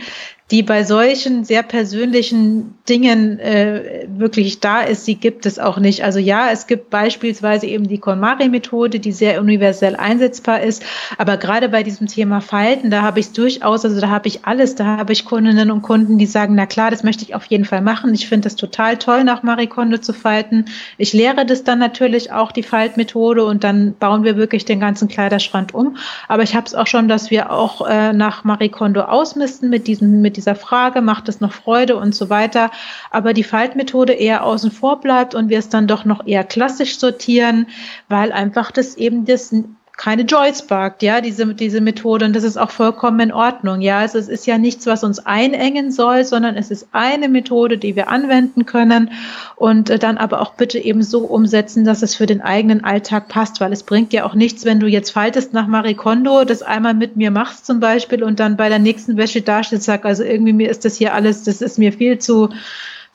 die 0.52 0.62
bei 0.62 0.84
solchen 0.84 1.44
sehr 1.44 1.64
persönlichen 1.64 2.76
Dingen 2.88 3.40
äh, 3.40 4.06
wirklich 4.08 4.60
da 4.60 4.82
ist, 4.82 5.08
die 5.08 5.16
gibt 5.16 5.48
es 5.48 5.58
auch 5.58 5.80
nicht. 5.80 6.04
Also 6.04 6.20
ja, 6.20 6.52
es 6.52 6.68
gibt 6.68 6.92
beispielsweise 6.92 7.66
eben 7.66 7.88
die 7.88 7.98
KonMari-Methode, 7.98 9.00
die 9.00 9.12
sehr 9.12 9.42
universell 9.42 9.96
einsetzbar 9.96 10.62
ist. 10.62 10.84
Aber 11.18 11.38
gerade 11.38 11.68
bei 11.70 11.82
diesem 11.82 12.06
Thema 12.06 12.42
Falten, 12.42 12.92
da 12.92 13.02
habe 13.02 13.20
ich 13.20 13.26
es 13.28 13.32
durchaus, 13.32 13.86
also 13.86 14.00
da 14.00 14.10
habe 14.10 14.28
ich 14.28 14.46
alles. 14.46 14.76
Da 14.76 14.86
habe 14.86 15.14
ich 15.14 15.26
Kundinnen 15.26 15.72
und 15.72 15.82
Kunden, 15.82 16.20
die 16.20 16.28
sagen, 16.28 16.54
na 16.54 16.68
klar, 16.68 16.92
das 16.92 17.04
möchte 17.04 17.24
ich 17.24 17.34
auf 17.34 17.46
jeden 17.46 17.66
Fall 17.66 17.82
machen. 17.82 18.14
Ich 18.14 18.28
finde 18.28 18.44
das 18.44 18.56
total 18.56 18.98
toll, 18.98 19.24
nach 19.24 19.42
Marie 19.42 19.66
Kondo 19.66 19.98
zu 19.98 20.14
falten. 20.14 20.66
Ich 21.00 21.12
lehre 21.12 21.48
das 21.48 21.64
dann 21.64 21.80
natürlich 21.80 22.32
auch, 22.32 22.52
die 22.52 22.62
Faltmethode, 22.62 23.44
und 23.44 23.64
dann 23.64 23.96
bauen 23.96 24.24
wir 24.24 24.38
wirklich 24.38 24.64
den 24.64 24.80
ganzen 24.80 25.08
Kleiderschrank 25.08 25.72
um. 25.74 25.98
Aber 26.28 26.44
ich 26.44 26.56
habe 26.56 26.68
es 26.68 26.76
auch 26.76 26.86
schon, 26.86 27.08
dass 27.08 27.32
wir 27.32 27.52
auch 27.52 27.88
äh, 27.88 28.14
nach 28.14 28.44
Marie 28.44 28.70
Kondo 28.70 29.02
ausmisten 29.02 29.72
mit 29.72 29.88
diesen, 29.88 30.22
mit 30.22 30.35
dieser 30.36 30.56
Frage, 30.56 31.02
macht 31.02 31.30
es 31.30 31.42
noch 31.42 31.54
Freude 31.54 31.96
und 31.96 32.14
so 32.14 32.30
weiter, 32.30 32.72
aber 33.12 33.34
die 33.34 33.44
Faltmethode 33.44 34.14
eher 34.14 34.44
außen 34.44 34.72
vor 34.72 35.00
bleibt 35.00 35.36
und 35.36 35.50
wir 35.50 35.60
es 35.60 35.70
dann 35.70 35.88
doch 35.88 36.06
noch 36.06 36.26
eher 36.28 36.44
klassisch 36.44 36.98
sortieren, 37.00 37.68
weil 38.10 38.32
einfach 38.32 38.72
das 38.72 38.96
eben 38.96 39.26
das 39.26 39.54
keine 39.98 40.24
Joy 40.24 40.54
sparkt, 40.54 41.04
ja, 41.04 41.22
diese, 41.22 41.54
diese 41.54 41.82
Methode. 41.82 42.26
Und 42.26 42.36
das 42.36 42.44
ist 42.44 42.58
auch 42.58 42.72
vollkommen 42.72 43.20
in 43.20 43.32
Ordnung, 43.32 43.82
ja. 43.82 44.00
Also 44.00 44.18
es 44.18 44.28
ist 44.28 44.46
ja 44.46 44.58
nichts, 44.58 44.86
was 44.86 45.04
uns 45.04 45.26
einengen 45.26 45.92
soll, 45.92 46.26
sondern 46.26 46.56
es 46.56 46.72
ist 46.72 46.88
eine 46.92 47.30
Methode, 47.30 47.78
die 47.78 47.96
wir 47.96 48.10
anwenden 48.10 48.66
können 48.66 49.12
und 49.56 49.90
äh, 49.90 49.98
dann 49.98 50.18
aber 50.18 50.42
auch 50.42 50.54
bitte 50.54 50.80
eben 50.80 51.02
so 51.02 51.20
umsetzen, 51.20 51.86
dass 51.86 52.02
es 52.02 52.16
für 52.16 52.26
den 52.26 52.42
eigenen 52.42 52.84
Alltag 52.84 53.30
passt, 53.30 53.62
weil 53.62 53.72
es 53.72 53.84
bringt 53.84 54.12
ja 54.14 54.26
auch 54.26 54.36
nichts, 54.36 54.66
wenn 54.66 54.80
du 54.80 54.88
jetzt 54.88 55.12
faltest 55.12 55.54
nach 55.54 55.68
Marie 55.68 55.96
Kondo, 55.96 56.44
das 56.44 56.62
einmal 56.62 56.94
mit 56.94 57.16
mir 57.16 57.32
machst 57.32 57.66
zum 57.66 57.80
Beispiel 57.80 58.24
und 58.24 58.40
dann 58.40 58.58
bei 58.58 58.70
der 58.70 58.80
nächsten 58.80 59.18
Wäsche 59.18 59.42
dasteht, 59.42 59.84
sag, 59.84 60.06
also 60.06 60.24
irgendwie 60.24 60.54
mir 60.54 60.70
ist 60.70 60.86
das 60.86 60.98
hier 60.98 61.14
alles, 61.14 61.44
das 61.44 61.62
ist 61.62 61.80
mir 61.80 61.94
viel 61.94 62.20
zu, 62.20 62.50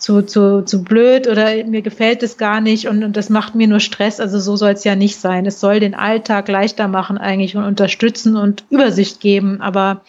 zu, 0.00 0.22
zu, 0.22 0.64
zu 0.64 0.82
blöd 0.82 1.28
oder 1.28 1.62
mir 1.64 1.82
gefällt 1.82 2.22
es 2.22 2.38
gar 2.38 2.60
nicht 2.60 2.88
und, 2.88 3.04
und 3.04 3.16
das 3.16 3.28
macht 3.28 3.54
mir 3.54 3.68
nur 3.68 3.80
Stress. 3.80 4.18
Also 4.18 4.40
so 4.40 4.56
soll 4.56 4.70
es 4.70 4.82
ja 4.82 4.96
nicht 4.96 5.20
sein. 5.20 5.44
Es 5.44 5.60
soll 5.60 5.78
den 5.78 5.94
Alltag 5.94 6.48
leichter 6.48 6.88
machen 6.88 7.18
eigentlich 7.18 7.54
und 7.54 7.64
unterstützen 7.64 8.34
und 8.34 8.64
Übersicht 8.70 9.20
geben. 9.20 9.60
Aber 9.60 10.00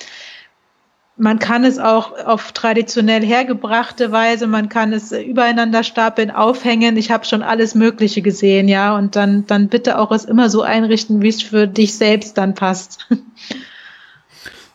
man 1.18 1.40
kann 1.40 1.66
es 1.66 1.78
auch 1.78 2.18
auf 2.26 2.54
traditionell 2.54 3.24
hergebrachte 3.24 4.14
Weise, 4.14 4.48
man 4.48 4.70
kann 4.70 4.94
es 4.94 5.12
übereinander 5.12 5.84
stapeln, 5.84 6.32
aufhängen. 6.32 6.96
Ich 6.96 7.12
habe 7.12 7.26
schon 7.26 7.44
alles 7.44 7.76
Mögliche 7.76 8.22
gesehen, 8.22 8.70
ja. 8.70 8.98
Und 8.98 9.18
dann, 9.18 9.46
dann 9.46 9.68
bitte 9.68 10.00
auch 10.00 10.12
es 10.12 10.24
immer 10.24 10.50
so 10.50 10.62
einrichten, 10.62 11.22
wie 11.22 11.28
es 11.28 11.44
für 11.44 11.68
dich 11.68 11.96
selbst 11.96 12.38
dann 12.38 12.56
passt. 12.56 13.08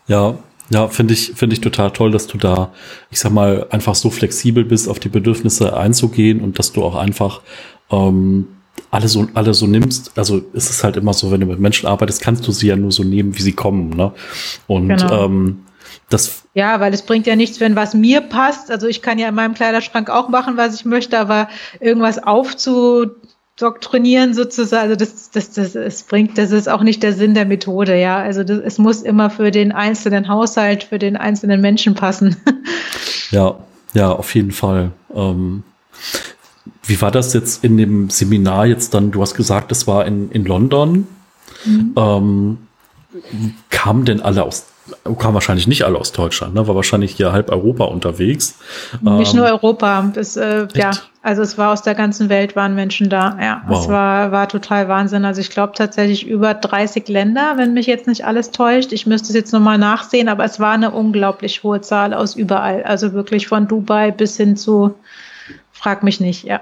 Ja, 0.08 0.38
Ja, 0.70 0.88
finde 0.88 1.14
ich, 1.14 1.32
finde 1.34 1.54
ich 1.54 1.60
total 1.60 1.92
toll, 1.92 2.10
dass 2.10 2.26
du 2.26 2.38
da, 2.38 2.72
ich 3.10 3.20
sag 3.20 3.32
mal, 3.32 3.66
einfach 3.70 3.94
so 3.94 4.10
flexibel 4.10 4.64
bist, 4.64 4.88
auf 4.88 4.98
die 4.98 5.08
Bedürfnisse 5.08 5.76
einzugehen 5.76 6.40
und 6.40 6.58
dass 6.58 6.72
du 6.72 6.82
auch 6.82 6.96
einfach 6.96 7.40
ähm, 7.90 8.48
alle 8.90 9.08
so, 9.08 9.28
alle 9.34 9.54
so 9.54 9.66
nimmst. 9.66 10.18
Also 10.18 10.42
es 10.54 10.70
ist 10.70 10.82
halt 10.82 10.96
immer 10.96 11.12
so, 11.12 11.30
wenn 11.30 11.40
du 11.40 11.46
mit 11.46 11.60
Menschen 11.60 11.86
arbeitest, 11.86 12.20
kannst 12.20 12.46
du 12.46 12.52
sie 12.52 12.68
ja 12.68 12.76
nur 12.76 12.92
so 12.92 13.04
nehmen, 13.04 13.36
wie 13.36 13.42
sie 13.42 13.52
kommen. 13.52 13.90
Ne? 13.90 14.12
Und 14.66 14.88
genau. 14.88 15.24
ähm, 15.24 15.60
das 16.08 16.44
ja, 16.54 16.80
weil 16.80 16.94
es 16.94 17.02
bringt 17.02 17.26
ja 17.26 17.36
nichts, 17.36 17.60
wenn 17.60 17.76
was 17.76 17.92
mir 17.92 18.22
passt. 18.22 18.70
Also 18.70 18.86
ich 18.86 19.02
kann 19.02 19.18
ja 19.18 19.28
in 19.28 19.34
meinem 19.34 19.52
Kleiderschrank 19.52 20.08
auch 20.08 20.30
machen, 20.30 20.56
was 20.56 20.74
ich 20.74 20.86
möchte, 20.86 21.18
aber 21.18 21.48
irgendwas 21.80 22.22
aufzu 22.22 23.10
doktrinieren 23.56 24.34
sozusagen, 24.34 24.90
also 24.90 24.96
das, 24.96 25.30
das, 25.30 25.50
das, 25.52 25.74
es 25.74 26.02
bringt, 26.02 26.36
das 26.36 26.52
ist 26.52 26.68
auch 26.68 26.82
nicht 26.82 27.02
der 27.02 27.14
Sinn 27.14 27.34
der 27.34 27.46
Methode, 27.46 27.98
ja. 27.98 28.18
Also 28.18 28.44
das, 28.44 28.58
es 28.58 28.78
muss 28.78 29.02
immer 29.02 29.30
für 29.30 29.50
den 29.50 29.72
einzelnen 29.72 30.28
Haushalt, 30.28 30.84
für 30.84 30.98
den 30.98 31.16
einzelnen 31.16 31.60
Menschen 31.60 31.94
passen. 31.94 32.36
Ja, 33.32 33.56
ja, 33.92 34.12
auf 34.12 34.36
jeden 34.36 34.52
Fall. 34.52 34.92
Ähm, 35.12 35.64
wie 36.84 37.00
war 37.02 37.10
das 37.10 37.34
jetzt 37.34 37.64
in 37.64 37.76
dem 37.76 38.08
Seminar 38.08 38.66
jetzt 38.66 38.94
dann? 38.94 39.10
Du 39.10 39.20
hast 39.20 39.34
gesagt, 39.34 39.72
es 39.72 39.88
war 39.88 40.06
in, 40.06 40.30
in 40.30 40.44
London. 40.44 41.08
Mhm. 41.64 41.92
Ähm, 41.96 42.58
kamen 43.68 44.04
denn 44.04 44.20
alle 44.20 44.44
aus 44.44 44.66
kamen 45.18 45.34
wahrscheinlich 45.34 45.66
nicht 45.66 45.84
alle 45.84 45.98
aus 45.98 46.12
Deutschland, 46.12 46.54
ne? 46.54 46.68
war 46.68 46.74
wahrscheinlich 46.76 47.16
hier 47.16 47.32
halb 47.32 47.50
Europa 47.50 47.84
unterwegs. 47.84 48.58
Nicht 49.00 49.32
ähm, 49.32 49.40
nur 49.40 49.46
Europa, 49.46 50.10
das, 50.14 50.36
äh, 50.36 50.68
ja, 50.74 50.92
also 51.26 51.42
es 51.42 51.58
war 51.58 51.72
aus 51.72 51.82
der 51.82 51.96
ganzen 51.96 52.28
Welt 52.28 52.54
waren 52.54 52.76
Menschen 52.76 53.10
da, 53.10 53.36
ja, 53.40 53.62
wow. 53.66 53.80
es 53.80 53.88
war, 53.88 54.30
war 54.30 54.48
total 54.48 54.86
Wahnsinn. 54.86 55.24
Also 55.24 55.40
ich 55.40 55.50
glaube 55.50 55.72
tatsächlich 55.74 56.24
über 56.24 56.54
30 56.54 57.08
Länder, 57.08 57.54
wenn 57.56 57.74
mich 57.74 57.86
jetzt 57.86 58.06
nicht 58.06 58.24
alles 58.24 58.52
täuscht. 58.52 58.92
Ich 58.92 59.06
müsste 59.06 59.30
es 59.30 59.34
jetzt 59.34 59.52
nochmal 59.52 59.76
nachsehen, 59.76 60.28
aber 60.28 60.44
es 60.44 60.60
war 60.60 60.74
eine 60.74 60.92
unglaublich 60.92 61.64
hohe 61.64 61.80
Zahl 61.80 62.14
aus 62.14 62.36
überall, 62.36 62.84
also 62.84 63.12
wirklich 63.12 63.48
von 63.48 63.66
Dubai 63.66 64.12
bis 64.12 64.36
hin 64.36 64.56
zu, 64.56 64.94
frag 65.72 66.04
mich 66.04 66.20
nicht, 66.20 66.44
ja. 66.44 66.60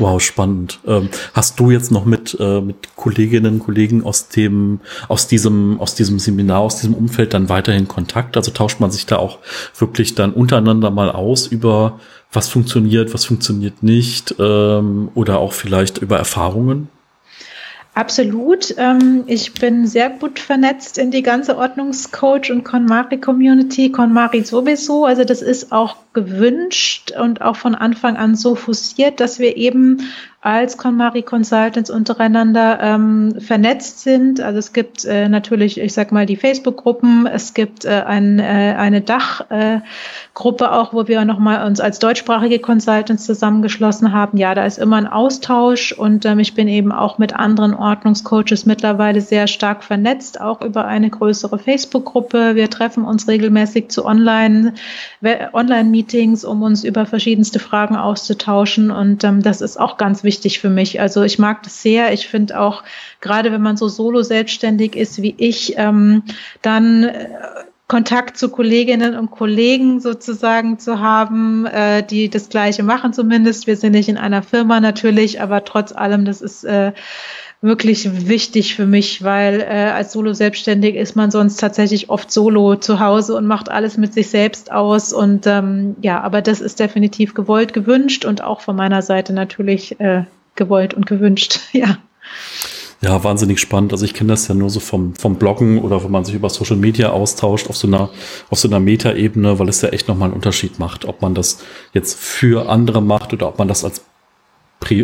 Wow, 0.00 0.20
spannend. 0.20 0.80
Ähm, 0.84 1.08
hast 1.32 1.60
du 1.60 1.70
jetzt 1.70 1.92
noch 1.92 2.04
mit, 2.04 2.36
äh, 2.40 2.60
mit 2.60 2.96
Kolleginnen 2.96 3.54
und 3.54 3.58
Kollegen 3.60 4.04
aus 4.04 4.28
dem, 4.28 4.80
aus 5.06 5.28
diesem, 5.28 5.80
aus 5.80 5.94
diesem 5.94 6.18
Seminar, 6.18 6.58
aus 6.58 6.80
diesem 6.80 6.94
Umfeld 6.94 7.32
dann 7.32 7.48
weiterhin 7.48 7.86
Kontakt? 7.86 8.36
Also 8.36 8.50
tauscht 8.50 8.80
man 8.80 8.90
sich 8.90 9.06
da 9.06 9.18
auch 9.18 9.38
wirklich 9.78 10.16
dann 10.16 10.32
untereinander 10.32 10.90
mal 10.90 11.12
aus 11.12 11.46
über 11.46 12.00
was 12.34 12.48
funktioniert, 12.48 13.14
was 13.14 13.24
funktioniert 13.24 13.82
nicht, 13.82 14.34
ähm, 14.38 15.10
oder 15.14 15.38
auch 15.38 15.52
vielleicht 15.52 15.98
über 15.98 16.18
Erfahrungen? 16.18 16.88
Absolut. 17.94 18.74
Ähm, 18.76 19.22
ich 19.28 19.54
bin 19.54 19.86
sehr 19.86 20.10
gut 20.10 20.40
vernetzt 20.40 20.98
in 20.98 21.12
die 21.12 21.22
ganze 21.22 21.56
Ordnungscoach 21.56 22.50
und 22.50 22.64
KonMari-Community. 22.64 23.92
KonMari 23.92 24.42
sowieso. 24.42 25.04
Also 25.04 25.22
das 25.22 25.42
ist 25.42 25.70
auch 25.70 25.96
gewünscht 26.12 27.12
und 27.12 27.40
auch 27.40 27.54
von 27.54 27.76
Anfang 27.76 28.16
an 28.16 28.34
so 28.34 28.56
fussiert, 28.56 29.20
dass 29.20 29.38
wir 29.38 29.56
eben 29.56 30.08
als 30.44 30.76
KonMari 30.76 31.22
Consultants 31.22 31.88
untereinander 31.88 32.78
ähm, 32.82 33.40
vernetzt 33.40 34.00
sind. 34.00 34.42
Also 34.42 34.58
es 34.58 34.74
gibt 34.74 35.06
äh, 35.06 35.26
natürlich, 35.30 35.80
ich 35.80 35.94
sag 35.94 36.12
mal, 36.12 36.26
die 36.26 36.36
Facebook-Gruppen, 36.36 37.26
es 37.26 37.54
gibt 37.54 37.86
äh, 37.86 38.02
ein, 38.06 38.38
äh, 38.38 38.74
eine 38.76 39.00
Dachgruppe 39.00 40.70
auch, 40.70 40.92
wo 40.92 41.08
wir 41.08 41.24
nochmal 41.24 41.66
uns 41.66 41.80
als 41.80 41.98
deutschsprachige 41.98 42.58
Consultants 42.58 43.24
zusammengeschlossen 43.24 44.12
haben. 44.12 44.36
Ja, 44.36 44.54
da 44.54 44.66
ist 44.66 44.76
immer 44.76 44.96
ein 44.96 45.06
Austausch 45.06 45.92
und 45.92 46.26
ähm, 46.26 46.38
ich 46.40 46.52
bin 46.52 46.68
eben 46.68 46.92
auch 46.92 47.16
mit 47.16 47.34
anderen 47.34 47.72
Ordnungscoaches 47.72 48.66
mittlerweile 48.66 49.22
sehr 49.22 49.46
stark 49.46 49.82
vernetzt, 49.82 50.42
auch 50.42 50.60
über 50.60 50.84
eine 50.84 51.08
größere 51.08 51.58
Facebook-Gruppe. 51.58 52.54
Wir 52.54 52.68
treffen 52.68 53.06
uns 53.06 53.28
regelmäßig 53.28 53.88
zu 53.88 54.04
Online, 54.04 54.74
Online-Meetings, 55.54 56.44
um 56.44 56.60
uns 56.60 56.84
über 56.84 57.06
verschiedenste 57.06 57.60
Fragen 57.60 57.96
auszutauschen 57.96 58.90
und 58.90 59.24
ähm, 59.24 59.42
das 59.42 59.62
ist 59.62 59.80
auch 59.80 59.96
ganz 59.96 60.22
wichtig 60.22 60.33
wichtig 60.34 60.58
für 60.58 60.70
mich. 60.70 61.00
Also 61.00 61.22
ich 61.22 61.38
mag 61.38 61.62
das 61.62 61.80
sehr. 61.80 62.12
Ich 62.12 62.26
finde 62.26 62.58
auch, 62.58 62.82
gerade 63.20 63.52
wenn 63.52 63.62
man 63.62 63.76
so 63.76 63.88
solo 63.88 64.22
selbstständig 64.22 64.96
ist 64.96 65.22
wie 65.22 65.34
ich, 65.38 65.74
ähm, 65.76 66.24
dann 66.60 67.04
äh, 67.04 67.28
Kontakt 67.86 68.36
zu 68.36 68.48
Kolleginnen 68.48 69.14
und 69.14 69.30
Kollegen 69.30 70.00
sozusagen 70.00 70.78
zu 70.78 70.98
haben, 70.98 71.66
äh, 71.66 72.02
die 72.02 72.30
das 72.30 72.48
Gleiche 72.48 72.82
machen 72.82 73.12
zumindest. 73.12 73.68
Wir 73.68 73.76
sind 73.76 73.92
nicht 73.92 74.08
in 74.08 74.16
einer 74.16 74.42
Firma 74.42 74.80
natürlich, 74.80 75.40
aber 75.40 75.64
trotz 75.64 75.92
allem, 75.92 76.24
das 76.24 76.40
ist 76.40 76.64
äh, 76.64 76.92
wirklich 77.64 78.28
wichtig 78.28 78.74
für 78.74 78.84
mich, 78.84 79.24
weil 79.24 79.60
äh, 79.62 79.90
als 79.90 80.12
Solo-Selbstständig 80.12 80.96
ist 80.96 81.16
man 81.16 81.30
sonst 81.30 81.56
tatsächlich 81.56 82.10
oft 82.10 82.30
solo 82.30 82.76
zu 82.76 83.00
Hause 83.00 83.34
und 83.34 83.46
macht 83.46 83.70
alles 83.70 83.96
mit 83.96 84.12
sich 84.12 84.28
selbst 84.28 84.70
aus. 84.70 85.14
Und 85.14 85.46
ähm, 85.46 85.96
ja, 86.02 86.20
aber 86.20 86.42
das 86.42 86.60
ist 86.60 86.78
definitiv 86.78 87.32
gewollt, 87.32 87.72
gewünscht 87.72 88.26
und 88.26 88.44
auch 88.44 88.60
von 88.60 88.76
meiner 88.76 89.00
Seite 89.00 89.32
natürlich 89.32 89.98
äh, 89.98 90.24
gewollt 90.56 90.92
und 90.92 91.06
gewünscht, 91.06 91.60
ja. 91.72 91.96
Ja, 93.00 93.24
wahnsinnig 93.24 93.60
spannend. 93.60 93.92
Also 93.92 94.04
ich 94.04 94.14
kenne 94.14 94.32
das 94.32 94.46
ja 94.48 94.54
nur 94.54 94.68
so 94.68 94.80
vom, 94.80 95.14
vom 95.14 95.36
Bloggen 95.36 95.78
oder 95.78 96.04
wenn 96.04 96.10
man 96.10 96.24
sich 96.24 96.34
über 96.34 96.50
Social 96.50 96.76
Media 96.76 97.10
austauscht 97.10 97.68
auf 97.68 97.76
so 97.76 97.86
einer, 97.86 98.10
auf 98.50 98.58
so 98.58 98.68
einer 98.68 98.80
Metaebene, 98.80 99.58
weil 99.58 99.68
es 99.70 99.80
ja 99.80 99.88
echt 99.88 100.08
nochmal 100.08 100.28
einen 100.28 100.34
Unterschied 100.36 100.78
macht, 100.78 101.06
ob 101.06 101.22
man 101.22 101.34
das 101.34 101.60
jetzt 101.94 102.18
für 102.18 102.68
andere 102.68 103.00
macht 103.00 103.32
oder 103.32 103.48
ob 103.48 103.58
man 103.58 103.68
das 103.68 103.84
als, 103.84 104.02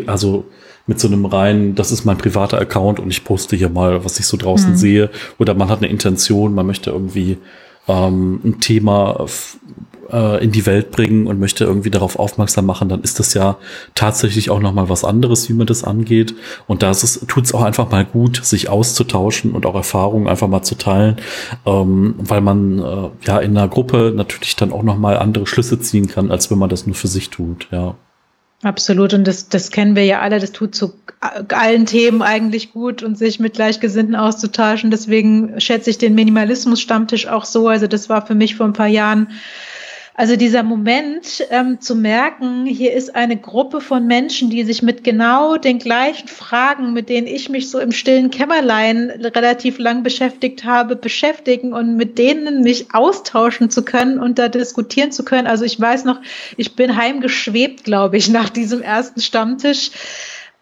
also 0.07 0.45
mit 0.91 0.99
so 0.99 1.07
einem 1.07 1.25
reinen, 1.25 1.77
das 1.77 1.93
ist 1.93 2.05
mein 2.05 2.19
privater 2.19 2.61
Account 2.61 2.99
und 2.99 3.11
ich 3.11 3.23
poste 3.23 3.55
hier 3.55 3.69
mal, 3.69 4.05
was 4.05 4.19
ich 4.19 4.27
so 4.27 4.37
draußen 4.37 4.73
mhm. 4.73 4.77
sehe. 4.77 5.11
Oder 5.39 5.55
man 5.55 5.69
hat 5.69 5.79
eine 5.79 5.87
Intention, 5.87 6.53
man 6.53 6.67
möchte 6.67 6.91
irgendwie 6.91 7.39
ähm, 7.87 8.41
ein 8.45 8.59
Thema 8.59 9.25
äh, 10.11 10.43
in 10.43 10.51
die 10.51 10.67
Welt 10.67 10.91
bringen 10.91 11.29
und 11.29 11.39
möchte 11.39 11.63
irgendwie 11.63 11.93
darauf 11.93 12.19
aufmerksam 12.19 12.67
machen, 12.67 12.89
dann 12.89 13.03
ist 13.03 13.21
das 13.21 13.35
ja 13.35 13.57
tatsächlich 13.95 14.51
auch 14.51 14.59
nochmal 14.59 14.89
was 14.89 15.05
anderes, 15.05 15.49
wie 15.49 15.53
man 15.53 15.69
das 15.69 15.85
angeht. 15.85 16.35
Und 16.67 16.83
da 16.83 16.91
tut 16.93 17.45
es 17.45 17.55
auch 17.55 17.63
einfach 17.63 17.89
mal 17.93 18.05
gut, 18.05 18.45
sich 18.45 18.69
auszutauschen 18.69 19.53
und 19.53 19.67
auch 19.67 19.77
Erfahrungen 19.77 20.27
einfach 20.27 20.49
mal 20.49 20.63
zu 20.63 20.75
teilen, 20.75 21.19
ähm, 21.67 22.17
weil 22.19 22.41
man 22.41 22.81
äh, 22.81 23.11
ja 23.29 23.39
in 23.39 23.57
einer 23.57 23.69
Gruppe 23.69 24.13
natürlich 24.13 24.57
dann 24.57 24.73
auch 24.73 24.83
nochmal 24.83 25.19
andere 25.19 25.47
Schlüsse 25.47 25.79
ziehen 25.79 26.09
kann, 26.09 26.33
als 26.33 26.51
wenn 26.51 26.59
man 26.59 26.69
das 26.69 26.85
nur 26.85 26.97
für 26.97 27.07
sich 27.07 27.31
tut, 27.31 27.69
ja. 27.71 27.95
Absolut. 28.63 29.15
Und 29.15 29.27
das, 29.27 29.49
das 29.49 29.71
kennen 29.71 29.97
wir 29.97 30.05
ja 30.05 30.21
alle. 30.21 30.39
Das 30.39 30.53
tut 30.53 30.75
zu 30.75 30.93
allen 31.49 31.87
Themen 31.87 32.23
eigentlich 32.23 32.73
gut 32.73 33.03
und 33.03 33.17
sich 33.17 33.41
mit 33.41 33.55
Gleichgesinnten 33.55 34.17
auszutauschen. 34.17 34.91
Deswegen 34.91 35.61
schätze 35.61 35.91
ich 35.91 35.99
den 35.99 36.15
Minimalismus-Stammtisch 36.15 37.27
auch 37.27 37.47
so. 37.47 37.69
Also 37.69 37.87
das 37.87 38.09
war 38.09 38.27
für 38.27 38.35
mich 38.35 38.57
vor 38.57 38.67
ein 38.67 38.75
paar 38.75 38.87
Jahren 38.87 39.29
also 40.21 40.37
dieser 40.37 40.63
Moment 40.63 41.47
ähm, 41.49 41.81
zu 41.81 41.97
merken, 41.97 42.67
hier 42.67 42.93
ist 42.93 43.17
eine 43.17 43.39
Gruppe 43.39 43.81
von 43.81 44.07
Menschen, 44.07 44.51
die 44.51 44.65
sich 44.65 44.83
mit 44.83 45.03
genau 45.03 45.57
den 45.57 45.79
gleichen 45.79 46.29
Fragen, 46.29 46.93
mit 46.93 47.09
denen 47.09 47.27
ich 47.27 47.49
mich 47.49 47.71
so 47.71 47.79
im 47.79 47.91
stillen 47.91 48.29
Kämmerlein 48.29 49.09
relativ 49.09 49.79
lang 49.79 50.03
beschäftigt 50.03 50.65
habe, 50.65 50.95
beschäftigen 50.95 51.73
und 51.73 51.97
mit 51.97 52.19
denen 52.19 52.61
mich 52.61 52.95
austauschen 52.95 53.71
zu 53.71 53.83
können 53.83 54.21
und 54.21 54.39
da 54.39 54.49
diskutieren 54.49 55.11
zu 55.11 55.25
können. 55.25 55.47
Also 55.47 55.65
ich 55.65 55.81
weiß 55.81 56.05
noch, 56.05 56.21
ich 56.59 56.77
bin 56.77 56.97
heimgeschwebt, 56.97 57.85
glaube 57.85 58.19
ich, 58.19 58.29
nach 58.29 58.51
diesem 58.51 58.83
ersten 58.83 59.23
Stammtisch 59.23 59.91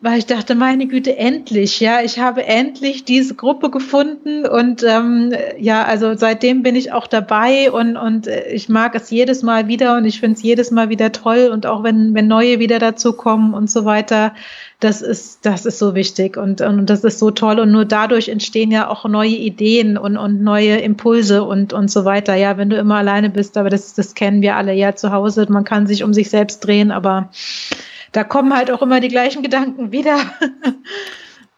weil 0.00 0.20
ich 0.20 0.26
dachte, 0.26 0.54
meine 0.54 0.86
Güte, 0.86 1.16
endlich, 1.16 1.80
ja, 1.80 2.02
ich 2.02 2.20
habe 2.20 2.46
endlich 2.46 3.04
diese 3.04 3.34
Gruppe 3.34 3.68
gefunden 3.68 4.46
und 4.46 4.84
ähm, 4.84 5.32
ja, 5.58 5.82
also 5.84 6.14
seitdem 6.14 6.62
bin 6.62 6.76
ich 6.76 6.92
auch 6.92 7.08
dabei 7.08 7.72
und, 7.72 7.96
und 7.96 8.28
äh, 8.28 8.48
ich 8.52 8.68
mag 8.68 8.94
es 8.94 9.10
jedes 9.10 9.42
Mal 9.42 9.66
wieder 9.66 9.96
und 9.96 10.04
ich 10.04 10.20
finde 10.20 10.36
es 10.36 10.42
jedes 10.44 10.70
Mal 10.70 10.88
wieder 10.88 11.10
toll 11.10 11.50
und 11.52 11.66
auch 11.66 11.82
wenn, 11.82 12.14
wenn 12.14 12.28
neue 12.28 12.60
wieder 12.60 12.78
dazu 12.78 13.12
kommen 13.12 13.54
und 13.54 13.72
so 13.72 13.84
weiter, 13.84 14.34
das 14.78 15.02
ist, 15.02 15.44
das 15.44 15.66
ist 15.66 15.80
so 15.80 15.96
wichtig 15.96 16.36
und, 16.36 16.60
und 16.60 16.88
das 16.88 17.02
ist 17.02 17.18
so 17.18 17.32
toll 17.32 17.58
und 17.58 17.72
nur 17.72 17.84
dadurch 17.84 18.28
entstehen 18.28 18.70
ja 18.70 18.88
auch 18.88 19.04
neue 19.04 19.30
Ideen 19.30 19.98
und, 19.98 20.16
und 20.16 20.40
neue 20.40 20.76
Impulse 20.76 21.42
und, 21.42 21.72
und 21.72 21.90
so 21.90 22.04
weiter. 22.04 22.36
Ja, 22.36 22.56
wenn 22.56 22.70
du 22.70 22.76
immer 22.76 22.98
alleine 22.98 23.30
bist, 23.30 23.56
aber 23.56 23.68
das, 23.68 23.94
das 23.94 24.14
kennen 24.14 24.42
wir 24.42 24.54
alle 24.54 24.74
ja 24.74 24.94
zu 24.94 25.10
Hause, 25.10 25.46
man 25.48 25.64
kann 25.64 25.88
sich 25.88 26.04
um 26.04 26.14
sich 26.14 26.30
selbst 26.30 26.60
drehen, 26.60 26.92
aber 26.92 27.30
da 28.12 28.24
kommen 28.24 28.54
halt 28.54 28.70
auch 28.70 28.82
immer 28.82 29.00
die 29.00 29.08
gleichen 29.08 29.42
Gedanken 29.42 29.92
wieder. 29.92 30.18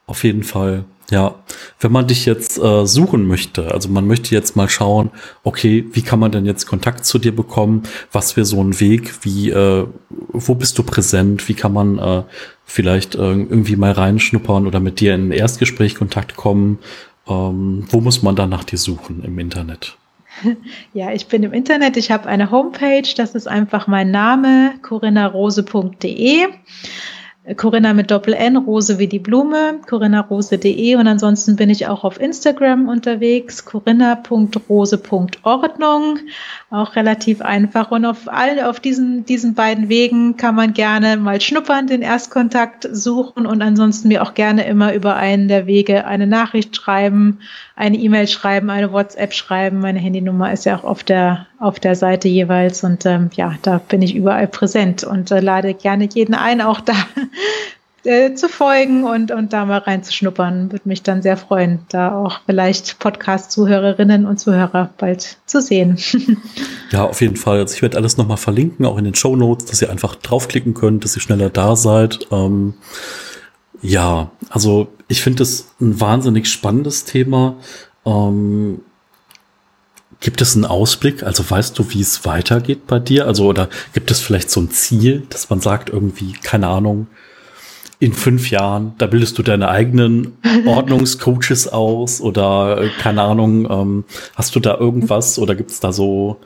Auf 0.07 0.25
jeden 0.25 0.43
Fall. 0.43 0.85
Ja, 1.11 1.35
wenn 1.81 1.91
man 1.91 2.07
dich 2.07 2.25
jetzt 2.25 2.57
äh, 2.59 2.87
suchen 2.87 3.27
möchte, 3.27 3.73
also 3.73 3.89
man 3.89 4.07
möchte 4.07 4.33
jetzt 4.33 4.55
mal 4.55 4.69
schauen, 4.69 5.11
okay, 5.43 5.85
wie 5.93 6.03
kann 6.03 6.21
man 6.21 6.31
denn 6.31 6.47
jetzt 6.47 6.67
Kontakt 6.67 7.05
zu 7.05 7.19
dir 7.19 7.35
bekommen? 7.35 7.83
Was 8.13 8.37
wäre 8.37 8.45
so 8.45 8.63
ein 8.63 8.79
Weg? 8.79 9.13
Wie, 9.23 9.51
äh, 9.51 9.87
wo 10.09 10.55
bist 10.55 10.79
du 10.79 10.85
präsent? 10.85 11.49
Wie 11.49 11.55
kann 11.55 11.73
man 11.73 11.99
äh, 11.99 12.23
vielleicht 12.65 13.17
äh, 13.17 13.19
irgendwie 13.19 13.75
mal 13.75 13.91
reinschnuppern 13.91 14.69
oder 14.69 14.79
mit 14.79 15.01
dir 15.01 15.17
in 15.17 15.29
ein 15.29 15.33
Erstgespräch 15.33 15.97
Kontakt 15.97 16.37
kommen? 16.37 16.79
Ähm, 17.27 17.87
wo 17.89 18.01
muss 18.01 18.23
man 18.23 18.37
dann 18.37 18.51
nach 18.51 18.65
dir 18.65 18.79
suchen 18.79 19.25
im 19.25 19.37
Internet? 19.41 19.97
Ja, 20.93 21.13
ich 21.13 21.27
bin 21.27 21.43
im 21.43 21.53
Internet. 21.53 21.97
Ich 21.97 22.11
habe 22.11 22.29
eine 22.29 22.51
Homepage. 22.51 23.09
Das 23.17 23.35
ist 23.35 23.49
einfach 23.49 23.87
mein 23.87 24.11
Name, 24.11 24.75
corinnarose.de. 24.83 26.49
Corinna 27.57 27.95
mit 27.95 28.11
Doppel-N, 28.11 28.59
Rose 28.59 28.99
wie 28.99 29.07
die 29.07 29.19
Blume, 29.19 29.81
coриnnarose.de 29.89 30.97
und 30.97 31.07
ansonsten 31.07 31.57
bin 31.57 31.71
ich 31.71 31.87
auch 31.87 32.05
auf 32.05 32.21
Instagram 32.21 32.87
unterwegs, 32.87 33.65
corinna.rose.ordnung, 33.65 36.19
auch 36.71 36.97
relativ 36.97 37.41
einfach 37.41 37.91
und 37.91 38.05
auf 38.05 38.29
all, 38.29 38.63
auf 38.63 38.79
diesen, 38.79 39.25
diesen 39.25 39.55
beiden 39.55 39.89
Wegen 39.89 40.37
kann 40.37 40.55
man 40.55 40.75
gerne 40.75 41.17
mal 41.17 41.41
schnuppern, 41.41 41.87
den 41.87 42.03
Erstkontakt 42.03 42.87
suchen 42.93 43.47
und 43.47 43.63
ansonsten 43.63 44.09
mir 44.09 44.23
auch 44.23 44.35
gerne 44.35 44.67
immer 44.67 44.93
über 44.93 45.17
einen 45.17 45.49
der 45.49 45.67
Wege 45.67 46.07
eine 46.07 46.27
Nachricht 46.27 46.77
schreiben, 46.77 47.39
eine 47.81 47.97
E-Mail 47.97 48.29
schreiben, 48.29 48.69
eine 48.69 48.93
WhatsApp 48.93 49.33
schreiben. 49.33 49.81
Meine 49.81 49.99
Handynummer 49.99 50.53
ist 50.53 50.67
ja 50.67 50.79
auch 50.79 50.85
auf 50.85 51.03
der, 51.03 51.47
auf 51.59 51.81
der 51.81 51.95
Seite 51.95 52.29
jeweils 52.29 52.85
und 52.85 53.07
ähm, 53.07 53.31
ja, 53.35 53.55
da 53.63 53.79
bin 53.79 54.03
ich 54.03 54.15
überall 54.15 54.47
präsent 54.49 55.03
und 55.03 55.31
äh, 55.31 55.41
lade 55.41 55.73
gerne 55.73 56.07
jeden 56.13 56.35
ein, 56.35 56.61
auch 56.61 56.81
da 56.81 56.93
äh, 58.05 58.35
zu 58.35 58.51
folgen 58.51 59.05
und, 59.05 59.31
und 59.31 59.55
da 59.55 59.65
mal 59.65 59.79
reinzuschnuppern. 59.79 60.73
Würde 60.73 60.87
mich 60.87 61.03
dann 61.03 61.23
sehr 61.23 61.39
freuen, 61.39 61.79
da 61.89 62.15
auch 62.15 62.41
vielleicht 62.45 62.99
Podcast-Zuhörerinnen 62.99 64.27
und 64.27 64.39
Zuhörer 64.39 64.91
bald 64.99 65.39
zu 65.47 65.63
sehen. 65.63 65.97
ja, 66.91 67.05
auf 67.05 67.23
jeden 67.23 67.37
Fall. 67.37 67.61
Also 67.61 67.77
ich 67.77 67.81
werde 67.81 67.97
alles 67.97 68.19
nochmal 68.19 68.37
verlinken, 68.37 68.85
auch 68.85 68.99
in 68.99 69.05
den 69.05 69.15
Show 69.15 69.37
Notes, 69.37 69.65
dass 69.65 69.81
ihr 69.81 69.89
einfach 69.89 70.17
draufklicken 70.17 70.75
könnt, 70.75 71.05
dass 71.05 71.17
ihr 71.17 71.23
schneller 71.23 71.49
da 71.49 71.77
seid. 71.77 72.27
Ähm, 72.31 72.75
ja, 73.83 74.31
also 74.49 74.89
ich 75.09 75.23
finde 75.23 75.43
es 75.43 75.69
ein 75.81 76.01
wahnsinnig 76.01 76.49
spannendes 76.49 77.05
Thema. 77.05 77.57
Ähm, 78.05 78.81
gibt 80.21 80.41
es 80.43 80.55
einen 80.55 80.67
Ausblick? 80.67 81.23
Also 81.23 81.49
weißt 81.49 81.79
du, 81.79 81.91
wie 81.91 82.01
es 82.01 82.25
weitergeht 82.25 82.87
bei 82.87 82.99
dir? 82.99 83.27
Also 83.27 83.47
oder 83.47 83.69
gibt 83.93 84.11
es 84.11 84.21
vielleicht 84.21 84.51
so 84.51 84.61
ein 84.61 84.71
Ziel, 84.71 85.27
dass 85.31 85.51
man 85.51 85.61
sagt 85.61 85.91
irgendwie, 85.91 86.33
keine 86.33 86.69
Ahnung, 86.69 87.09
in 87.99 88.15
fünf 88.15 88.51
Jahren, 88.51 88.95
da 88.97 89.07
bildest 89.07 89.39
du 89.39 89.43
deine 89.43 89.69
eigenen 89.69 90.39
Ordnungscoaches 90.67 91.69
aus 91.69 92.21
oder 92.21 92.81
äh, 92.81 92.89
keine 92.99 93.23
Ahnung, 93.23 93.71
ähm, 93.71 94.05
hast 94.35 94.55
du 94.57 94.61
da 94.61 94.79
irgendwas 94.79 95.39
oder 95.39 95.55
gibt 95.55 95.71
es 95.71 95.81
da 95.81 95.93
so 95.93 96.41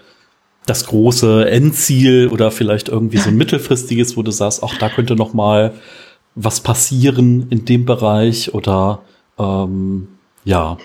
das 0.67 0.87
große 0.87 1.49
Endziel 1.49 2.29
oder 2.29 2.51
vielleicht 2.51 2.89
irgendwie 2.89 3.19
so 3.19 3.29
ein 3.29 3.37
mittelfristiges, 3.37 4.17
wo 4.17 4.23
du 4.23 4.31
sagst, 4.31 4.65
ach, 4.65 4.77
da 4.79 4.89
könnte 4.89 5.15
noch 5.15 5.35
mal 5.35 5.75
was 6.35 6.61
passieren 6.61 7.49
in 7.51 7.65
dem 7.65 7.85
Bereich 7.85 8.55
oder 8.55 9.01
ähm, 9.39 10.09
ja. 10.45 10.77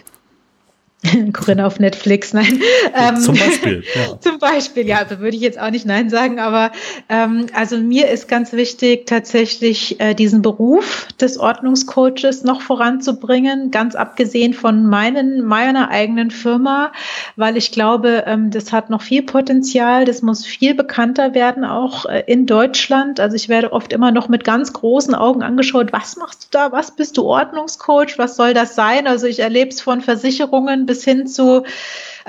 Corinna 1.34 1.66
auf 1.66 1.80
Netflix, 1.80 2.34
nein. 2.34 2.62
Ähm, 2.94 3.18
zum 3.18 3.36
Beispiel. 3.36 3.84
Ja. 3.96 4.20
Zum 4.20 4.40
Beispiel, 4.40 4.88
ja, 4.88 5.04
da 5.04 5.20
würde 5.20 5.36
ich 5.36 5.42
jetzt 5.42 5.60
auch 5.60 5.72
nicht 5.72 5.86
Nein 5.86 6.10
sagen, 6.10 6.40
aber 6.40 6.72
ähm, 7.10 7.48
also 7.54 7.78
mir 7.78 8.10
ist 8.10 8.28
ganz 8.28 8.54
wichtig, 8.54 9.08
tatsächlich 9.08 10.00
äh, 10.00 10.14
diesen 10.14 10.42
Beruf 10.42 11.08
des 11.20 11.38
Ordnungscoaches 11.38 12.44
noch 12.44 12.62
voranzubringen, 12.62 13.72
ganz 13.72 13.96
abgesehen 13.96 14.54
von 14.54 14.86
meinen, 14.86 15.42
meiner 15.42 15.90
eigenen 15.90 16.30
Firma, 16.30 16.92
weil 17.36 17.58
ich 17.58 17.72
glaube, 17.72 18.24
ähm, 18.28 18.52
das 18.52 18.72
hat 18.72 18.90
noch 18.90 19.02
viel 19.02 19.24
Potenzial, 19.24 20.06
das 20.06 20.22
muss 20.22 20.46
viel 20.46 20.76
bekannter 20.76 21.34
werden, 21.34 21.66
auch 21.66 22.06
äh, 22.06 22.24
in 22.28 22.46
Deutschland. 22.46 23.20
Also 23.20 23.36
ich 23.36 23.50
werde 23.50 23.74
oft 23.74 23.92
immer 23.92 24.12
noch 24.12 24.30
mit 24.30 24.44
ganz 24.44 24.74
großen 24.74 25.16
Augen 25.16 25.42
angeschaut, 25.42 25.92
was 25.94 26.16
machst 26.18 26.44
du 26.44 26.48
da, 26.52 26.72
was 26.72 26.92
bist 26.92 27.18
du 27.18 27.24
Ordnungscoach, 27.24 28.18
was 28.18 28.36
soll 28.36 28.54
das 28.54 28.76
sein? 28.76 29.08
Also 29.08 29.26
ich 29.26 29.40
erlebe 29.40 29.70
es 29.70 29.82
von 29.82 30.02
Versicherungen 30.02 30.86
bis 30.90 31.04
hin 31.04 31.28
zu 31.28 31.64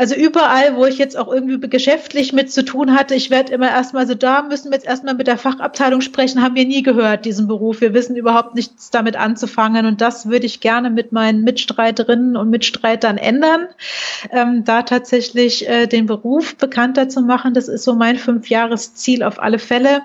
also 0.01 0.15
überall, 0.15 0.77
wo 0.77 0.87
ich 0.87 0.97
jetzt 0.97 1.15
auch 1.19 1.31
irgendwie 1.31 1.61
geschäftlich 1.69 2.33
mit 2.33 2.51
zu 2.51 2.65
tun 2.65 2.95
hatte, 2.95 3.15
ich 3.15 3.29
werde 3.29 3.53
immer 3.53 3.69
erstmal 3.69 4.07
so, 4.07 4.15
da 4.15 4.41
müssen 4.41 4.71
wir 4.71 4.77
jetzt 4.79 4.87
erstmal 4.87 5.15
mit 5.15 5.27
der 5.27 5.37
Fachabteilung 5.37 6.01
sprechen, 6.01 6.43
haben 6.43 6.55
wir 6.55 6.65
nie 6.65 6.83
gehört, 6.83 7.27
diesen 7.27 7.49
Beruf. 7.49 7.83
Wir 7.83 7.93
wissen 7.93 8.17
überhaupt 8.17 8.55
nichts 8.55 8.89
damit 8.89 9.17
anzufangen. 9.17 9.85
Und 9.85 10.01
das 10.01 10.31
würde 10.31 10.47
ich 10.47 10.61
gerne 10.61 10.89
mit 10.89 11.13
meinen 11.13 11.43
Mitstreiterinnen 11.43 12.37
und 12.39 12.49
Mitstreitern 12.49 13.19
ändern, 13.19 13.67
ähm, 14.31 14.65
da 14.65 14.85
tatsächlich 14.85 15.69
äh, 15.69 15.87
den 15.87 16.07
Beruf 16.07 16.57
bekannter 16.57 17.11
zu 17.11 17.21
machen. 17.21 17.53
Das 17.53 17.69
ist 17.69 17.85
so 17.85 17.95
mein 17.95 18.17
Fünfjahresziel 18.17 19.23
auf 19.23 19.39
alle 19.39 19.59
Fälle. 19.59 20.01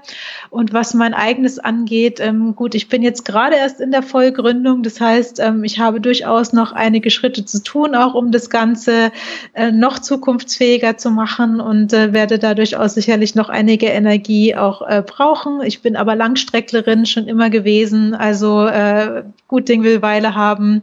Und 0.50 0.74
was 0.74 0.94
mein 0.94 1.14
eigenes 1.14 1.58
angeht, 1.58 2.20
ähm, 2.20 2.54
gut, 2.56 2.76
ich 2.76 2.90
bin 2.90 3.02
jetzt 3.02 3.24
gerade 3.24 3.56
erst 3.56 3.80
in 3.80 3.92
der 3.92 4.04
Vollgründung. 4.04 4.84
Das 4.84 5.00
heißt, 5.00 5.40
ähm, 5.40 5.64
ich 5.64 5.80
habe 5.80 6.02
durchaus 6.02 6.52
noch 6.52 6.74
einige 6.74 7.12
Schritte 7.12 7.46
zu 7.46 7.64
tun, 7.64 7.96
auch 7.96 8.14
um 8.14 8.32
das 8.32 8.45
Ganze 8.50 9.12
äh, 9.54 9.72
noch 9.72 10.00
zukunftsfähiger 10.00 10.98
zu 10.98 11.12
machen 11.12 11.60
und 11.60 11.94
äh, 11.94 12.14
werde 12.14 12.40
da 12.40 12.54
durchaus 12.54 12.94
sicherlich 12.94 13.36
noch 13.36 13.50
einige 13.50 13.88
Energie 13.88 14.56
auch 14.56 14.82
äh, 14.82 15.04
brauchen. 15.06 15.62
Ich 15.64 15.82
bin 15.82 15.96
aber 15.96 16.16
Langstrecklerin 16.16 17.06
schon 17.06 17.28
immer 17.28 17.50
gewesen, 17.50 18.14
also 18.14 18.66
äh, 18.68 19.24
gut 19.48 19.70
Ding 19.70 19.84
will 19.84 20.02
Weile 20.02 20.36
haben. 20.36 20.82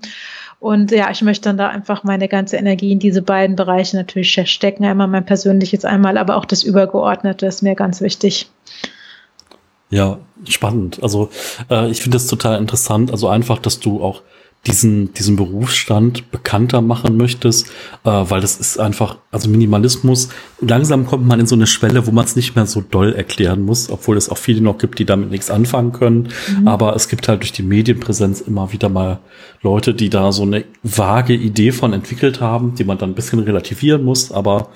Und 0.62 0.92
ja, 0.92 1.10
ich 1.10 1.22
möchte 1.22 1.48
dann 1.48 1.56
da 1.58 1.68
einfach 1.68 2.04
meine 2.04 2.28
ganze 2.28 2.56
Energie 2.56 2.92
in 2.92 3.00
diese 3.00 3.20
beiden 3.20 3.56
Bereiche 3.56 3.96
natürlich 3.96 4.32
stecken. 4.48 4.84
Einmal 4.84 5.08
mein 5.08 5.26
persönliches, 5.26 5.84
einmal 5.84 6.16
aber 6.16 6.36
auch 6.36 6.44
das 6.44 6.62
Übergeordnete 6.62 7.46
ist 7.46 7.62
mir 7.62 7.74
ganz 7.74 8.00
wichtig. 8.00 8.48
Ja, 9.90 10.18
spannend. 10.48 11.02
Also 11.02 11.30
äh, 11.68 11.90
ich 11.90 12.00
finde 12.00 12.16
es 12.16 12.28
total 12.28 12.58
interessant. 12.58 13.10
Also 13.10 13.26
einfach, 13.26 13.58
dass 13.58 13.80
du 13.80 14.02
auch 14.02 14.22
diesen, 14.66 15.12
diesen 15.14 15.34
Berufsstand 15.34 16.30
bekannter 16.30 16.82
machen 16.82 17.16
möchtest, 17.16 17.68
äh, 18.04 18.10
weil 18.10 18.40
das 18.40 18.58
ist 18.58 18.78
einfach, 18.78 19.16
also 19.32 19.48
Minimalismus, 19.48 20.28
langsam 20.60 21.04
kommt 21.04 21.26
man 21.26 21.40
in 21.40 21.46
so 21.46 21.56
eine 21.56 21.66
Schwelle, 21.66 22.06
wo 22.06 22.12
man 22.12 22.24
es 22.24 22.36
nicht 22.36 22.54
mehr 22.54 22.66
so 22.66 22.80
doll 22.80 23.12
erklären 23.12 23.62
muss, 23.62 23.90
obwohl 23.90 24.16
es 24.16 24.28
auch 24.28 24.38
viele 24.38 24.60
noch 24.60 24.78
gibt, 24.78 25.00
die 25.00 25.04
damit 25.04 25.30
nichts 25.30 25.50
anfangen 25.50 25.90
können. 25.90 26.28
Mhm. 26.60 26.68
Aber 26.68 26.94
es 26.94 27.08
gibt 27.08 27.26
halt 27.26 27.42
durch 27.42 27.52
die 27.52 27.64
Medienpräsenz 27.64 28.40
immer 28.40 28.72
wieder 28.72 28.88
mal 28.88 29.18
Leute, 29.62 29.94
die 29.94 30.10
da 30.10 30.30
so 30.30 30.42
eine 30.42 30.64
vage 30.84 31.34
Idee 31.34 31.72
von 31.72 31.92
entwickelt 31.92 32.40
haben, 32.40 32.76
die 32.76 32.84
man 32.84 32.98
dann 32.98 33.10
ein 33.10 33.14
bisschen 33.14 33.40
relativieren 33.40 34.04
muss, 34.04 34.30
aber 34.30 34.68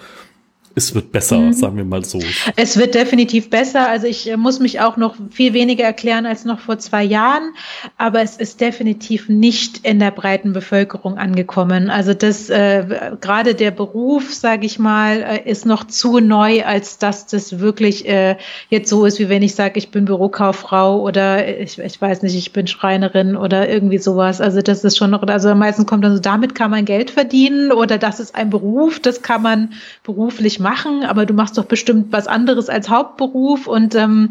es 0.77 0.95
wird 0.95 1.11
besser, 1.11 1.39
mhm. 1.39 1.53
sagen 1.55 1.79
wir 1.79 1.87
mal 1.87 2.05
so. 2.05 2.21
Es 2.55 2.77
wird 2.77 2.95
definitiv 2.95 3.49
besser. 3.49 3.89
Also 3.89 4.07
ich 4.07 4.31
äh, 4.31 4.37
muss 4.37 4.61
mich 4.61 4.81
auch 4.81 4.99
noch 4.99 5.17
viel 5.31 5.55
weniger 5.55 5.85
erklären 5.85 6.27
als 6.27 6.45
noch 6.45 6.61
vor 6.61 6.79
zwei 6.79 7.03
Jahren, 7.03 7.55
aber 7.97 8.21
es 8.21 8.37
ist 8.37 8.61
definitiv 8.61 9.31
nicht 9.31 9.87
in 9.87 9.99
der 9.99 10.11
breiten 10.11 10.53
Bevölkerung 10.53 11.17
angekommen. 11.17 11.89
Also 11.89 12.13
das 12.13 12.51
äh, 12.51 12.85
gerade 13.23 13.55
der 13.55 13.71
Beruf, 13.71 14.35
sage 14.35 14.67
ich 14.67 14.79
mal, 14.79 15.23
äh, 15.23 15.51
ist 15.51 15.65
noch 15.65 15.85
zu 15.85 16.21
neu, 16.21 16.63
als 16.63 16.99
dass 16.99 17.27
das 17.27 17.59
wirklich 17.59 18.07
äh, 18.07 18.37
jetzt 18.69 18.91
so 18.91 19.07
ist, 19.07 19.19
wie 19.19 19.31
wenn 19.31 19.43
ich 19.43 19.55
sage, 19.55 19.79
ich 19.79 19.91
bin 19.91 20.05
Bürokauffrau 20.05 21.01
oder 21.01 21.59
ich, 21.59 21.79
ich 21.79 21.99
weiß 21.99 22.21
nicht, 22.21 22.37
ich 22.37 22.53
bin 22.53 22.67
Schreinerin 22.67 23.35
oder 23.35 23.67
irgendwie 23.67 23.99
sowas. 23.99 24.43
Also 24.43 24.61
das 24.61 24.85
ist 24.85 24.99
schon 24.99 25.11
noch, 25.11 25.23
also 25.23 25.55
meistens 25.55 25.87
kommt 25.87 26.05
dann 26.05 26.13
so, 26.13 26.21
damit 26.21 26.55
kann 26.55 26.71
man 26.71 26.85
Geld 26.85 27.11
verdienen 27.11 27.73
oder 27.73 27.97
das 27.97 28.21
ist 28.21 28.35
ein 28.35 28.51
Beruf, 28.51 29.01
das 29.01 29.23
kann 29.23 29.41
man 29.41 29.73
beruflich 30.03 30.61
machen 30.61 30.66
machen, 30.67 31.05
aber 31.05 31.27
du 31.27 31.35
machst 31.35 31.57
doch 31.59 31.67
bestimmt 31.67 32.07
was 32.11 32.27
anderes 32.27 32.69
als 32.69 32.89
Hauptberuf 32.89 33.69
und 33.69 33.95
ähm, 33.95 34.31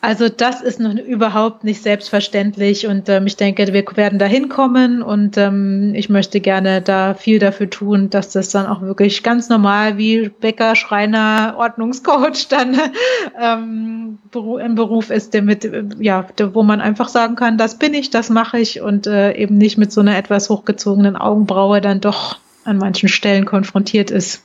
also 0.00 0.28
das 0.28 0.60
ist 0.60 0.78
noch 0.78 0.94
überhaupt 0.94 1.64
nicht 1.64 1.82
selbstverständlich 1.82 2.86
und 2.86 3.08
ähm, 3.08 3.26
ich 3.26 3.36
denke, 3.36 3.72
wir 3.72 3.84
werden 3.96 4.18
da 4.18 4.26
hinkommen 4.26 5.02
und 5.02 5.38
ähm, 5.38 5.92
ich 5.96 6.10
möchte 6.10 6.40
gerne 6.40 6.82
da 6.82 7.14
viel 7.14 7.38
dafür 7.38 7.70
tun, 7.70 8.10
dass 8.10 8.30
das 8.30 8.50
dann 8.50 8.66
auch 8.66 8.82
wirklich 8.82 9.22
ganz 9.22 9.48
normal 9.48 9.96
wie 9.96 10.28
Bäcker, 10.28 10.76
Schreiner, 10.76 11.54
Ordnungscoach 11.56 12.46
dann 12.48 12.78
ähm, 13.40 14.18
ein 14.34 14.74
Beruf 14.74 15.08
ist, 15.10 15.32
der 15.32 15.42
mit, 15.42 15.68
ja, 15.98 16.26
wo 16.52 16.62
man 16.62 16.82
einfach 16.82 17.08
sagen 17.08 17.34
kann, 17.34 17.56
das 17.56 17.78
bin 17.78 17.94
ich, 17.94 18.10
das 18.10 18.28
mache 18.28 18.58
ich 18.58 18.82
und 18.82 19.06
äh, 19.06 19.32
eben 19.32 19.56
nicht 19.56 19.78
mit 19.78 19.90
so 19.90 20.02
einer 20.02 20.18
etwas 20.18 20.50
hochgezogenen 20.50 21.16
Augenbraue 21.16 21.80
dann 21.80 22.00
doch 22.00 22.38
an 22.64 22.76
manchen 22.78 23.08
Stellen 23.08 23.46
konfrontiert 23.46 24.10
ist. 24.10 24.44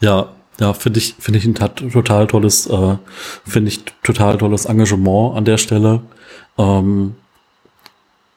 Ja, 0.00 0.28
ja, 0.58 0.72
finde 0.72 0.98
ich, 0.98 1.14
finde 1.18 1.38
ich 1.38 1.44
ein 1.44 1.54
total 1.54 2.26
tolles, 2.26 2.66
äh, 2.66 2.96
finde 3.46 3.68
ich 3.68 3.84
total 4.02 4.38
tolles 4.38 4.64
Engagement 4.64 5.36
an 5.36 5.44
der 5.44 5.58
Stelle. 5.58 6.00
Ähm, 6.56 7.14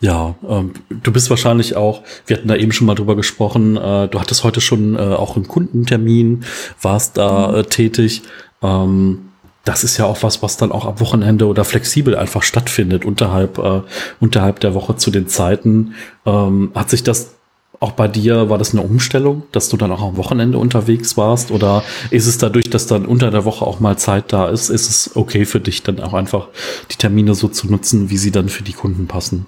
ja, 0.02 0.36
ähm, 0.48 0.74
du 0.90 1.12
bist 1.12 1.30
wahrscheinlich 1.30 1.76
auch, 1.76 2.04
wir 2.26 2.38
hatten 2.38 2.48
da 2.48 2.56
eben 2.56 2.72
schon 2.72 2.88
mal 2.88 2.96
drüber 2.96 3.16
gesprochen, 3.16 3.76
äh, 3.78 4.08
du 4.08 4.20
hattest 4.20 4.44
heute 4.44 4.62
schon 4.62 4.96
äh, 4.96 5.00
auch 5.00 5.36
einen 5.36 5.48
Kundentermin, 5.48 6.46
warst 6.82 7.18
da 7.18 7.58
äh, 7.58 7.64
tätig. 7.64 8.22
Ähm, 8.62 9.30
das 9.66 9.84
ist 9.84 9.98
ja 9.98 10.06
auch 10.06 10.24
was, 10.24 10.42
was 10.42 10.58
dann 10.58 10.72
auch 10.72 10.86
am 10.86 11.00
Wochenende 11.00 11.48
oder 11.48 11.66
flexibel 11.66 12.16
einfach 12.16 12.44
stattfindet, 12.44 13.06
unterhalb, 13.06 13.58
äh, 13.58 13.82
unterhalb 14.20 14.62
der 14.62 14.74
Woche 14.74 14.96
zu 14.96 15.12
den 15.12 15.28
Zeiten. 15.28 15.96
Ähm, 16.26 16.72
hat 16.74 16.90
sich 16.90 17.04
das 17.04 17.36
auch 17.80 17.92
bei 17.94 18.08
dir 18.08 18.50
war 18.50 18.58
das 18.58 18.74
eine 18.74 18.82
Umstellung, 18.82 19.44
dass 19.52 19.70
du 19.70 19.78
dann 19.78 19.92
auch 19.92 20.02
am 20.02 20.18
Wochenende 20.18 20.58
unterwegs 20.58 21.16
warst? 21.16 21.52
Oder 21.52 21.84
ist 22.12 22.28
es 22.28 22.38
dadurch, 22.38 22.70
dass 22.70 22.88
dann 22.88 23.06
unter 23.06 23.32
der 23.32 23.46
Woche 23.46 23.66
auch 23.66 23.80
mal 23.80 23.98
Zeit 23.98 24.34
da 24.34 24.50
ist, 24.50 24.70
ist 24.70 24.90
es 24.90 25.16
okay 25.16 25.46
für 25.46 25.60
dich 25.60 25.84
dann 25.84 26.00
auch 26.00 26.14
einfach 26.14 26.48
die 26.92 26.98
Termine 26.98 27.36
so 27.36 27.48
zu 27.48 27.68
nutzen, 27.68 28.10
wie 28.10 28.18
sie 28.18 28.32
dann 28.32 28.50
für 28.50 28.64
die 28.64 28.74
Kunden 28.74 29.08
passen? 29.08 29.46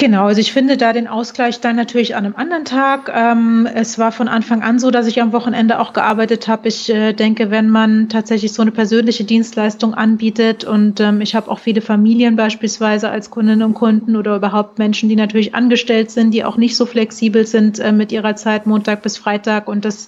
Genau, 0.00 0.24
also 0.28 0.40
ich 0.40 0.54
finde 0.54 0.78
da 0.78 0.94
den 0.94 1.08
Ausgleich 1.08 1.60
dann 1.60 1.76
natürlich 1.76 2.16
an 2.16 2.24
einem 2.24 2.34
anderen 2.34 2.64
Tag. 2.64 3.12
Ähm, 3.14 3.68
es 3.74 3.98
war 3.98 4.12
von 4.12 4.28
Anfang 4.28 4.62
an 4.62 4.78
so, 4.78 4.90
dass 4.90 5.06
ich 5.06 5.20
am 5.20 5.34
Wochenende 5.34 5.78
auch 5.78 5.92
gearbeitet 5.92 6.48
habe. 6.48 6.68
Ich 6.68 6.88
äh, 6.88 7.12
denke, 7.12 7.50
wenn 7.50 7.68
man 7.68 8.08
tatsächlich 8.08 8.54
so 8.54 8.62
eine 8.62 8.70
persönliche 8.70 9.24
Dienstleistung 9.24 9.92
anbietet 9.92 10.64
und 10.64 11.00
ähm, 11.00 11.20
ich 11.20 11.34
habe 11.34 11.50
auch 11.50 11.58
viele 11.58 11.82
Familien 11.82 12.34
beispielsweise 12.34 13.10
als 13.10 13.28
Kundinnen 13.28 13.62
und 13.62 13.74
Kunden 13.74 14.16
oder 14.16 14.36
überhaupt 14.36 14.78
Menschen, 14.78 15.10
die 15.10 15.16
natürlich 15.16 15.54
angestellt 15.54 16.10
sind, 16.10 16.30
die 16.32 16.46
auch 16.46 16.56
nicht 16.56 16.76
so 16.76 16.86
flexibel 16.86 17.46
sind 17.46 17.78
äh, 17.78 17.92
mit 17.92 18.10
ihrer 18.10 18.36
Zeit 18.36 18.66
Montag 18.66 19.02
bis 19.02 19.18
Freitag 19.18 19.68
und 19.68 19.84
das 19.84 20.06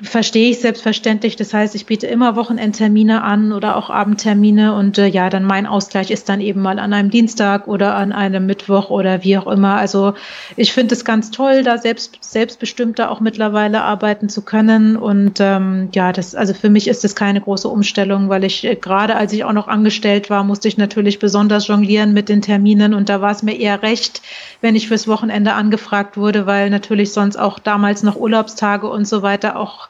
verstehe 0.00 0.50
ich 0.50 0.60
selbstverständlich. 0.60 1.34
Das 1.34 1.52
heißt, 1.52 1.74
ich 1.74 1.86
biete 1.86 2.06
immer 2.06 2.36
Wochenendtermine 2.36 3.22
an 3.22 3.52
oder 3.52 3.76
auch 3.76 3.90
Abendtermine 3.90 4.74
und 4.74 4.96
äh, 4.96 5.06
ja, 5.06 5.28
dann 5.28 5.44
mein 5.44 5.66
Ausgleich 5.66 6.12
ist 6.12 6.28
dann 6.28 6.40
eben 6.40 6.62
mal 6.62 6.78
an 6.78 6.92
einem 6.92 7.10
Dienstag 7.10 7.66
oder 7.66 7.96
an 7.96 8.12
einem 8.12 8.46
Mittwoch 8.46 8.90
oder 8.90 9.24
wie 9.24 9.36
auch 9.36 9.48
immer. 9.48 9.74
Also 9.74 10.14
ich 10.56 10.72
finde 10.72 10.94
es 10.94 11.04
ganz 11.04 11.32
toll, 11.32 11.64
da 11.64 11.78
selbst 11.78 12.18
selbstbestimmter 12.20 13.10
auch 13.10 13.18
mittlerweile 13.18 13.82
arbeiten 13.82 14.28
zu 14.28 14.42
können 14.42 14.96
und 14.96 15.40
ähm, 15.40 15.88
ja, 15.92 16.12
das 16.12 16.36
also 16.36 16.54
für 16.54 16.70
mich 16.70 16.86
ist 16.86 17.02
das 17.02 17.16
keine 17.16 17.40
große 17.40 17.68
Umstellung, 17.68 18.28
weil 18.28 18.44
ich 18.44 18.64
äh, 18.64 18.76
gerade 18.76 19.16
als 19.16 19.32
ich 19.32 19.42
auch 19.44 19.52
noch 19.52 19.66
angestellt 19.66 20.30
war, 20.30 20.44
musste 20.44 20.68
ich 20.68 20.78
natürlich 20.78 21.18
besonders 21.18 21.66
jonglieren 21.66 22.12
mit 22.12 22.28
den 22.28 22.42
Terminen 22.42 22.94
und 22.94 23.08
da 23.08 23.20
war 23.20 23.32
es 23.32 23.42
mir 23.42 23.58
eher 23.58 23.82
recht, 23.82 24.22
wenn 24.60 24.76
ich 24.76 24.86
fürs 24.86 25.08
Wochenende 25.08 25.54
angefragt 25.54 26.16
wurde, 26.16 26.46
weil 26.46 26.70
natürlich 26.70 27.12
sonst 27.12 27.36
auch 27.36 27.58
damals 27.58 28.04
noch 28.04 28.14
Urlaubstage 28.14 28.88
und 28.88 29.08
so 29.08 29.22
weiter 29.22 29.56
auch 29.56 29.87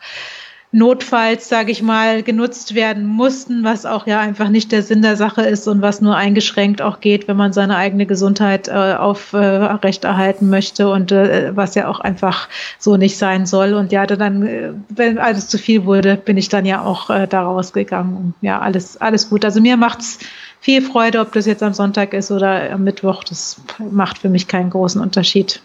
notfalls, 0.71 1.49
sage 1.49 1.73
ich 1.73 1.83
mal, 1.83 2.23
genutzt 2.23 2.75
werden 2.75 3.07
mussten, 3.07 3.65
was 3.65 3.87
auch 3.87 4.07
ja 4.07 4.21
einfach 4.21 4.51
nicht 4.51 4.71
der 4.71 4.83
Sinn 4.83 5.01
der 5.01 5.17
Sache 5.17 5.43
ist 5.43 5.67
und 5.67 5.81
was 5.81 6.03
nur 6.03 6.15
eingeschränkt 6.15 6.83
auch 6.83 7.01
geht, 7.01 7.27
wenn 7.27 7.39
man 7.39 7.55
seine 7.55 7.77
eigene 7.77 8.05
Gesundheit 8.05 8.69
äh, 8.69 8.95
aufrechterhalten 8.95 10.47
äh, 10.47 10.51
möchte 10.51 10.91
und 10.91 11.11
äh, 11.11 11.57
was 11.57 11.75
ja 11.75 11.89
auch 11.89 12.01
einfach 12.01 12.49
so 12.79 12.99
nicht 12.99 13.17
sein 13.17 13.47
soll. 13.47 13.73
Und 13.73 13.93
ja, 13.93 14.05
dann, 14.07 14.47
äh, 14.47 14.73
wenn 14.91 15.19
alles 15.19 15.49
zu 15.49 15.57
viel 15.57 15.87
wurde, 15.87 16.17
bin 16.17 16.37
ich 16.37 16.51
dann 16.51 16.67
ja 16.67 16.83
auch 16.83 17.09
äh, 17.09 17.27
da 17.27 17.43
rausgegangen. 17.43 18.35
Ja, 18.43 18.61
alles, 18.61 18.99
alles 18.99 19.31
gut. 19.31 19.47
Also 19.47 19.63
mir 19.63 19.79
macht's 19.79 20.19
viel 20.61 20.83
Freude, 20.83 21.21
ob 21.21 21.33
das 21.33 21.47
jetzt 21.47 21.63
am 21.63 21.73
Sonntag 21.73 22.13
ist 22.13 22.31
oder 22.31 22.71
am 22.71 22.85
Mittwoch. 22.85 23.25
Das 23.25 23.59
macht 23.91 24.19
für 24.19 24.29
mich 24.29 24.49
keinen 24.49 24.69
großen 24.69 25.01
Unterschied. 25.01 25.63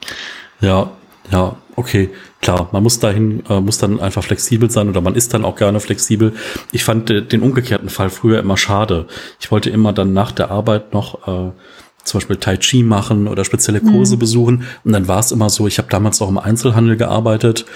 ja, 0.60 0.90
ja, 1.30 1.56
okay, 1.76 2.10
klar. 2.40 2.68
Man 2.72 2.82
muss 2.82 2.98
dahin, 2.98 3.42
äh, 3.48 3.60
muss 3.60 3.78
dann 3.78 4.00
einfach 4.00 4.24
flexibel 4.24 4.70
sein 4.70 4.88
oder 4.88 5.00
man 5.00 5.14
ist 5.14 5.34
dann 5.34 5.44
auch 5.44 5.56
gerne 5.56 5.80
flexibel. 5.80 6.32
Ich 6.72 6.84
fand 6.84 7.10
äh, 7.10 7.22
den 7.22 7.42
umgekehrten 7.42 7.88
Fall 7.88 8.10
früher 8.10 8.38
immer 8.40 8.56
schade. 8.56 9.06
Ich 9.40 9.50
wollte 9.50 9.70
immer 9.70 9.92
dann 9.92 10.12
nach 10.12 10.32
der 10.32 10.50
Arbeit 10.50 10.92
noch 10.92 11.26
äh, 11.28 11.52
zum 12.04 12.20
Beispiel 12.20 12.36
Tai 12.36 12.56
Chi 12.56 12.82
machen 12.82 13.28
oder 13.28 13.44
spezielle 13.44 13.80
Kurse 13.80 14.16
mhm. 14.16 14.20
besuchen. 14.20 14.64
Und 14.84 14.92
dann 14.92 15.08
war 15.08 15.18
es 15.18 15.32
immer 15.32 15.50
so, 15.50 15.66
ich 15.66 15.78
habe 15.78 15.88
damals 15.90 16.20
auch 16.22 16.28
im 16.28 16.38
Einzelhandel 16.38 16.96
gearbeitet 16.96 17.66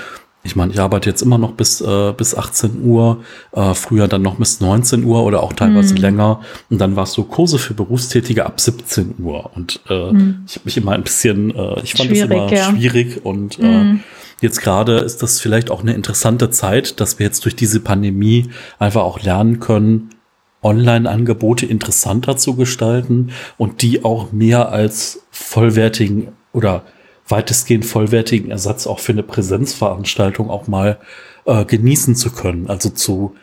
ich 0.45 0.57
meine, 0.57 0.73
ich 0.73 0.81
arbeite 0.81 1.09
jetzt 1.09 1.23
immer 1.23 1.39
noch 1.39 1.53
bis, 1.53 1.81
äh, 1.81 2.13
bis 2.17 2.35
18 2.35 2.85
Uhr, 2.85 3.23
äh, 3.53 3.75
früher 3.75 4.09
dann 4.09 4.23
noch 4.23 4.37
bis 4.37 4.61
19 4.61 5.05
Uhr 5.05 5.23
oder 5.23 5.43
auch 5.43 5.53
teilweise 5.53 5.95
mm. 5.95 5.99
länger. 5.99 6.41
Und 6.69 6.81
dann 6.81 6.97
war 6.97 7.05
es 7.05 7.13
so 7.13 7.23
Kurse 7.23 7.59
für 7.59 7.75
Berufstätige 7.75 8.45
ab 8.45 8.61
17 8.61 9.15
Uhr. 9.21 9.51
Und 9.55 9.81
äh, 9.89 10.13
mm. 10.13 10.45
ich 10.47 10.57
habe 10.57 10.65
mich 10.65 10.77
immer 10.77 10.93
ein 10.93 11.05
bisschen, 11.05 11.55
äh, 11.55 11.81
ich 11.83 11.95
fand 11.95 12.11
es 12.11 12.21
immer 12.21 12.53
ja. 12.53 12.71
schwierig. 12.71 13.25
Und 13.25 13.61
mm. 13.61 13.65
äh, 13.65 13.99
jetzt 14.41 14.61
gerade 14.61 14.99
ist 14.99 15.23
das 15.23 15.39
vielleicht 15.39 15.71
auch 15.71 15.83
eine 15.83 15.95
interessante 15.95 16.51
Zeit, 16.51 17.01
dass 17.01 17.21
wir 17.21 17.27
jetzt 17.27 17.45
durch 17.45 17.55
diese 17.55 17.79
Pandemie 17.79 18.51
einfach 18.81 19.03
auch 19.03 19.23
lernen 19.23 19.61
können, 19.61 20.11
Online-Angebote 20.63 21.67
interessanter 21.67 22.37
zu 22.37 22.57
gestalten 22.57 23.31
und 23.59 23.83
die 23.83 24.05
auch 24.05 24.33
mehr 24.33 24.71
als 24.71 25.23
vollwertigen 25.31 26.29
oder 26.53 26.83
weitestgehend 27.33 27.85
vollwertigen 27.85 28.53
Ersatz 28.53 28.87
auch 28.87 29.01
für 29.01 29.13
eine 29.13 29.25
Präsenzveranstaltung 29.25 30.51
auch 30.51 30.69
mal 30.69 30.99
äh, 31.47 31.65
genießen 31.65 32.15
zu 32.15 32.31
können. 32.31 32.69
Also 32.69 32.91
zu 32.91 33.35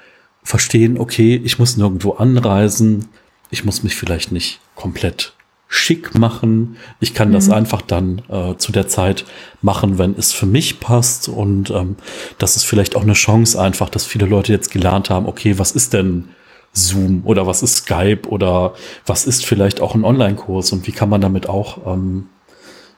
verstehen, 0.44 0.98
okay, 0.98 1.42
ich 1.44 1.60
muss 1.60 1.76
nirgendwo 1.76 2.12
anreisen, 2.12 3.10
ich 3.50 3.66
muss 3.66 3.84
mich 3.84 3.96
vielleicht 3.96 4.32
nicht 4.32 4.60
komplett 4.76 5.34
schick 5.68 6.18
machen. 6.18 6.78
Ich 7.00 7.14
kann 7.14 7.30
mhm. 7.30 7.34
das 7.34 7.50
einfach 7.50 7.82
dann 7.82 8.22
äh, 8.30 8.56
zu 8.58 8.72
der 8.72 8.88
Zeit 8.88 9.26
machen, 9.62 9.98
wenn 9.98 10.16
es 10.18 10.34
für 10.34 10.46
mich 10.46 10.80
passt. 10.80 11.28
Und 11.28 11.70
ähm, 11.72 11.96
das 12.38 12.56
ist 12.56 12.66
vielleicht 12.66 12.96
auch 12.96 13.04
eine 13.04 13.14
Chance 13.14 13.60
einfach, 13.60 13.90
dass 13.90 14.06
viele 14.06 14.26
Leute 14.26 14.52
jetzt 14.52 14.72
gelernt 14.72 15.10
haben, 15.10 15.26
okay, 15.28 15.60
was 15.60 15.72
ist 15.72 15.94
denn 15.94 16.30
Zoom 16.74 17.22
oder 17.26 17.48
was 17.48 17.64
ist 17.64 17.78
Skype 17.78 18.28
oder 18.30 18.74
was 19.06 19.26
ist 19.26 19.46
vielleicht 19.46 19.82
auch 19.82 19.96
ein 19.96 20.06
Online-Kurs 20.06 20.72
und 20.72 20.86
wie 20.88 20.92
kann 20.92 21.10
man 21.10 21.22
damit 21.22 21.50
auch 21.50 21.94
ähm, 21.94 22.30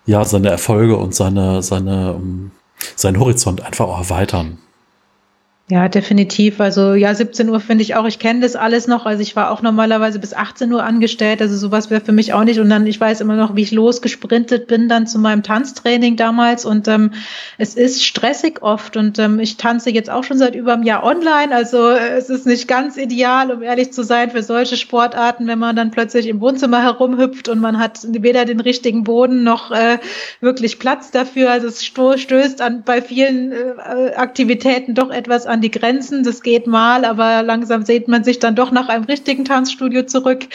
ja, 0.05 0.23
seine 0.25 0.49
Erfolge 0.49 0.97
und 0.97 1.13
seine, 1.13 1.61
seine, 1.61 2.13
um, 2.13 2.51
seinen 2.95 3.19
Horizont 3.19 3.61
einfach 3.61 3.87
auch 3.87 3.99
erweitern. 3.99 4.57
Ja, 5.71 5.87
definitiv. 5.87 6.59
Also 6.59 6.95
ja, 6.95 7.15
17 7.15 7.47
Uhr 7.47 7.61
finde 7.61 7.83
ich 7.83 7.95
auch. 7.95 8.05
Ich 8.05 8.19
kenne 8.19 8.41
das 8.41 8.57
alles 8.57 8.87
noch. 8.87 9.05
Also 9.05 9.21
ich 9.21 9.37
war 9.37 9.51
auch 9.51 9.61
normalerweise 9.61 10.19
bis 10.19 10.33
18 10.33 10.69
Uhr 10.73 10.83
angestellt. 10.83 11.41
Also 11.41 11.55
sowas 11.55 11.89
wäre 11.89 12.01
für 12.01 12.11
mich 12.11 12.33
auch 12.33 12.43
nicht. 12.43 12.59
Und 12.59 12.69
dann, 12.69 12.85
ich 12.85 12.99
weiß 12.99 13.21
immer 13.21 13.37
noch, 13.37 13.55
wie 13.55 13.61
ich 13.61 13.71
losgesprintet 13.71 14.67
bin 14.67 14.89
dann 14.89 15.07
zu 15.07 15.17
meinem 15.17 15.43
Tanztraining 15.43 16.17
damals. 16.17 16.65
Und 16.65 16.89
ähm, 16.89 17.13
es 17.57 17.75
ist 17.75 18.03
stressig 18.03 18.61
oft. 18.61 18.97
Und 18.97 19.17
ähm, 19.17 19.39
ich 19.39 19.55
tanze 19.55 19.91
jetzt 19.91 20.09
auch 20.09 20.25
schon 20.25 20.37
seit 20.37 20.55
über 20.55 20.73
einem 20.73 20.83
Jahr 20.83 21.05
online. 21.05 21.55
Also 21.55 21.91
es 21.91 22.29
ist 22.29 22.45
nicht 22.45 22.67
ganz 22.67 22.97
ideal, 22.97 23.49
um 23.49 23.63
ehrlich 23.63 23.93
zu 23.93 24.03
sein, 24.03 24.29
für 24.29 24.43
solche 24.43 24.75
Sportarten, 24.75 25.47
wenn 25.47 25.59
man 25.59 25.77
dann 25.77 25.91
plötzlich 25.91 26.27
im 26.27 26.41
Wohnzimmer 26.41 26.83
herumhüpft 26.83 27.47
und 27.47 27.61
man 27.61 27.79
hat 27.79 27.99
weder 28.09 28.43
den 28.43 28.59
richtigen 28.59 29.05
Boden 29.05 29.45
noch 29.45 29.71
äh, 29.71 29.99
wirklich 30.41 30.79
Platz 30.79 31.11
dafür. 31.11 31.49
Also 31.49 31.67
es 31.67 31.85
stößt 31.85 32.59
an 32.59 32.83
bei 32.83 33.01
vielen 33.01 33.53
äh, 33.53 34.15
Aktivitäten 34.17 34.95
doch 34.95 35.11
etwas 35.11 35.45
an 35.45 35.60
die 35.61 35.71
Grenzen. 35.71 36.23
Das 36.23 36.41
geht 36.41 36.67
mal, 36.67 37.05
aber 37.05 37.43
langsam 37.43 37.85
sehnt 37.85 38.07
man 38.07 38.23
sich 38.23 38.39
dann 38.39 38.55
doch 38.55 38.71
nach 38.71 38.89
einem 38.89 39.05
richtigen 39.05 39.45
Tanzstudio 39.45 40.03
zurück. 40.03 40.47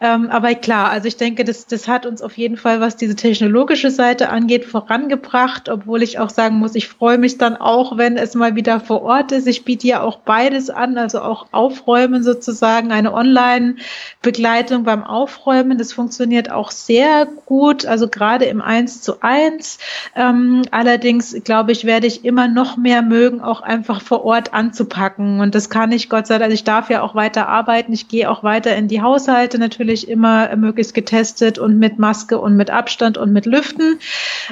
Ähm, 0.00 0.30
aber 0.30 0.54
klar, 0.54 0.90
also 0.90 1.08
ich 1.08 1.16
denke, 1.16 1.44
das, 1.44 1.66
das 1.66 1.88
hat 1.88 2.06
uns 2.06 2.22
auf 2.22 2.38
jeden 2.38 2.56
Fall, 2.56 2.80
was 2.80 2.96
diese 2.96 3.16
technologische 3.16 3.90
Seite 3.90 4.28
angeht, 4.28 4.64
vorangebracht, 4.64 5.68
obwohl 5.68 6.02
ich 6.02 6.20
auch 6.20 6.30
sagen 6.30 6.56
muss, 6.56 6.76
ich 6.76 6.86
freue 6.88 7.18
mich 7.18 7.36
dann 7.36 7.56
auch, 7.56 7.96
wenn 7.98 8.16
es 8.16 8.34
mal 8.34 8.54
wieder 8.54 8.78
vor 8.78 9.02
Ort 9.02 9.32
ist. 9.32 9.48
Ich 9.48 9.64
biete 9.64 9.88
ja 9.88 10.02
auch 10.02 10.18
beides 10.18 10.70
an, 10.70 10.96
also 10.96 11.20
auch 11.20 11.46
Aufräumen 11.50 12.22
sozusagen, 12.22 12.92
eine 12.92 13.12
Online-Begleitung 13.12 14.84
beim 14.84 15.02
Aufräumen. 15.02 15.78
Das 15.78 15.92
funktioniert 15.92 16.50
auch 16.50 16.70
sehr 16.70 17.26
gut, 17.46 17.84
also 17.84 18.08
gerade 18.08 18.44
im 18.44 18.62
1 18.62 19.02
zu 19.02 19.20
1. 19.20 19.78
Ähm, 20.14 20.62
allerdings, 20.70 21.34
glaube 21.42 21.72
ich, 21.72 21.84
werde 21.84 22.06
ich 22.06 22.24
immer 22.24 22.46
noch 22.46 22.76
mehr 22.76 23.02
mögen, 23.02 23.40
auch 23.40 23.62
einfach 23.62 24.00
vor 24.00 24.24
Ort 24.24 24.37
Ort 24.38 24.54
anzupacken. 24.54 25.40
Und 25.40 25.56
das 25.56 25.68
kann 25.68 25.90
ich, 25.90 26.08
Gott 26.08 26.28
sei 26.28 26.38
Dank, 26.38 26.52
ich 26.52 26.62
darf 26.62 26.90
ja 26.90 27.02
auch 27.02 27.16
weiter 27.16 27.48
arbeiten. 27.48 27.92
Ich 27.92 28.06
gehe 28.06 28.30
auch 28.30 28.44
weiter 28.44 28.76
in 28.76 28.86
die 28.86 29.02
Haushalte, 29.02 29.58
natürlich 29.58 30.08
immer 30.08 30.54
möglichst 30.54 30.94
getestet 30.94 31.58
und 31.58 31.80
mit 31.80 31.98
Maske 31.98 32.38
und 32.38 32.56
mit 32.56 32.70
Abstand 32.70 33.18
und 33.18 33.32
mit 33.32 33.46
Lüften. 33.46 33.98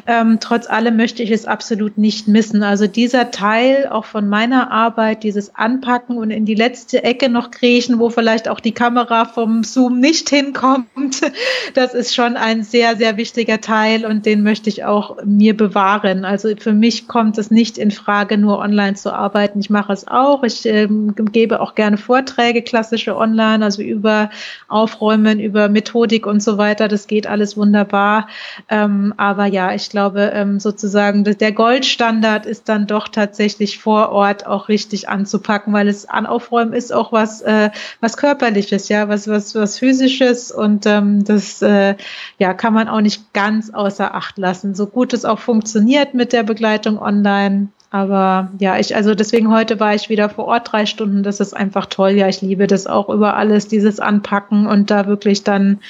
Ähm, 0.09 0.39
trotz 0.41 0.69
allem 0.69 0.97
möchte 0.97 1.23
ich 1.23 1.31
es 1.31 1.47
absolut 1.47 1.99
nicht 1.99 2.27
missen. 2.27 2.65
Also 2.65 2.89
dieser 2.89 3.31
Teil 3.31 3.87
auch 3.89 4.07
von 4.07 4.29
meiner 4.29 4.73
Arbeit, 4.73 5.23
dieses 5.23 5.55
Anpacken 5.55 6.19
und 6.19 6.33
in 6.33 6.47
die 6.47 6.57
letzte 6.57 7.05
Ecke 7.05 7.29
noch 7.29 7.53
kriechen, 7.53 8.01
wo 8.01 8.11
vielleicht 8.11 8.49
auch 8.49 8.59
die 8.59 8.73
Kamera 8.73 9.25
vom 9.25 9.63
Zoom 9.63 10.01
nicht 10.01 10.31
hinkommt, 10.31 10.87
das 11.75 11.95
ist 11.95 12.13
schon 12.13 12.37
ein 12.37 12.65
sehr, 12.65 12.97
sehr 12.97 13.17
wichtiger 13.17 13.61
Teil 13.61 14.05
und 14.05 14.27
den 14.27 14.43
möchte 14.43 14.69
ich 14.69 14.85
auch 14.85 15.19
mir 15.25 15.57
bewahren. 15.57 16.25
Also 16.25 16.49
für 16.59 16.73
mich 16.73 17.07
kommt 17.07 17.39
es 17.39 17.53
nicht 17.53 17.79
in 17.79 17.93
Frage, 17.93 18.37
nur 18.37 18.59
online 18.59 18.95
zu 18.95 19.13
arbeiten. 19.13 19.61
Ich 19.67 19.71
mache 19.71 19.93
es 19.93 20.07
auch. 20.07 20.45
Ich 20.45 20.65
ähm, 20.65 21.13
gebe 21.17 21.61
auch 21.61 21.75
gerne 21.75 21.97
Vorträge, 21.97 22.63
klassische 22.63 23.17
online, 23.17 23.65
also 23.65 23.83
über 23.83 24.31
Aufräumen, 24.69 25.41
über 25.41 25.69
Methodik 25.69 26.25
und 26.25 26.41
so 26.41 26.57
weiter. 26.57 26.87
Das 26.87 27.09
geht 27.09 27.27
alles 27.27 27.57
wunderbar. 27.57 28.29
Ähm, 28.69 29.13
aber 29.17 29.47
ja, 29.47 29.75
ich 29.75 29.91
glaube 29.91 30.31
ähm, 30.33 30.61
sozusagen, 30.61 31.25
der 31.25 31.51
Goldstandard 31.51 32.47
ist 32.47 32.69
dann 32.69 32.87
doch 32.87 33.09
tatsächlich 33.09 33.81
vor 33.81 34.11
Ort 34.11 34.47
auch 34.47 34.69
richtig 34.69 35.09
anzupacken, 35.09 35.73
weil 35.73 35.89
es 35.89 36.09
an 36.09 36.27
Aufräumen 36.27 36.73
ist 36.73 36.93
auch 36.93 37.11
was, 37.11 37.43
äh, 37.43 37.71
was 38.01 38.17
körperliches, 38.17 38.89
ja, 38.89 39.09
was, 39.09 39.27
was, 39.27 39.57
was 39.57 39.81
physisches 39.81 40.53
und 40.53 40.87
ähm, 40.87 41.25
das 41.25 41.61
äh, 41.61 41.97
ja, 42.39 42.55
kann 42.55 42.73
man 42.73 42.87
auch 42.87 43.01
nicht 43.01 43.33
ganz 43.33 43.75
außer 43.75 44.15
Acht 44.15 44.39
lassen. 44.39 44.77
So 44.77 44.87
gut 44.87 45.13
es 45.13 45.25
auch 45.25 45.41
funktioniert 45.41 46.15
mit 46.15 46.33
der 46.33 46.45
Begleitung 46.45 47.01
online, 47.01 47.71
aber 47.97 48.51
ja, 48.59 48.79
ich, 48.79 48.95
also 48.95 49.15
deswegen 49.15 49.51
heute 49.51 49.81
war 49.81 49.95
ich 49.95 50.11
wieder 50.11 50.29
vor 50.29 50.45
Ort 50.45 50.71
drei 50.71 50.85
Stunden. 50.85 51.23
Das 51.23 51.41
ist 51.41 51.57
einfach 51.57 51.87
toll. 51.87 52.11
Ja, 52.11 52.29
ich 52.29 52.43
liebe 52.43 52.67
das 52.67 52.87
auch 52.87 53.09
über 53.09 53.37
alles, 53.39 53.69
dieses 53.69 54.01
Anpacken 54.01 54.67
und 54.67 54.91
da 54.91 55.07
wirklich 55.07 55.45
dann 55.45 55.81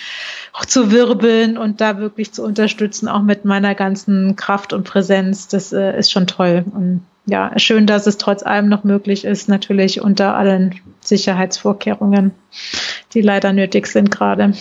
auch 0.52 0.64
zu 0.64 0.92
wirbeln 0.92 1.59
und 1.59 1.80
da 1.80 1.98
wirklich 1.98 2.30
zu 2.32 2.44
unterstützen, 2.44 3.09
auch 3.09 3.22
mit 3.22 3.44
meiner 3.44 3.74
ganzen 3.74 4.36
Kraft 4.36 4.72
und 4.72 4.84
Präsenz. 4.84 5.48
Das 5.48 5.72
äh, 5.72 5.98
ist 5.98 6.12
schon 6.12 6.28
toll. 6.28 6.64
Und 6.72 7.00
ja, 7.26 7.59
schön, 7.59 7.88
dass 7.88 8.07
es 8.07 8.18
trotz 8.18 8.44
allem 8.44 8.68
noch 8.68 8.84
möglich 8.84 9.24
ist, 9.24 9.48
natürlich 9.48 10.00
unter 10.00 10.36
allen 10.36 10.76
Sicherheitsvorkehrungen, 11.00 12.30
die 13.14 13.20
leider 13.20 13.52
nötig 13.52 13.88
sind 13.88 14.12
gerade. 14.12 14.52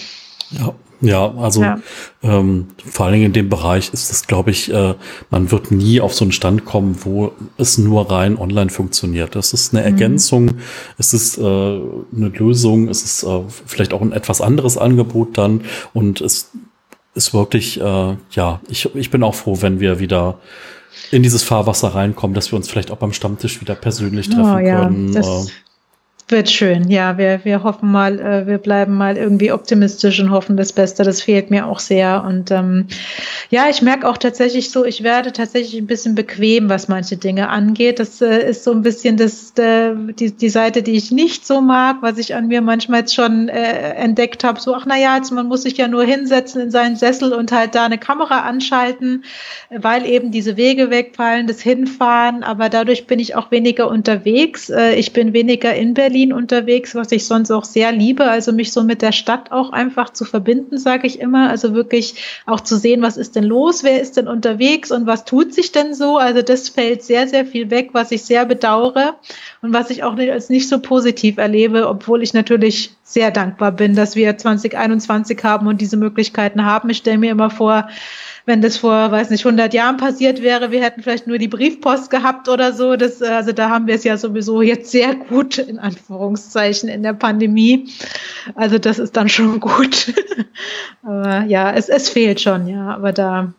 Ja, 0.49 0.73
Ja, 1.01 1.33
also 1.35 1.61
ja. 1.61 1.79
Ähm, 2.23 2.67
vor 2.77 3.05
allen 3.05 3.13
Dingen 3.13 3.25
in 3.25 3.33
dem 3.33 3.49
Bereich 3.49 3.91
ist 3.93 4.11
es, 4.11 4.27
glaube 4.27 4.51
ich, 4.51 4.71
äh, 4.71 4.95
man 5.29 5.51
wird 5.51 5.71
nie 5.71 5.99
auf 6.01 6.13
so 6.13 6.25
einen 6.25 6.31
Stand 6.31 6.65
kommen, 6.65 6.97
wo 7.03 7.31
es 7.57 7.77
nur 7.77 8.09
rein 8.09 8.37
online 8.37 8.69
funktioniert. 8.69 9.35
Das 9.35 9.53
ist 9.53 9.73
eine 9.73 9.81
mhm. 9.81 9.93
Ergänzung, 9.93 10.51
es 10.97 11.13
ist 11.13 11.37
äh, 11.37 11.41
eine 11.41 12.29
Lösung, 12.33 12.87
es 12.87 13.03
ist 13.03 13.23
äh, 13.23 13.41
vielleicht 13.65 13.93
auch 13.93 14.01
ein 14.01 14.13
etwas 14.13 14.41
anderes 14.41 14.77
Angebot 14.77 15.37
dann 15.37 15.61
und 15.93 16.21
es 16.21 16.51
ist 17.13 17.33
wirklich, 17.33 17.79
äh, 17.79 18.15
ja, 18.31 18.61
ich, 18.67 18.93
ich 18.95 19.09
bin 19.09 19.23
auch 19.23 19.35
froh, 19.35 19.57
wenn 19.61 19.79
wir 19.79 19.99
wieder 19.99 20.39
in 21.11 21.23
dieses 21.23 21.43
Fahrwasser 21.43 21.89
reinkommen, 21.89 22.33
dass 22.33 22.51
wir 22.51 22.57
uns 22.57 22.69
vielleicht 22.69 22.91
auch 22.91 22.97
beim 22.97 23.13
Stammtisch 23.13 23.61
wieder 23.61 23.75
persönlich 23.75 24.29
treffen 24.29 24.55
oh, 24.55 24.57
ja, 24.57 24.83
können. 24.83 25.13
Das, 25.13 25.47
äh, 25.47 25.51
wird 26.27 26.49
schön, 26.49 26.89
ja. 26.89 27.19
Wir, 27.19 27.41
wir 27.43 27.61
hoffen 27.61 27.91
mal, 27.91 28.19
äh, 28.19 28.47
wir 28.47 28.57
bleiben 28.57 28.95
mal 28.95 29.15
irgendwie 29.15 29.51
optimistisch 29.51 30.19
und 30.19 30.31
hoffen 30.31 30.57
das 30.57 30.73
Beste. 30.73 31.03
Das 31.03 31.21
fehlt 31.21 31.51
mir 31.51 31.67
auch 31.67 31.77
sehr. 31.77 32.23
Und 32.27 32.49
ähm, 32.49 32.87
ja, 33.51 33.69
ich 33.69 33.83
merke 33.83 34.07
auch 34.09 34.17
tatsächlich 34.17 34.71
so, 34.71 34.85
ich 34.85 35.03
werde 35.03 35.33
tatsächlich 35.33 35.79
ein 35.79 35.85
bisschen 35.85 36.15
bequem, 36.15 36.67
was 36.67 36.87
manche 36.87 37.17
Dinge 37.17 37.49
angeht. 37.49 37.99
Das 37.99 38.21
äh, 38.21 38.49
ist 38.49 38.63
so 38.63 38.71
ein 38.71 38.81
bisschen 38.81 39.17
das, 39.17 39.53
äh, 39.59 39.93
die, 40.19 40.31
die 40.31 40.49
Seite, 40.49 40.81
die 40.81 40.93
ich 40.93 41.11
nicht 41.11 41.45
so 41.45 41.61
mag, 41.61 41.97
was 42.01 42.17
ich 42.17 42.33
an 42.33 42.47
mir 42.47 42.61
manchmal 42.61 43.01
jetzt 43.01 43.13
schon 43.13 43.47
äh, 43.47 43.93
entdeckt 43.93 44.43
habe. 44.43 44.59
So, 44.59 44.73
ach 44.73 44.87
naja, 44.87 45.17
jetzt, 45.17 45.31
man 45.31 45.47
muss 45.47 45.61
sich 45.61 45.77
ja 45.77 45.87
nur 45.87 46.05
hinsetzen 46.05 46.59
in 46.59 46.71
seinen 46.71 46.95
Sessel 46.95 47.33
und 47.33 47.51
halt 47.51 47.75
da 47.75 47.85
eine 47.85 47.99
Kamera 47.99 48.39
anschalten, 48.39 49.25
weil 49.69 50.07
eben 50.07 50.31
diese 50.31 50.57
Wege 50.57 50.89
wegfallen, 50.89 51.45
das 51.45 51.61
Hinfahren. 51.61 52.41
Aber 52.41 52.69
dadurch 52.69 53.05
bin 53.05 53.19
ich 53.19 53.35
auch 53.35 53.51
weniger 53.51 53.91
unterwegs. 53.91 54.71
Äh, 54.71 54.95
ich 54.95 55.13
bin 55.13 55.31
weniger 55.31 55.75
in 55.75 55.93
Berlin 55.93 56.14
Berlin 56.15 56.31
unterwegs, 56.31 56.95
was 56.95 57.11
ich 57.11 57.25
sonst 57.25 57.51
auch 57.51 57.65
sehr 57.65 57.91
liebe. 57.91 58.23
Also 58.23 58.53
mich 58.53 58.71
so 58.71 58.83
mit 58.85 59.01
der 59.01 59.11
Stadt 59.11 59.51
auch 59.51 59.73
einfach 59.73 60.11
zu 60.11 60.23
verbinden, 60.23 60.77
sage 60.77 61.07
ich 61.07 61.19
immer. 61.19 61.49
Also 61.49 61.73
wirklich 61.73 62.15
auch 62.45 62.61
zu 62.61 62.77
sehen, 62.77 63.01
was 63.01 63.17
ist 63.17 63.35
denn 63.35 63.43
los, 63.43 63.83
wer 63.83 64.01
ist 64.01 64.15
denn 64.15 64.29
unterwegs 64.29 64.91
und 64.91 65.07
was 65.07 65.25
tut 65.25 65.53
sich 65.53 65.73
denn 65.73 65.93
so. 65.93 66.17
Also 66.17 66.41
das 66.41 66.69
fällt 66.69 67.03
sehr, 67.03 67.27
sehr 67.27 67.45
viel 67.45 67.69
weg, 67.69 67.89
was 67.91 68.11
ich 68.11 68.23
sehr 68.23 68.45
bedauere 68.45 69.15
und 69.61 69.73
was 69.73 69.89
ich 69.89 70.03
auch 70.03 70.15
nicht, 70.15 70.31
als 70.31 70.47
nicht 70.47 70.69
so 70.69 70.79
positiv 70.79 71.37
erlebe, 71.37 71.85
obwohl 71.89 72.23
ich 72.23 72.33
natürlich 72.33 72.95
sehr 73.03 73.31
dankbar 73.31 73.73
bin, 73.73 73.93
dass 73.93 74.15
wir 74.15 74.37
2021 74.37 75.43
haben 75.43 75.67
und 75.67 75.81
diese 75.81 75.97
Möglichkeiten 75.97 76.63
haben. 76.63 76.89
Ich 76.89 76.97
stelle 76.97 77.17
mir 77.17 77.31
immer 77.31 77.49
vor, 77.49 77.89
wenn 78.45 78.61
das 78.61 78.77
vor, 78.77 79.11
weiß 79.11 79.31
nicht, 79.31 79.45
100 79.45 79.73
Jahren 79.73 79.97
passiert 79.97 80.41
wäre, 80.43 80.71
wir 80.71 80.83
hätten 80.83 81.01
vielleicht 81.01 81.25
nur 81.25 81.39
die 81.39 81.47
Briefpost 81.47 82.11
gehabt 82.11 82.47
oder 82.47 82.73
so. 82.73 82.95
Das, 82.95 83.21
also 83.21 83.51
da 83.51 83.69
haben 83.69 83.87
wir 83.87 83.95
es 83.95 84.03
ja 84.03 84.17
sowieso 84.17 84.61
jetzt 84.61 84.91
sehr 84.91 85.15
gut, 85.15 85.57
in 85.57 85.79
Anführungszeichen, 85.79 86.87
in 86.87 87.01
der 87.01 87.13
Pandemie. 87.13 87.89
Also 88.53 88.77
das 88.77 88.99
ist 88.99 89.17
dann 89.17 89.29
schon 89.29 89.59
gut. 89.59 90.13
aber 91.03 91.45
ja, 91.45 91.71
es, 91.73 91.89
es 91.89 92.09
fehlt 92.09 92.39
schon, 92.39 92.67
ja. 92.67 92.93
Aber 92.93 93.13
da 93.13 93.53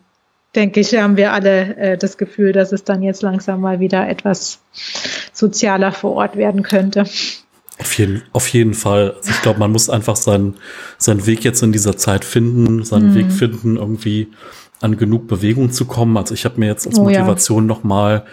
denke 0.55 0.79
ich, 0.79 0.95
haben 0.95 1.17
wir 1.17 1.33
alle 1.33 1.75
äh, 1.75 1.97
das 1.97 2.17
Gefühl, 2.17 2.53
dass 2.53 2.71
es 2.71 2.85
dann 2.85 3.03
jetzt 3.03 3.21
langsam 3.21 3.59
mal 3.59 3.81
wieder 3.81 4.07
etwas 4.07 4.59
sozialer 5.33 5.91
vor 5.91 6.13
Ort 6.13 6.37
werden 6.37 6.63
könnte. 6.63 7.03
Auf 7.79 7.97
jeden, 7.97 8.23
auf 8.31 8.47
jeden 8.47 8.73
Fall. 8.73 9.13
Also 9.17 9.31
ich 9.31 9.41
glaube, 9.41 9.59
man 9.59 9.71
muss 9.71 9.89
einfach 9.89 10.15
seinen, 10.15 10.55
seinen 10.97 11.27
Weg 11.27 11.43
jetzt 11.43 11.61
in 11.61 11.73
dieser 11.73 11.97
Zeit 11.97 12.25
finden, 12.25 12.83
seinen 12.83 13.11
mhm. 13.11 13.15
Weg 13.15 13.31
finden, 13.31 13.75
irgendwie 13.75 14.29
an 14.81 14.97
genug 14.97 15.27
Bewegung 15.27 15.71
zu 15.71 15.85
kommen. 15.85 16.17
Also 16.17 16.33
ich 16.33 16.45
habe 16.45 16.59
mir 16.59 16.67
jetzt 16.67 16.87
als 16.87 16.99
oh, 16.99 17.03
Motivation 17.03 17.63
ja. 17.63 17.67
noch 17.67 17.83
mal 17.83 18.25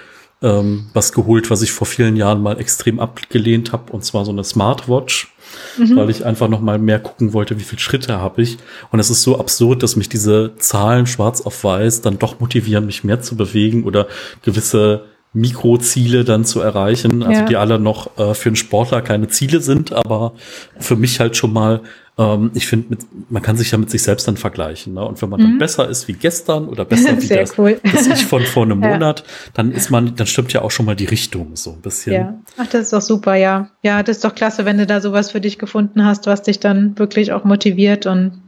ähm, 0.43 0.87
was 0.93 1.13
geholt, 1.13 1.51
was 1.51 1.63
ich 1.63 1.73
vor 1.73 1.87
vielen 1.87 2.17
Jahren 2.17 2.43
mal 2.43 2.61
extrem 2.61 3.01
abgelehnt 3.01 3.73
habe, 3.73 3.93
und 3.93 4.05
zwar 4.05 4.25
so 4.25 4.31
eine 4.31 4.45
Smartwatch, 4.45 5.33
mhm. 5.79 5.97
weil 5.97 6.11
ich 6.11 6.25
einfach 6.27 6.49
noch 6.49 6.61
mal 6.61 6.79
mehr 6.79 6.99
gucken 6.99 7.33
wollte, 7.33 7.59
wie 7.59 7.65
viele 7.65 7.81
Schritte 7.81 8.19
habe 8.19 8.43
ich. 8.43 8.59
Und 8.93 9.01
es 9.01 9.11
ist 9.11 9.23
so 9.23 9.39
absurd, 9.39 9.83
dass 9.83 9.97
mich 9.97 10.09
diese 10.09 10.53
Zahlen 10.59 11.07
schwarz 11.07 11.41
auf 11.41 11.65
weiß 11.65 12.03
dann 12.03 12.19
doch 12.19 12.41
motivieren, 12.41 12.87
mich 12.87 13.05
mehr 13.05 13.23
zu 13.23 13.37
bewegen 13.37 13.85
oder 13.85 14.07
gewisse 14.43 15.05
Mikroziele 15.33 16.25
dann 16.25 16.45
zu 16.45 16.61
erreichen, 16.61 17.23
also 17.25 17.41
ja. 17.41 17.47
die 17.47 17.57
alle 17.57 17.81
noch 17.81 18.17
äh, 18.19 18.35
für 18.35 18.51
einen 18.51 18.57
Sportler 18.57 19.03
keine 19.03 19.29
Ziele 19.29 19.61
sind, 19.61 19.93
aber 19.93 20.35
für 20.79 20.95
mich 20.95 21.19
halt 21.19 21.37
schon 21.37 21.53
mal 21.53 21.81
ähm, 22.17 22.53
ich 22.55 22.67
finde, 22.67 22.97
man 23.29 23.43
kann 23.43 23.57
sich 23.57 23.73
ja 23.73 23.79
mit 23.79 23.91
sich 23.91 24.03
selbst 24.03 24.29
dann 24.29 24.37
vergleichen. 24.37 24.95
Ne? 24.95 25.05
Und 25.05 25.21
wenn 25.21 25.29
man 25.29 25.41
mhm. 25.41 25.45
dann 25.45 25.59
besser 25.59 25.89
ist 25.89 26.07
wie 26.07 26.13
gestern 26.13 26.69
oder 26.69 26.85
besser 26.85 27.21
wie 27.23 27.29
das, 27.29 27.59
cool. 27.59 27.81
das 27.83 28.07
ich 28.07 28.25
von 28.27 28.43
vor 28.43 28.65
einem 28.65 28.83
ja. 28.85 28.91
Monat, 28.91 29.25
dann 29.55 29.73
ist 29.73 29.91
man, 29.91 30.15
dann 30.15 30.27
stimmt 30.27 30.53
ja 30.53 30.63
auch 30.63 30.71
schon 30.71 30.87
mal 30.87 30.95
die 30.95 31.07
Richtung 31.07 31.57
so 31.57 31.73
ein 31.73 31.81
bisschen. 31.81 32.13
Ja, 32.13 32.39
ach, 32.57 32.67
das 32.69 32.83
ist 32.83 32.93
doch 32.93 33.01
super, 33.01 33.35
ja. 33.35 33.71
Ja, 33.83 34.03
das 34.03 34.19
ist 34.19 34.25
doch 34.25 34.35
klasse, 34.35 34.65
wenn 34.65 34.79
du 34.79 34.87
da 34.87 35.01
sowas 35.01 35.33
für 35.33 35.41
dich 35.41 35.59
gefunden 35.59 36.05
hast, 36.05 36.27
was 36.27 36.43
dich 36.43 36.61
dann 36.61 36.99
wirklich 36.99 37.33
auch 37.33 37.45
motiviert 37.45 38.07
und 38.07 38.43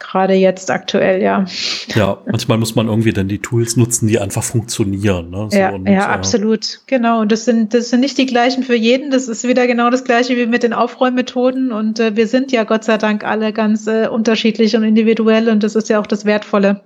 gerade 0.00 0.34
jetzt 0.34 0.70
aktuell, 0.70 1.22
ja. 1.22 1.44
Ja, 1.94 2.18
manchmal 2.26 2.58
muss 2.58 2.74
man 2.74 2.88
irgendwie 2.88 3.12
dann 3.12 3.28
die 3.28 3.38
Tools 3.38 3.76
nutzen, 3.76 4.08
die 4.08 4.18
einfach 4.18 4.42
funktionieren. 4.42 5.30
Ne? 5.30 5.48
So 5.50 5.56
ja, 5.56 5.70
und, 5.70 5.86
ja, 5.86 5.92
äh, 5.92 6.14
absolut. 6.14 6.80
Genau. 6.86 7.20
Und 7.20 7.30
das 7.30 7.44
sind, 7.44 7.74
das 7.74 7.90
sind 7.90 8.00
nicht 8.00 8.18
die 8.18 8.26
gleichen 8.26 8.64
für 8.64 8.74
jeden. 8.74 9.10
Das 9.10 9.28
ist 9.28 9.46
wieder 9.46 9.66
genau 9.68 9.90
das 9.90 10.02
gleiche 10.02 10.36
wie 10.36 10.46
mit 10.46 10.64
den 10.64 10.72
Aufräummethoden. 10.72 11.70
Und 11.70 12.00
äh, 12.00 12.16
wir 12.16 12.26
sind 12.26 12.50
ja 12.50 12.64
Gott 12.64 12.82
sei 12.82 12.98
Dank 12.98 13.24
alle 13.24 13.52
ganz 13.52 13.86
äh, 13.86 14.08
unterschiedlich 14.08 14.74
und 14.74 14.82
individuell. 14.82 15.48
Und 15.48 15.62
das 15.62 15.76
ist 15.76 15.88
ja 15.88 16.00
auch 16.00 16.06
das 16.06 16.24
Wertvolle. 16.24 16.80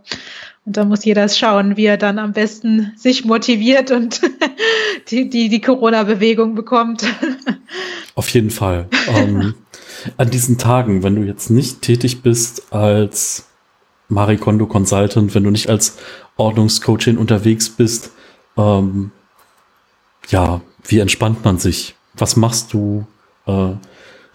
Und 0.67 0.77
da 0.77 0.85
muss 0.85 1.05
jeder 1.05 1.29
schauen, 1.29 1.77
wie 1.77 1.87
er 1.87 1.99
dann 1.99 2.19
am 2.19 2.33
besten 2.33 2.93
sich 2.97 3.25
motiviert 3.25 3.91
und 3.91 4.21
die, 5.09 5.29
die, 5.29 5.49
die 5.49 5.61
Corona-Bewegung 5.61 6.55
bekommt. 6.55 7.05
Auf 8.15 8.29
jeden 8.31 8.51
Fall. 8.51 8.89
Ähm, 9.09 9.55
an 10.17 10.31
diesen 10.31 10.59
Tagen, 10.59 11.03
wenn 11.03 11.17
du 11.17 11.23
jetzt 11.23 11.51
nicht 11.51 11.83
tätig 11.83 12.23
bist 12.23 12.73
als 12.73 13.47
Marikondo 14.09 14.67
Consultant, 14.67 15.35
wenn 15.35 15.45
du 15.45 15.51
nicht 15.51 15.69
als 15.69 15.97
Ordnungscoachin 16.37 17.19
unterwegs 17.19 17.71
bist, 17.71 18.13
ähm, 18.57 19.11
ja, 20.29 20.61
wie 20.85 20.99
entspannt 20.99 21.45
man 21.45 21.59
sich? 21.59 21.95
Was 22.15 22.37
machst 22.37 22.73
du? 22.73 23.07
Äh, 23.47 23.73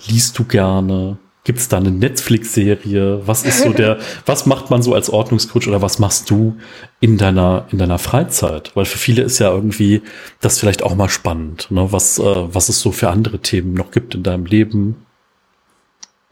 liest 0.07 0.37
du 0.37 0.43
gerne? 0.43 1.17
Gibt 1.45 1.59
es 1.59 1.67
da 1.67 1.77
eine 1.77 1.91
Netflix-Serie? 1.91 3.25
Was 3.25 3.43
ist 3.43 3.63
so 3.63 3.71
der, 3.71 3.97
was 4.25 4.45
macht 4.45 4.69
man 4.69 4.81
so 4.83 4.93
als 4.93 5.09
Ordnungscoach 5.09 5.67
oder 5.67 5.81
was 5.81 5.97
machst 5.97 6.29
du 6.29 6.57
in 6.99 7.17
deiner, 7.17 7.65
in 7.71 7.77
deiner 7.77 7.97
Freizeit? 7.97 8.75
Weil 8.75 8.85
für 8.85 8.97
viele 8.97 9.23
ist 9.23 9.39
ja 9.39 9.51
irgendwie 9.51 10.01
das 10.41 10.59
vielleicht 10.59 10.83
auch 10.83 10.95
mal 10.95 11.09
spannend, 11.09 11.71
ne? 11.71 11.91
was, 11.91 12.19
äh, 12.19 12.23
was 12.23 12.69
es 12.69 12.81
so 12.81 12.91
für 12.91 13.09
andere 13.09 13.39
Themen 13.39 13.73
noch 13.73 13.91
gibt 13.91 14.15
in 14.15 14.23
deinem 14.23 14.45
Leben. 14.45 15.05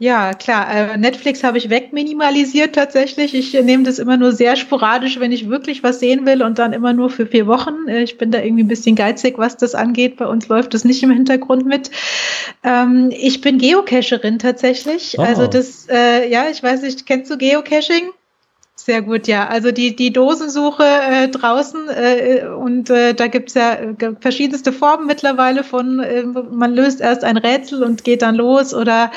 Ja, 0.00 0.32
klar. 0.32 0.70
Äh, 0.72 0.96
Netflix 0.96 1.42
habe 1.42 1.58
ich 1.58 1.70
wegminimalisiert 1.70 2.76
tatsächlich. 2.76 3.34
Ich 3.34 3.52
nehme 3.52 3.82
das 3.82 3.98
immer 3.98 4.16
nur 4.16 4.30
sehr 4.30 4.54
sporadisch, 4.54 5.18
wenn 5.18 5.32
ich 5.32 5.48
wirklich 5.48 5.82
was 5.82 5.98
sehen 5.98 6.24
will 6.24 6.42
und 6.42 6.60
dann 6.60 6.72
immer 6.72 6.92
nur 6.92 7.10
für 7.10 7.26
vier 7.26 7.48
Wochen. 7.48 7.88
Äh, 7.88 8.04
ich 8.04 8.16
bin 8.16 8.30
da 8.30 8.40
irgendwie 8.40 8.62
ein 8.62 8.68
bisschen 8.68 8.94
geizig, 8.94 9.38
was 9.38 9.56
das 9.56 9.74
angeht. 9.74 10.16
Bei 10.16 10.26
uns 10.26 10.46
läuft 10.46 10.72
das 10.74 10.84
nicht 10.84 11.02
im 11.02 11.10
Hintergrund 11.10 11.66
mit. 11.66 11.90
Ähm, 12.62 13.10
ich 13.10 13.40
bin 13.40 13.58
Geocacherin 13.58 14.38
tatsächlich. 14.38 15.16
Oh. 15.18 15.22
Also 15.22 15.48
das, 15.48 15.88
äh, 15.90 16.30
ja, 16.30 16.48
ich 16.48 16.62
weiß 16.62 16.82
nicht, 16.82 17.04
kennst 17.04 17.28
du 17.32 17.36
Geocaching? 17.36 18.10
Sehr 18.80 19.02
gut, 19.02 19.26
ja. 19.26 19.48
Also 19.48 19.72
die, 19.72 19.96
die 19.96 20.12
Dosensuche 20.12 20.84
äh, 20.84 21.28
draußen 21.28 21.88
äh, 21.88 22.46
und 22.46 22.88
äh, 22.88 23.12
da 23.12 23.26
gibt's 23.26 23.54
ja 23.54 23.74
äh, 23.74 23.94
verschiedenste 24.20 24.72
Formen 24.72 25.06
mittlerweile 25.08 25.64
von, 25.64 25.98
äh, 25.98 26.22
man 26.22 26.74
löst 26.74 27.00
erst 27.00 27.24
ein 27.24 27.36
Rätsel 27.36 27.82
und 27.82 28.04
geht 28.04 28.22
dann 28.22 28.36
los 28.36 28.72
oder 28.72 29.10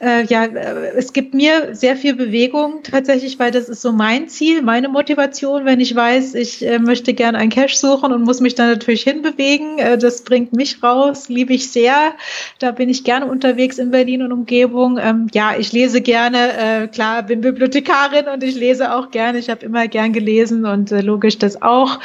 äh, 0.00 0.24
ja, 0.24 0.44
äh, 0.46 0.90
es 0.96 1.12
gibt 1.12 1.34
mir 1.34 1.76
sehr 1.76 1.96
viel 1.96 2.16
Bewegung 2.16 2.82
tatsächlich, 2.82 3.38
weil 3.38 3.52
das 3.52 3.68
ist 3.68 3.80
so 3.80 3.92
mein 3.92 4.28
Ziel, 4.28 4.60
meine 4.62 4.88
Motivation, 4.88 5.64
wenn 5.64 5.78
ich 5.78 5.94
weiß, 5.94 6.34
ich 6.34 6.66
äh, 6.66 6.80
möchte 6.80 7.14
gern 7.14 7.36
einen 7.36 7.50
Cache 7.50 7.76
suchen 7.76 8.12
und 8.12 8.24
muss 8.24 8.40
mich 8.40 8.56
dann 8.56 8.70
natürlich 8.70 9.04
hinbewegen. 9.04 9.78
Äh, 9.78 9.98
das 9.98 10.22
bringt 10.24 10.52
mich 10.52 10.82
raus, 10.82 11.28
liebe 11.28 11.54
ich 11.54 11.70
sehr. 11.70 12.12
Da 12.58 12.72
bin 12.72 12.88
ich 12.88 13.04
gerne 13.04 13.26
unterwegs 13.26 13.78
in 13.78 13.92
Berlin 13.92 14.22
und 14.22 14.32
Umgebung. 14.32 14.98
Ähm, 14.98 15.28
ja, 15.32 15.54
ich 15.56 15.72
lese 15.72 16.00
gerne, 16.00 16.82
äh, 16.82 16.88
klar, 16.88 17.22
bin 17.22 17.40
Bibliothekarin 17.40 18.26
und 18.26 18.42
ich 18.42 18.56
lese 18.56 18.92
auch 18.92 18.95
auch 18.96 19.10
gerne. 19.10 19.38
Ich 19.38 19.50
habe 19.50 19.64
immer 19.64 19.88
gern 19.88 20.12
gelesen 20.12 20.66
und 20.66 20.92
äh, 20.92 21.00
logisch 21.00 21.38
das 21.38 21.60
auch. 21.62 21.98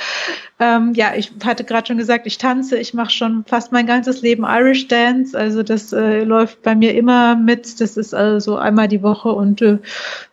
Ähm, 0.59 0.93
ja, 0.93 1.13
ich 1.15 1.31
hatte 1.43 1.63
gerade 1.63 1.87
schon 1.87 1.97
gesagt, 1.97 2.27
ich 2.27 2.37
tanze. 2.37 2.77
Ich 2.77 2.93
mache 2.93 3.09
schon 3.09 3.43
fast 3.47 3.71
mein 3.71 3.87
ganzes 3.87 4.21
Leben 4.21 4.43
Irish 4.47 4.87
Dance. 4.87 5.37
Also 5.37 5.63
das 5.63 5.91
äh, 5.91 6.23
läuft 6.23 6.61
bei 6.61 6.75
mir 6.75 6.93
immer 6.93 7.35
mit. 7.35 7.81
Das 7.81 7.97
ist 7.97 8.13
also 8.13 8.57
einmal 8.57 8.87
die 8.87 9.01
Woche 9.01 9.29
und 9.29 9.61
äh, 9.61 9.79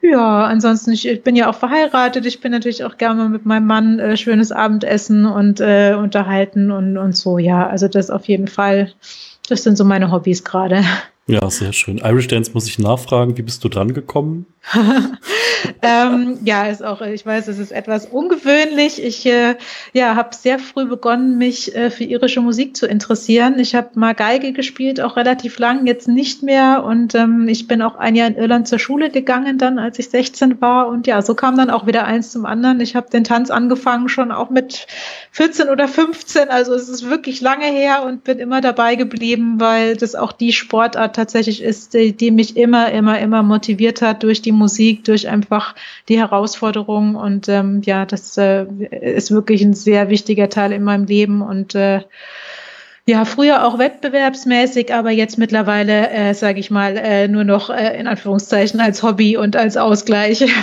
ja, 0.02 0.44
ansonsten 0.44 0.92
ich, 0.92 1.08
ich, 1.08 1.22
bin 1.22 1.34
ja 1.34 1.48
auch 1.48 1.54
verheiratet. 1.54 2.26
Ich 2.26 2.40
bin 2.40 2.52
natürlich 2.52 2.84
auch 2.84 2.98
gerne 2.98 3.28
mit 3.28 3.46
meinem 3.46 3.66
Mann 3.66 3.98
äh, 3.98 4.16
schönes 4.16 4.52
Abendessen 4.52 5.24
und 5.24 5.60
äh, 5.60 5.94
unterhalten 5.94 6.70
und 6.70 6.98
und 6.98 7.16
so. 7.16 7.38
Ja, 7.38 7.66
also 7.66 7.88
das 7.88 8.10
auf 8.10 8.26
jeden 8.26 8.48
Fall. 8.48 8.92
Das 9.48 9.62
sind 9.62 9.78
so 9.78 9.84
meine 9.84 10.10
Hobbys 10.12 10.44
gerade. 10.44 10.84
Ja, 11.26 11.48
sehr 11.50 11.74
schön. 11.74 11.98
Irish 11.98 12.26
Dance 12.28 12.52
muss 12.54 12.66
ich 12.66 12.78
nachfragen. 12.78 13.36
Wie 13.36 13.42
bist 13.42 13.62
du 13.62 13.68
dran 13.68 13.92
gekommen? 13.92 14.46
ähm, 15.82 16.38
ja, 16.44 16.66
ist 16.66 16.84
auch, 16.84 17.00
ich 17.00 17.24
weiß, 17.24 17.48
es 17.48 17.58
ist 17.58 17.72
etwas 17.72 18.06
ungewöhnlich. 18.06 19.02
Ich 19.02 19.24
äh, 19.26 19.56
ja, 19.92 20.14
habe 20.14 20.34
sehr 20.34 20.58
früh 20.58 20.84
begonnen, 20.84 21.38
mich 21.38 21.74
äh, 21.74 21.90
für 21.90 22.04
irische 22.04 22.40
Musik 22.40 22.76
zu 22.76 22.86
interessieren. 22.86 23.58
Ich 23.58 23.74
habe 23.74 23.90
mal 23.94 24.14
Geige 24.14 24.52
gespielt, 24.52 25.00
auch 25.00 25.16
relativ 25.16 25.58
lang, 25.58 25.86
jetzt 25.86 26.08
nicht 26.08 26.42
mehr. 26.42 26.84
Und 26.84 27.14
ähm, 27.14 27.48
ich 27.48 27.66
bin 27.66 27.80
auch 27.82 27.96
ein 27.96 28.14
Jahr 28.14 28.28
in 28.28 28.36
Irland 28.36 28.68
zur 28.68 28.78
Schule 28.78 29.10
gegangen, 29.10 29.58
dann 29.58 29.78
als 29.78 29.98
ich 29.98 30.10
16 30.10 30.60
war. 30.60 30.88
Und 30.88 31.06
ja, 31.06 31.22
so 31.22 31.34
kam 31.34 31.56
dann 31.56 31.70
auch 31.70 31.86
wieder 31.86 32.04
eins 32.04 32.30
zum 32.30 32.44
anderen. 32.44 32.80
Ich 32.80 32.94
habe 32.94 33.08
den 33.10 33.24
Tanz 33.24 33.50
angefangen, 33.50 34.08
schon 34.08 34.32
auch 34.32 34.50
mit 34.50 34.86
14 35.32 35.68
oder 35.68 35.88
15. 35.88 36.50
Also 36.50 36.74
es 36.74 36.88
ist 36.88 37.08
wirklich 37.08 37.40
lange 37.40 37.66
her 37.66 38.04
und 38.04 38.24
bin 38.24 38.38
immer 38.38 38.60
dabei 38.60 38.96
geblieben, 38.96 39.60
weil 39.60 39.96
das 39.96 40.14
auch 40.14 40.32
die 40.32 40.52
Sportart 40.52 41.16
tatsächlich 41.16 41.62
ist, 41.62 41.94
die, 41.94 42.12
die 42.12 42.30
mich 42.30 42.56
immer, 42.56 42.92
immer, 42.92 43.18
immer 43.18 43.42
motiviert 43.42 44.02
hat 44.02 44.22
durch 44.22 44.42
die 44.42 44.57
Musik, 44.58 45.04
durch 45.04 45.28
einfach 45.28 45.74
die 46.08 46.18
Herausforderungen. 46.18 47.16
Und 47.16 47.48
ähm, 47.48 47.82
ja, 47.84 48.04
das 48.04 48.36
äh, 48.36 48.66
ist 48.90 49.30
wirklich 49.30 49.62
ein 49.62 49.74
sehr 49.74 50.10
wichtiger 50.10 50.48
Teil 50.48 50.72
in 50.72 50.82
meinem 50.82 51.06
Leben. 51.06 51.40
Und 51.40 51.74
äh, 51.74 52.02
ja, 53.06 53.24
früher 53.24 53.66
auch 53.66 53.78
wettbewerbsmäßig, 53.78 54.92
aber 54.92 55.10
jetzt 55.10 55.38
mittlerweile, 55.38 56.10
äh, 56.10 56.34
sage 56.34 56.60
ich 56.60 56.70
mal, 56.70 56.96
äh, 56.96 57.26
nur 57.26 57.44
noch 57.44 57.70
äh, 57.70 57.98
in 57.98 58.06
Anführungszeichen 58.06 58.80
als 58.80 59.02
Hobby 59.02 59.38
und 59.38 59.56
als 59.56 59.76
Ausgleich. 59.76 60.44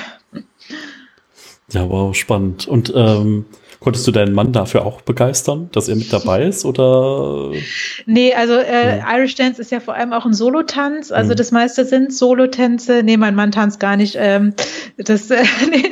Ja, 1.72 1.89
wow, 1.89 2.16
spannend. 2.16 2.68
Und 2.68 2.93
ähm, 2.96 3.46
Konntest 3.80 4.08
du 4.08 4.12
deinen 4.12 4.34
Mann 4.34 4.52
dafür 4.52 4.86
auch 4.86 5.02
begeistern, 5.02 5.70
dass 5.72 5.88
er 5.88 5.96
mit 5.96 6.12
dabei 6.12 6.44
ist 6.44 6.66
oder? 6.66 7.52
Nee, 8.06 8.34
also 8.34 8.54
äh, 8.54 8.98
ja. 8.98 9.18
Irish 9.18 9.36
Dance 9.36 9.62
ist 9.62 9.72
ja 9.72 9.80
vor 9.80 9.94
allem 9.94 10.14
auch 10.14 10.26
ein 10.26 10.34
Solotanz. 10.34 11.12
Also 11.12 11.32
mhm. 11.32 11.36
das 11.36 11.52
meiste 11.52 11.86
sind 11.86 12.14
Solotänze. 12.14 13.04
Nee, 13.04 13.18
mein 13.18 13.36
Mann 13.36 13.52
tanzt 13.52 13.80
gar 13.80 13.98
nicht. 13.98 14.16
Ähm, 14.18 14.54
das, 14.98 15.30
äh, 15.30 15.44
nee, 15.70 15.84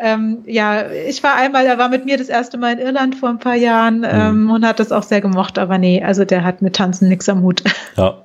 ähm, 0.00 0.38
ja, 0.46 0.90
ich 0.90 1.22
war 1.22 1.34
einmal, 1.34 1.66
er 1.66 1.78
war 1.78 1.88
mit 1.88 2.04
mir 2.04 2.16
das 2.16 2.28
erste 2.28 2.58
Mal 2.58 2.74
in 2.74 2.78
Irland 2.78 3.16
vor 3.16 3.28
ein 3.28 3.38
paar 3.38 3.56
Jahren 3.56 3.98
mhm. 3.98 4.06
ähm, 4.10 4.50
und 4.50 4.66
hat 4.66 4.80
das 4.80 4.92
auch 4.92 5.02
sehr 5.02 5.20
gemocht. 5.20 5.58
Aber 5.58 5.78
nee, 5.78 6.02
also 6.02 6.24
der 6.24 6.44
hat 6.44 6.62
mit 6.62 6.76
Tanzen 6.76 7.08
nichts 7.08 7.28
am 7.28 7.42
Hut. 7.42 7.62
Ja. 7.96 8.22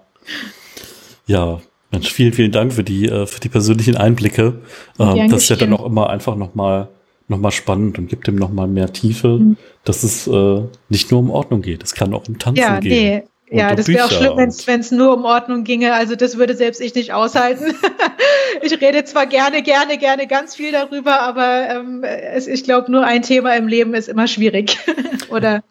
Ja, 1.26 1.60
Mensch, 1.92 2.12
vielen, 2.12 2.34
vielen 2.34 2.52
Dank 2.52 2.74
für 2.74 2.84
die, 2.84 3.08
äh, 3.08 3.26
für 3.26 3.40
die 3.40 3.50
persönlichen 3.50 3.98
Einblicke. 3.98 4.62
Ähm, 5.00 5.30
das 5.30 5.44
ist 5.44 5.50
ja 5.50 5.56
dann 5.56 5.74
auch 5.74 5.86
immer 5.86 6.10
einfach 6.10 6.36
nochmal 6.36 6.90
nochmal 7.28 7.52
spannend 7.52 7.98
und 7.98 8.08
gibt 8.08 8.28
dem 8.28 8.36
nochmal 8.36 8.68
mehr 8.68 8.92
Tiefe, 8.92 9.40
mhm. 9.40 9.58
dass 9.84 10.04
es 10.04 10.28
äh, 10.28 10.62
nicht 10.90 11.12
nur 11.12 11.20
um 11.20 11.30
Ordnung 11.30 11.62
geht. 11.62 11.84
Es 11.84 11.94
kann 11.94 12.14
auch 12.14 12.28
um 12.28 12.40
Tanzen 12.40 12.62
ja, 12.62 12.80
gehen. 12.80 12.92
Nee. 12.92 13.24
Ja, 13.54 13.76
das 13.76 13.88
wäre 13.88 14.06
auch 14.06 14.12
schlimm, 14.12 14.34
wenn 14.38 14.80
es 14.80 14.92
nur 14.92 15.16
um 15.16 15.26
Ordnung 15.26 15.64
ginge. 15.64 15.94
Also 15.94 16.16
das 16.16 16.38
würde 16.38 16.56
selbst 16.56 16.82
ich 16.82 16.96
nicht 16.96 17.14
aushalten. 17.14 17.76
ich 18.64 18.82
rede 18.82 19.04
zwar 19.04 19.28
gerne, 19.28 19.62
gerne, 19.62 20.00
gerne 20.00 20.26
ganz 20.26 20.56
viel 20.56 20.72
darüber, 20.72 21.22
aber 21.22 21.70
ähm, 21.70 22.04
es, 22.04 22.48
ich 22.48 22.64
glaube, 22.64 22.92
nur 22.92 23.06
ein 23.06 23.22
Thema 23.22 23.56
im 23.56 23.68
Leben 23.68 23.94
ist 23.94 24.10
immer 24.10 24.28
schwierig. 24.28 24.78
Oder 25.30 25.64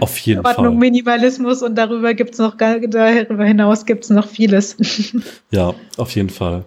Auf 0.00 0.18
jeden 0.18 0.44
Ordnung, 0.44 0.72
Fall. 0.72 0.74
Minimalismus 0.74 1.62
und 1.62 1.76
darüber 1.76 2.14
gibt 2.14 2.32
es 2.32 2.38
noch, 2.38 2.56
darüber 2.56 3.44
hinaus 3.44 3.86
gibt 3.86 4.04
es 4.04 4.10
noch 4.10 4.26
vieles. 4.26 4.76
ja, 5.50 5.74
auf 5.96 6.10
jeden 6.16 6.30
Fall. 6.30 6.64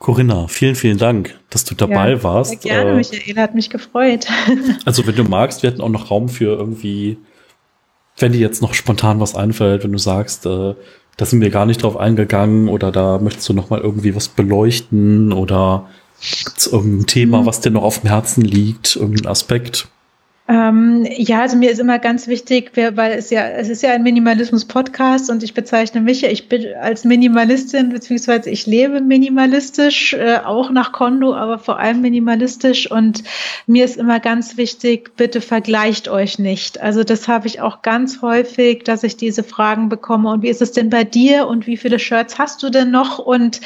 Corinna, 0.00 0.48
vielen, 0.48 0.76
vielen 0.76 0.96
Dank, 0.96 1.38
dass 1.50 1.64
du 1.64 1.74
dabei 1.74 2.12
ja, 2.12 2.22
warst. 2.22 2.50
Sehr 2.50 2.58
gerne, 2.58 2.92
äh, 2.92 2.94
Michael, 2.94 3.36
hat 3.36 3.54
mich 3.54 3.68
gefreut. 3.68 4.26
also, 4.86 5.06
wenn 5.06 5.14
du 5.14 5.24
magst, 5.24 5.62
wir 5.62 5.70
hätten 5.70 5.82
auch 5.82 5.90
noch 5.90 6.10
Raum 6.10 6.30
für 6.30 6.56
irgendwie, 6.56 7.18
wenn 8.16 8.32
dir 8.32 8.40
jetzt 8.40 8.62
noch 8.62 8.72
spontan 8.72 9.20
was 9.20 9.34
einfällt, 9.34 9.84
wenn 9.84 9.92
du 9.92 9.98
sagst, 9.98 10.46
äh, 10.46 10.74
da 11.18 11.26
sind 11.26 11.42
wir 11.42 11.50
gar 11.50 11.66
nicht 11.66 11.82
drauf 11.82 11.98
eingegangen 11.98 12.70
oder 12.70 12.90
da 12.90 13.18
möchtest 13.18 13.46
du 13.50 13.52
noch 13.52 13.68
mal 13.68 13.82
irgendwie 13.82 14.16
was 14.16 14.28
beleuchten 14.28 15.34
oder 15.34 15.90
gibt 16.18 16.56
es 16.56 16.66
irgendein 16.66 17.06
Thema, 17.06 17.42
mhm. 17.42 17.46
was 17.46 17.60
dir 17.60 17.70
noch 17.70 17.82
auf 17.82 18.00
dem 18.00 18.08
Herzen 18.08 18.42
liegt, 18.42 18.96
irgendein 18.96 19.26
Aspekt? 19.26 19.88
Ähm, 20.50 21.06
ja, 21.16 21.42
also 21.42 21.56
mir 21.56 21.70
ist 21.70 21.78
immer 21.78 22.00
ganz 22.00 22.26
wichtig, 22.26 22.72
weil 22.74 23.12
es 23.12 23.30
ja, 23.30 23.46
es 23.50 23.68
ist 23.68 23.84
ja 23.84 23.92
ein 23.92 24.02
Minimalismus-Podcast 24.02 25.30
und 25.30 25.44
ich 25.44 25.54
bezeichne 25.54 26.00
mich 26.00 26.22
ja, 26.22 26.28
ich 26.28 26.48
bin 26.48 26.74
als 26.74 27.04
Minimalistin, 27.04 27.90
beziehungsweise 27.90 28.50
ich 28.50 28.66
lebe 28.66 29.00
minimalistisch, 29.00 30.12
äh, 30.12 30.38
auch 30.44 30.72
nach 30.72 30.90
Kondo, 30.90 31.36
aber 31.36 31.60
vor 31.60 31.78
allem 31.78 32.00
minimalistisch. 32.00 32.90
Und 32.90 33.22
mir 33.68 33.84
ist 33.84 33.96
immer 33.96 34.18
ganz 34.18 34.56
wichtig, 34.56 35.12
bitte 35.16 35.40
vergleicht 35.40 36.08
euch 36.08 36.40
nicht. 36.40 36.80
Also 36.80 37.04
das 37.04 37.28
habe 37.28 37.46
ich 37.46 37.60
auch 37.60 37.82
ganz 37.82 38.20
häufig, 38.20 38.82
dass 38.82 39.04
ich 39.04 39.16
diese 39.16 39.44
Fragen 39.44 39.88
bekomme. 39.88 40.32
Und 40.32 40.42
wie 40.42 40.48
ist 40.48 40.62
es 40.62 40.72
denn 40.72 40.90
bei 40.90 41.04
dir? 41.04 41.46
Und 41.46 41.68
wie 41.68 41.76
viele 41.76 42.00
Shirts 42.00 42.40
hast 42.40 42.60
du 42.64 42.70
denn 42.70 42.90
noch? 42.90 43.20
Und 43.20 43.60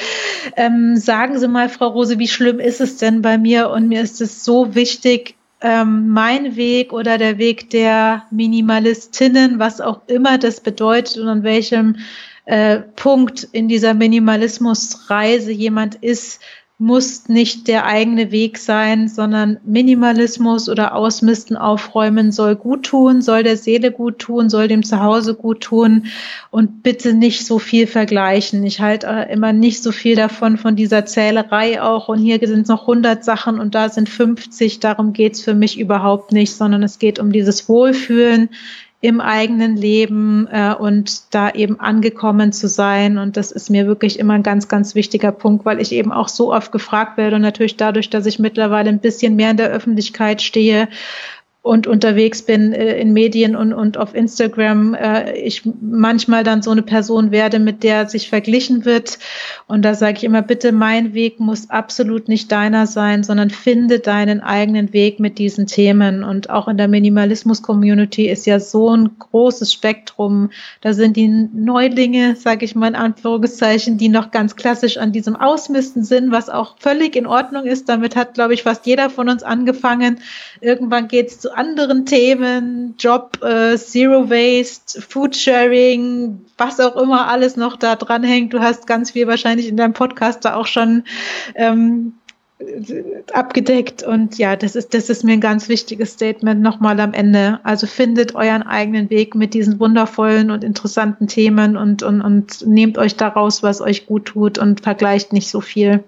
ähm, 0.56 0.96
sagen 0.98 1.38
Sie 1.38 1.48
mal, 1.48 1.70
Frau 1.70 1.88
Rose, 1.88 2.18
wie 2.18 2.28
schlimm 2.28 2.60
ist 2.60 2.82
es 2.82 2.98
denn 2.98 3.22
bei 3.22 3.38
mir? 3.38 3.70
Und 3.70 3.88
mir 3.88 4.02
ist 4.02 4.20
es 4.20 4.44
so 4.44 4.74
wichtig, 4.74 5.36
ähm, 5.60 6.08
mein 6.08 6.56
Weg 6.56 6.92
oder 6.92 7.18
der 7.18 7.38
Weg 7.38 7.70
der 7.70 8.24
Minimalistinnen, 8.30 9.58
was 9.58 9.80
auch 9.80 10.02
immer 10.06 10.38
das 10.38 10.60
bedeutet 10.60 11.18
und 11.18 11.28
an 11.28 11.42
welchem 11.42 11.96
äh, 12.44 12.80
Punkt 12.80 13.44
in 13.52 13.68
dieser 13.68 13.94
Minimalismusreise 13.94 15.52
jemand 15.52 15.94
ist, 15.96 16.40
muss 16.84 17.30
nicht 17.30 17.66
der 17.66 17.86
eigene 17.86 18.30
Weg 18.30 18.58
sein, 18.58 19.08
sondern 19.08 19.56
Minimalismus 19.64 20.68
oder 20.68 20.94
Ausmisten, 20.94 21.56
Aufräumen 21.56 22.30
soll 22.30 22.56
gut 22.56 22.84
tun, 22.84 23.22
soll 23.22 23.42
der 23.42 23.56
Seele 23.56 23.90
gut 23.90 24.18
tun, 24.18 24.50
soll 24.50 24.68
dem 24.68 24.82
Zuhause 24.82 25.34
gut 25.34 25.62
tun 25.62 26.08
und 26.50 26.82
bitte 26.82 27.14
nicht 27.14 27.46
so 27.46 27.58
viel 27.58 27.86
vergleichen. 27.86 28.62
Ich 28.66 28.82
halte 28.82 29.06
immer 29.30 29.54
nicht 29.54 29.82
so 29.82 29.92
viel 29.92 30.14
davon, 30.14 30.58
von 30.58 30.76
dieser 30.76 31.06
Zählerei 31.06 31.80
auch 31.80 32.08
und 32.08 32.18
hier 32.18 32.38
sind 32.46 32.68
noch 32.68 32.82
100 32.82 33.24
Sachen 33.24 33.60
und 33.60 33.74
da 33.74 33.88
sind 33.88 34.10
50. 34.10 34.80
Darum 34.80 35.14
geht's 35.14 35.40
für 35.40 35.54
mich 35.54 35.78
überhaupt 35.78 36.32
nicht, 36.32 36.52
sondern 36.52 36.82
es 36.82 36.98
geht 36.98 37.18
um 37.18 37.32
dieses 37.32 37.66
Wohlfühlen, 37.66 38.50
im 39.04 39.20
eigenen 39.20 39.76
Leben 39.76 40.48
äh, 40.50 40.72
und 40.72 41.34
da 41.34 41.50
eben 41.50 41.78
angekommen 41.78 42.52
zu 42.52 42.68
sein. 42.68 43.18
Und 43.18 43.36
das 43.36 43.52
ist 43.52 43.68
mir 43.68 43.86
wirklich 43.86 44.18
immer 44.18 44.32
ein 44.32 44.42
ganz, 44.42 44.66
ganz 44.66 44.94
wichtiger 44.94 45.30
Punkt, 45.30 45.66
weil 45.66 45.78
ich 45.78 45.92
eben 45.92 46.10
auch 46.10 46.28
so 46.28 46.54
oft 46.54 46.72
gefragt 46.72 47.18
werde 47.18 47.36
und 47.36 47.42
natürlich 47.42 47.76
dadurch, 47.76 48.08
dass 48.08 48.24
ich 48.24 48.38
mittlerweile 48.38 48.88
ein 48.88 49.00
bisschen 49.00 49.36
mehr 49.36 49.50
in 49.50 49.58
der 49.58 49.68
Öffentlichkeit 49.68 50.40
stehe, 50.40 50.88
und 51.64 51.86
unterwegs 51.86 52.42
bin 52.42 52.74
äh, 52.74 52.98
in 52.98 53.14
Medien 53.14 53.56
und, 53.56 53.72
und 53.72 53.96
auf 53.96 54.14
Instagram, 54.14 54.92
äh, 54.92 55.32
ich 55.32 55.62
manchmal 55.80 56.44
dann 56.44 56.60
so 56.60 56.70
eine 56.70 56.82
Person 56.82 57.30
werde, 57.30 57.58
mit 57.58 57.82
der 57.82 58.06
sich 58.06 58.28
verglichen 58.28 58.84
wird. 58.84 59.18
Und 59.66 59.82
da 59.82 59.94
sage 59.94 60.18
ich 60.18 60.24
immer, 60.24 60.42
bitte, 60.42 60.72
mein 60.72 61.14
Weg 61.14 61.40
muss 61.40 61.70
absolut 61.70 62.28
nicht 62.28 62.52
deiner 62.52 62.86
sein, 62.86 63.22
sondern 63.22 63.48
finde 63.48 63.98
deinen 63.98 64.42
eigenen 64.42 64.92
Weg 64.92 65.20
mit 65.20 65.38
diesen 65.38 65.66
Themen. 65.66 66.22
Und 66.22 66.50
auch 66.50 66.68
in 66.68 66.76
der 66.76 66.86
Minimalismus-Community 66.86 68.28
ist 68.28 68.44
ja 68.44 68.60
so 68.60 68.94
ein 68.94 69.12
großes 69.18 69.72
Spektrum. 69.72 70.50
Da 70.82 70.92
sind 70.92 71.16
die 71.16 71.28
Neulinge, 71.28 72.36
sage 72.36 72.66
ich 72.66 72.74
mal 72.74 72.88
in 72.88 72.94
Anführungszeichen, 72.94 73.96
die 73.96 74.10
noch 74.10 74.32
ganz 74.32 74.54
klassisch 74.56 74.98
an 74.98 75.12
diesem 75.12 75.34
Ausmisten 75.34 76.04
sind, 76.04 76.30
was 76.30 76.50
auch 76.50 76.76
völlig 76.78 77.16
in 77.16 77.26
Ordnung 77.26 77.64
ist. 77.64 77.88
Damit 77.88 78.16
hat, 78.16 78.34
glaube 78.34 78.52
ich, 78.52 78.64
fast 78.64 78.84
jeder 78.84 79.08
von 79.08 79.30
uns 79.30 79.42
angefangen. 79.42 80.18
Irgendwann 80.60 81.08
geht 81.08 81.28
es 81.28 81.40
zu 81.40 81.53
anderen 81.56 82.06
Themen, 82.06 82.94
Job, 82.98 83.38
äh, 83.42 83.76
Zero 83.76 84.28
Waste, 84.30 85.00
Food 85.00 85.36
Sharing, 85.36 86.44
was 86.56 86.80
auch 86.80 86.96
immer 86.96 87.28
alles 87.28 87.56
noch 87.56 87.76
da 87.76 87.96
dran 87.96 88.22
hängt. 88.22 88.52
Du 88.52 88.60
hast 88.60 88.86
ganz 88.86 89.12
viel 89.12 89.26
wahrscheinlich 89.26 89.68
in 89.68 89.76
deinem 89.76 89.92
Podcast 89.92 90.44
da 90.44 90.54
auch 90.54 90.66
schon 90.66 91.04
ähm, 91.54 92.14
abgedeckt. 93.32 94.02
Und 94.02 94.38
ja, 94.38 94.56
das 94.56 94.76
ist, 94.76 94.94
das 94.94 95.10
ist 95.10 95.24
mir 95.24 95.32
ein 95.32 95.40
ganz 95.40 95.68
wichtiges 95.68 96.12
Statement 96.12 96.60
nochmal 96.60 97.00
am 97.00 97.12
Ende. 97.12 97.60
Also 97.64 97.86
findet 97.86 98.34
euren 98.34 98.62
eigenen 98.62 99.10
Weg 99.10 99.34
mit 99.34 99.54
diesen 99.54 99.80
wundervollen 99.80 100.50
und 100.50 100.64
interessanten 100.64 101.26
Themen 101.26 101.76
und, 101.76 102.02
und, 102.02 102.20
und 102.20 102.66
nehmt 102.66 102.98
euch 102.98 103.16
daraus, 103.16 103.62
was 103.62 103.80
euch 103.80 104.06
gut 104.06 104.26
tut 104.26 104.58
und 104.58 104.80
vergleicht 104.80 105.32
nicht 105.32 105.48
so 105.48 105.60
viel. 105.60 106.04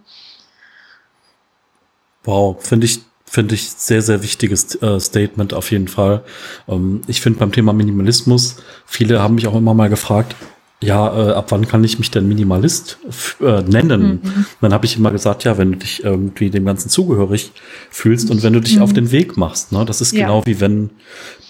Wow, 2.24 2.56
finde 2.60 2.86
ich 2.86 3.00
finde 3.36 3.54
ich 3.54 3.70
sehr, 3.70 4.00
sehr 4.00 4.22
wichtiges 4.22 4.80
äh, 4.80 4.98
Statement 4.98 5.52
auf 5.52 5.70
jeden 5.70 5.88
Fall. 5.88 6.22
Ähm, 6.66 7.02
ich 7.06 7.20
finde 7.20 7.38
beim 7.38 7.52
Thema 7.52 7.74
Minimalismus, 7.74 8.56
viele 8.86 9.22
haben 9.22 9.34
mich 9.34 9.46
auch 9.46 9.54
immer 9.54 9.74
mal 9.74 9.90
gefragt, 9.90 10.34
ja, 10.82 11.06
äh, 11.06 11.32
ab 11.32 11.46
wann 11.50 11.68
kann 11.68 11.84
ich 11.84 11.98
mich 11.98 12.10
denn 12.10 12.26
Minimalist 12.28 12.98
äh, 13.42 13.60
nennen? 13.60 14.20
Mhm. 14.22 14.46
Dann 14.62 14.72
habe 14.72 14.86
ich 14.86 14.96
immer 14.96 15.10
gesagt, 15.10 15.44
ja, 15.44 15.58
wenn 15.58 15.72
du 15.72 15.78
dich 15.78 16.02
irgendwie 16.02 16.48
dem 16.48 16.64
Ganzen 16.64 16.88
zugehörig 16.88 17.52
fühlst 17.90 18.30
und 18.30 18.42
wenn 18.42 18.54
du 18.54 18.60
dich 18.60 18.76
mhm. 18.76 18.82
auf 18.82 18.94
den 18.94 19.12
Weg 19.12 19.36
machst. 19.36 19.70
Ne? 19.70 19.84
Das 19.84 20.00
ist 20.00 20.14
ja. 20.14 20.24
genau 20.26 20.46
wie 20.46 20.58
wenn 20.58 20.88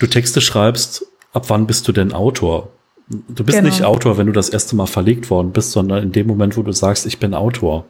du 0.01 0.09
Texte 0.09 0.41
schreibst, 0.41 1.07
ab 1.33 1.45
wann 1.51 1.69
bist 1.69 1.87
du 1.87 1.93
denn 1.93 2.13
Autor? 2.13 2.73
Du 3.09 3.45
bist 3.45 3.59
genau. 3.59 3.71
nicht 3.71 3.85
Autor, 3.85 4.19
wenn 4.19 4.27
du 4.27 4.33
das 4.33 4.49
erste 4.49 4.75
Mal 4.75 4.87
verlegt 4.87 5.31
worden 5.31 5.53
bist, 5.53 5.71
sondern 5.71 6.03
in 6.03 6.11
dem 6.11 6.27
Moment, 6.27 6.57
wo 6.57 6.65
du 6.65 6.73
sagst, 6.73 7.07
ich 7.07 7.21
bin 7.21 7.33
Autor. 7.33 7.85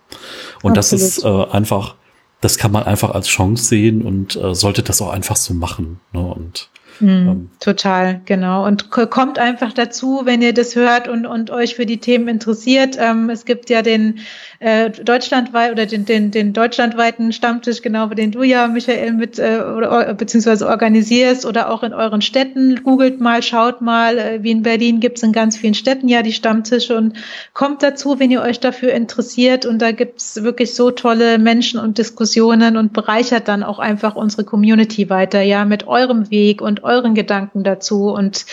Und 0.62 0.76
Absolut. 0.76 0.76
das 0.76 1.16
ist 1.16 1.24
äh, 1.24 1.28
einfach 1.28 1.94
das 2.40 2.58
kann 2.58 2.72
man 2.72 2.84
einfach 2.84 3.10
als 3.10 3.28
Chance 3.28 3.64
sehen 3.64 4.02
und 4.02 4.36
äh, 4.36 4.54
sollte 4.54 4.82
das 4.82 5.00
auch 5.00 5.10
einfach 5.10 5.36
so 5.36 5.54
machen. 5.54 6.00
Ne? 6.12 6.20
Und 6.20 6.68
Mm, 7.00 7.06
ähm, 7.06 7.50
total, 7.60 8.20
genau. 8.24 8.66
Und 8.66 8.90
kommt 8.90 9.38
einfach 9.38 9.72
dazu, 9.72 10.22
wenn 10.24 10.42
ihr 10.42 10.54
das 10.54 10.76
hört 10.76 11.08
und, 11.08 11.26
und 11.26 11.50
euch 11.50 11.74
für 11.74 11.86
die 11.86 11.98
Themen 11.98 12.28
interessiert. 12.28 12.96
Ähm, 12.98 13.30
es 13.30 13.44
gibt 13.44 13.70
ja 13.70 13.82
den 13.82 14.20
äh, 14.60 14.90
deutschlandweit 14.90 15.72
oder 15.72 15.86
den, 15.86 16.04
den, 16.04 16.30
den 16.30 16.52
deutschlandweiten 16.52 17.32
Stammtisch, 17.32 17.82
genau, 17.82 18.06
den 18.06 18.32
du 18.32 18.42
ja, 18.42 18.68
Michael, 18.68 19.12
mit 19.12 19.38
äh, 19.38 19.60
oder 19.60 20.14
beziehungsweise 20.14 20.66
organisierst 20.66 21.44
oder 21.44 21.70
auch 21.70 21.82
in 21.82 21.92
euren 21.92 22.22
Städten. 22.22 22.82
Googelt 22.82 23.20
mal, 23.20 23.42
schaut 23.42 23.80
mal, 23.80 24.18
äh, 24.18 24.42
wie 24.42 24.50
in 24.50 24.62
Berlin 24.62 25.00
gibt 25.00 25.18
es 25.18 25.22
in 25.22 25.32
ganz 25.32 25.56
vielen 25.56 25.74
Städten 25.74 26.08
ja 26.08 26.22
die 26.22 26.32
Stammtische 26.32 26.96
und 26.96 27.14
kommt 27.52 27.82
dazu, 27.82 28.18
wenn 28.18 28.30
ihr 28.30 28.42
euch 28.42 28.60
dafür 28.60 28.92
interessiert. 28.92 29.66
Und 29.66 29.82
da 29.82 29.92
gibt 29.92 30.20
es 30.20 30.42
wirklich 30.42 30.74
so 30.74 30.90
tolle 30.90 31.38
Menschen 31.38 31.78
und 31.78 31.98
Diskussionen 31.98 32.76
und 32.76 32.92
bereichert 32.92 33.48
dann 33.48 33.62
auch 33.62 33.78
einfach 33.78 34.16
unsere 34.16 34.44
Community 34.44 35.10
weiter, 35.10 35.42
ja, 35.42 35.64
mit 35.64 35.86
eurem 35.86 36.30
Weg 36.30 36.62
und 36.62 36.85
euren 36.86 37.14
Gedanken 37.14 37.64
dazu. 37.64 38.10
Und 38.10 38.46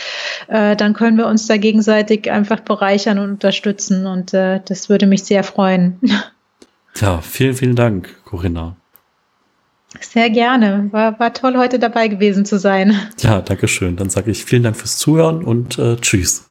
äh, 0.48 0.76
dann 0.76 0.94
können 0.94 1.18
wir 1.18 1.28
uns 1.28 1.48
da 1.48 1.58
gegenseitig 1.58 2.30
einfach 2.32 2.60
bereichern 2.60 3.20
und 3.20 3.30
unterstützen. 3.32 4.06
Und 4.06 4.34
äh, 4.34 4.60
das 4.66 4.90
würde 4.90 5.06
mich 5.06 5.24
sehr 5.24 5.44
freuen. 5.44 6.00
Ja, 7.02 7.22
vielen, 7.22 7.56
vielen 7.56 7.76
Dank, 7.76 8.10
Corinna. 8.24 8.76
Sehr 10.00 10.30
gerne. 10.30 10.90
War, 10.92 11.20
war 11.20 11.34
toll, 11.34 11.58
heute 11.58 11.80
dabei 11.80 12.08
gewesen 12.08 12.46
zu 12.46 12.58
sein. 12.58 12.96
Ja, 13.20 13.42
danke 13.42 13.68
schön. 13.68 13.96
Dann 13.96 14.10
sage 14.10 14.32
ich 14.32 14.44
vielen 14.44 14.64
Dank 14.64 14.76
fürs 14.76 14.98
Zuhören 14.98 15.44
und 15.44 15.78
äh, 15.78 15.98
tschüss. 15.98 16.42